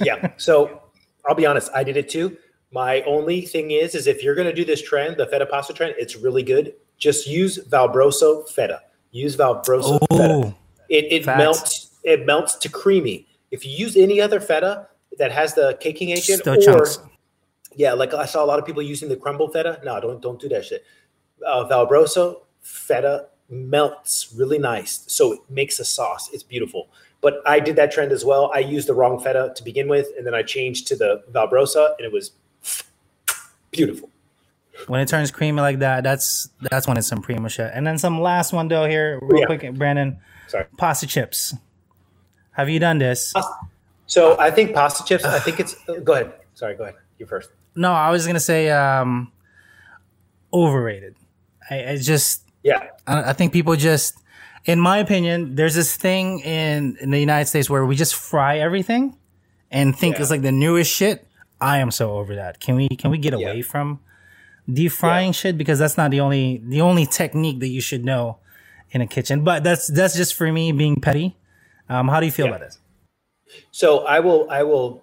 [0.00, 0.32] Yeah.
[0.36, 0.82] So
[1.26, 2.36] I'll be honest, I did it too.
[2.72, 5.72] My only thing is, is if you're going to do this trend, the feta pasta
[5.72, 6.74] trend, it's really good.
[6.98, 8.82] Just use Valbreso feta.
[9.10, 10.54] Use Valbreso feta.
[10.90, 11.38] It, it Facts.
[11.38, 11.90] melts.
[12.04, 13.26] It melts to creamy.
[13.50, 16.98] If you use any other feta that has the caking agent, Still or chunks.
[17.74, 19.80] yeah, like I saw a lot of people using the crumble feta.
[19.84, 20.84] No, don't don't do that shit.
[21.46, 26.28] Uh, Valbreso feta melts really nice, so it makes a sauce.
[26.32, 26.88] It's beautiful.
[27.20, 28.50] But I did that trend as well.
[28.54, 31.94] I used the wrong feta to begin with, and then I changed to the Valbreso,
[31.98, 32.30] and it was
[33.72, 34.10] beautiful.
[34.86, 37.70] when it turns creamy like that, that's that's when it's some primo shit.
[37.74, 39.46] And then some last one though here, real Yeah.
[39.46, 40.18] quick, Brandon.
[40.46, 40.66] Sorry.
[40.76, 41.54] Pasta chips.
[42.52, 43.32] Have you done this?
[44.06, 45.24] So I think pasta chips.
[45.24, 45.74] I think it's.
[46.04, 46.32] Go ahead.
[46.54, 46.74] Sorry.
[46.76, 46.94] Go ahead.
[47.18, 47.50] You first.
[47.74, 49.30] No, I was gonna say um,
[50.52, 51.16] overrated.
[51.70, 52.88] I, I just Yeah.
[53.06, 54.16] I, I think people just,
[54.68, 58.58] in my opinion, there's this thing in in the United States where we just fry
[58.58, 59.16] everything
[59.70, 60.22] and think Yeah.
[60.22, 61.26] it's like the newest shit.
[61.60, 62.60] I am so over that.
[62.60, 63.48] Can we can we get Yeah.
[63.48, 63.98] away from
[64.72, 68.36] deep frying shit because that's not the only the only technique that you should know
[68.92, 69.42] in a kitchen.
[69.42, 71.36] But that's that's just for me being petty.
[71.88, 72.56] Um, how do you feel Yeah.
[72.56, 72.78] about this?
[73.70, 74.46] So I will.
[74.50, 75.02] I will.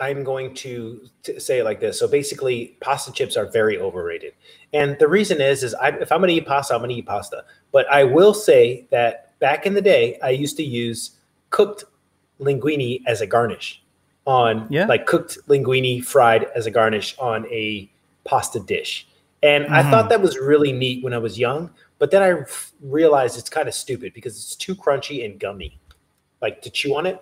[0.00, 1.98] I'm going to, to say it like this.
[1.98, 4.32] So basically, pasta chips are very overrated,
[4.72, 6.96] and the reason is, is I, if I'm going to eat pasta, I'm going to
[6.96, 7.44] eat pasta.
[7.72, 11.12] But I will say that back in the day, I used to use
[11.50, 11.84] cooked
[12.40, 13.82] linguine as a garnish
[14.26, 14.86] on, Yeah.
[14.86, 17.90] like cooked linguine fried as a garnish on a
[18.24, 19.06] pasta dish,
[19.42, 20.08] and I thought mm-hmm.
[20.10, 21.70] that was really neat when I was young.
[21.98, 22.44] But then I
[22.80, 25.78] realized it's kind of stupid because it's too crunchy and gummy,
[26.40, 27.20] like to chew on it.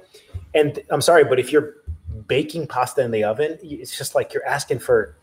[0.55, 1.78] And I'm sorry, but if you're
[2.27, 5.17] baking pasta in the oven, it's just like you're asking for.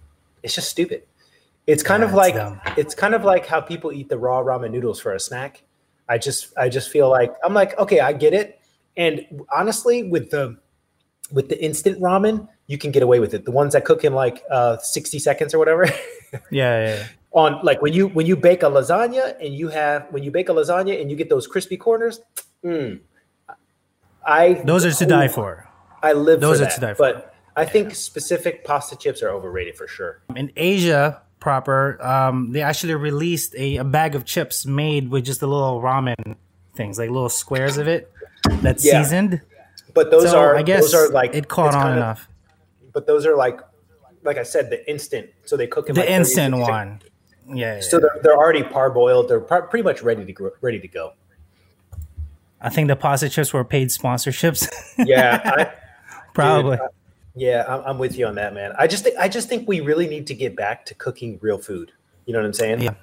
[0.44, 1.04] It's just stupid.
[1.68, 2.62] It's kind Yeah, of like dumb.
[2.78, 5.64] it's kind of like how people eat the raw ramen noodles for a snack.
[6.08, 8.60] I just I just feel like I'm like okay, I get it.
[8.96, 9.26] And
[9.56, 10.58] honestly, with the
[11.32, 13.46] with the instant ramen, you can get away with it.
[13.46, 15.88] The ones that cook in like uh, 60 seconds or whatever.
[16.52, 17.08] Yeah, yeah, yeah.
[17.32, 20.50] on like when you when you bake a lasagna and you have when you bake
[20.50, 22.20] a lasagna and you get those crispy corners.
[22.64, 23.00] Mm,
[24.26, 25.68] I those are to die for.
[26.06, 27.04] I live Those for are that, to die for.
[27.12, 30.22] but I think specific pasta chips are overrated for sure.
[30.36, 35.40] in Asia proper, um, they actually released a, a bag of chips made with just
[35.40, 36.36] the little ramen
[36.76, 38.12] things, like little squares of it
[38.62, 39.02] that's Yeah.
[39.04, 39.42] seasoned.
[39.94, 42.28] But those so are I guess those are like it caught on of- enough.
[42.94, 43.60] But those are like
[44.24, 45.30] like I said, the instant.
[45.46, 47.00] So they cook in The like instant 60 one.
[47.48, 49.28] Yeah, yeah, So they're, they're already parboiled.
[49.28, 51.14] They're par- pretty much ready to go, ready to go.
[52.60, 54.68] I think the pasta chips were paid sponsorships.
[54.98, 55.72] Yeah, I,
[56.36, 56.78] Probably.
[56.78, 56.90] Dude, I-
[57.38, 58.72] yeah, I'm, I'm with you on that, man.
[58.78, 61.58] I just think I just think we really need to get back to cooking real
[61.58, 61.92] food.
[62.26, 62.82] You know what I'm saying?
[62.82, 62.94] Yeah.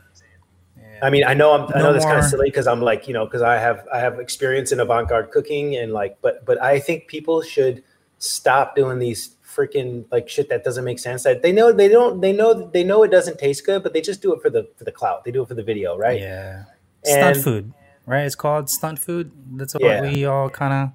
[1.02, 3.08] I mean, I know I'm, I No know that's kind of silly because I'm like,
[3.08, 6.62] you know, because I have I have experience in avant-garde cooking and like, but but
[6.62, 7.82] I think people should
[8.18, 11.24] stop doing these freaking like shit that doesn't make sense.
[11.24, 14.00] That they know they don't they know they know it doesn't taste good, but they
[14.00, 15.24] just do it for the for the clout.
[15.24, 16.18] They do it for the video, right?
[16.20, 16.64] Yeah.
[17.04, 17.72] Stunt And- food,
[18.06, 18.24] right?
[18.24, 19.30] It's called stunt food.
[19.56, 20.00] That's what Yeah.
[20.10, 20.90] we all kind of.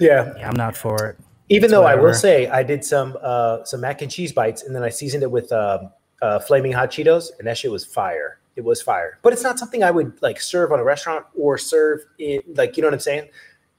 [0.00, 0.34] Yeah.
[0.36, 1.16] Yeah, I'm not for it.
[1.54, 4.74] Even though I will say I did some uh some mac and cheese bites and
[4.74, 5.90] then I seasoned it with um
[6.20, 8.38] uh flaming hot Cheetos and that shit was fire.
[8.56, 9.18] It was fire.
[9.22, 12.76] But it's not something I would like serve on a restaurant or serve in like
[12.76, 13.28] you know what I'm saying?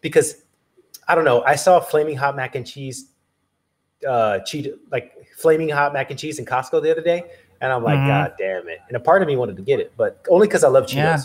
[0.01, 0.43] Because
[1.07, 1.43] I don't know.
[1.43, 3.09] I saw flaming hot mac and cheese
[4.07, 7.23] uh cheat like flaming hot mac and cheese in Costco the other day
[7.61, 8.07] and I'm like Mhm.
[8.07, 8.79] god damn it.
[8.87, 10.95] And a part of me wanted to get it, but only cuz I love Cheetos.
[10.95, 11.23] Yeah.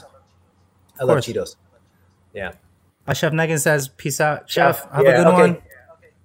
[1.01, 1.18] I love.
[1.18, 1.56] Cheetos.
[2.35, 2.52] Yeah.
[3.06, 4.86] Uh, Chef Negan says, "Peace out, Chef.
[4.90, 4.97] Yeah.
[4.97, 5.43] Have Yeah, a good okay.
[5.52, 5.62] one.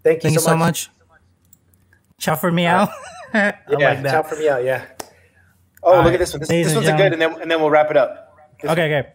[0.06, 0.90] Thank you Thank you so so much.
[0.90, 2.88] much." Chow for meow.
[3.34, 4.64] I yeah, like chow for me out.
[4.64, 4.86] Yeah.
[5.82, 6.40] Oh, All look right, at this one.
[6.42, 8.38] This, this one's a good, and then and then we'll wrap it up.
[8.64, 9.14] Okay, okay.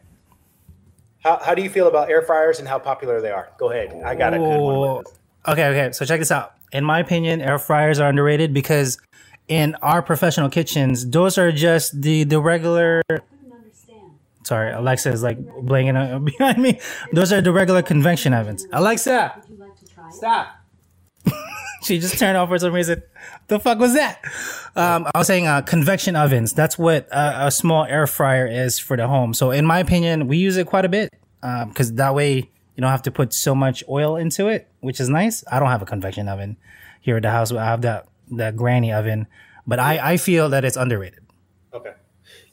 [1.22, 3.50] How, how do you feel about air fryers and how popular they are?
[3.56, 4.02] Go ahead.
[4.04, 4.76] I got a good one.
[4.76, 4.96] Ooh.
[4.96, 5.14] with this.
[5.46, 5.92] Okay, okay.
[5.92, 6.54] So check this out.
[6.72, 8.98] In my opinion, air fryers are underrated because
[9.48, 13.02] in our professional kitchens, those are just the the regular.
[14.42, 16.80] Sorry, Alexa is like blinking uh, behind me.
[17.12, 18.66] Those are the regular convection ovens.
[18.72, 19.40] Alexa,
[20.10, 20.59] stop.
[21.82, 23.02] She just turned off for some reason.
[23.48, 24.20] The fuck was that?
[24.76, 26.52] Um, I was saying uh, convection ovens.
[26.52, 29.34] That's what uh, a small air fryer is for the home.
[29.34, 32.90] So in my opinion, we use it quite a bit because that way you don't
[32.90, 35.42] have to put so much oil into it, which is nice.
[35.50, 36.56] I don't have a convection oven
[37.00, 37.50] here at the house.
[37.52, 39.26] I have that that granny oven,
[39.66, 41.20] but I I feel that it's underrated.
[41.74, 41.92] Okay.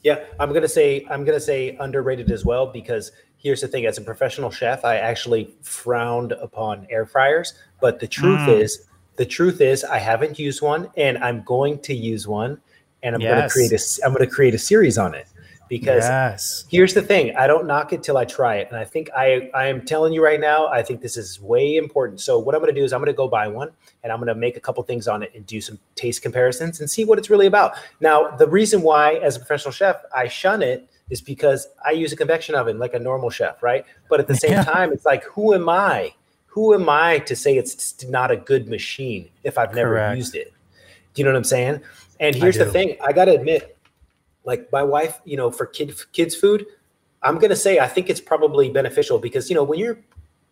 [0.02, 3.98] Yeah, I'm gonna say I'm gonna say underrated as well because here's the thing: as
[3.98, 7.54] a professional chef, I actually frowned upon air fryers.
[7.80, 8.60] But the truth Mm.
[8.60, 8.84] is,
[9.18, 12.60] the truth is, I haven't used one, and I'm going to use one,
[13.02, 15.26] and I'm gonna create a I'm gonna create a series on it.
[15.68, 16.64] Because Yes.
[16.70, 19.50] here's the thing i don't knock it till i try it and i think i
[19.54, 22.20] i am telling you right now i think this is way important.
[22.22, 23.70] So what i'm going to do is i'm going to go buy one
[24.02, 26.80] and i'm going to make a couple things on it and do some taste comparisons
[26.80, 27.74] and see what it's really about.
[28.00, 32.14] Now the reason why as a professional chef i shun it is because i use
[32.14, 33.84] a convection oven like a normal chef right?
[34.08, 34.64] But at the same Yeah.
[34.64, 36.14] time it's like who am i
[36.48, 40.16] who am i to say it's not a good machine if i've never Correct.
[40.16, 40.52] used it
[41.14, 41.80] do you know what i'm saying
[42.20, 43.76] and here's the thing i got to admit
[44.48, 46.64] like my wife, you know, for kid kids food,
[47.22, 49.98] I'm gonna say I think it's probably beneficial because you know when you're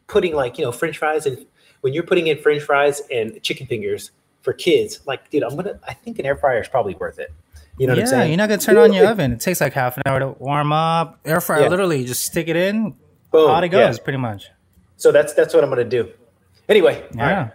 [0.07, 1.47] putting like you know French fries and
[1.81, 4.11] when you're putting in French fries and chicken fingers
[4.43, 7.33] for kids, like dude, I'm gonna I think an air fryer is probably worth it.
[7.79, 8.31] You know what I'm yeah, saying?
[8.31, 9.33] you're not gonna turn on your oven.
[9.33, 11.19] It takes like half an hour to warm up.
[11.25, 11.69] Air fryer, Yeah.
[11.69, 12.95] literally, just stick it in.
[13.31, 13.87] Boom, out it yeah.
[13.87, 14.51] goes, pretty much.
[14.97, 16.09] So that's that's what I'm gonna do.
[16.69, 17.37] Anyway, Yeah.
[17.37, 17.51] right,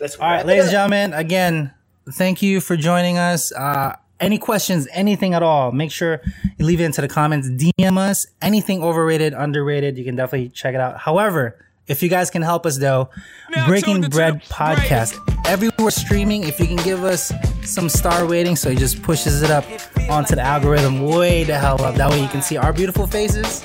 [0.00, 1.72] let's All right, ladies and gentlemen, again,
[2.12, 3.52] thank you for joining us.
[3.52, 6.20] Uh, any questions, anything at all, make sure
[6.56, 7.48] you leave it into the comments.
[7.48, 9.98] DM us anything overrated, underrated.
[9.98, 10.98] You can definitely check it out.
[10.98, 13.10] However, if you guys can help us though,
[13.54, 16.44] Now Breaking tuned into Bread the podcast everywhere streaming.
[16.44, 17.32] If you can give us
[17.64, 19.64] some star rating, so it just pushes it up
[20.08, 21.96] onto the algorithm way the hell up.
[21.96, 23.64] That way you can see our beautiful faces.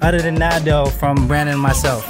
[0.00, 2.06] Other than that, though, from Brandon and myself.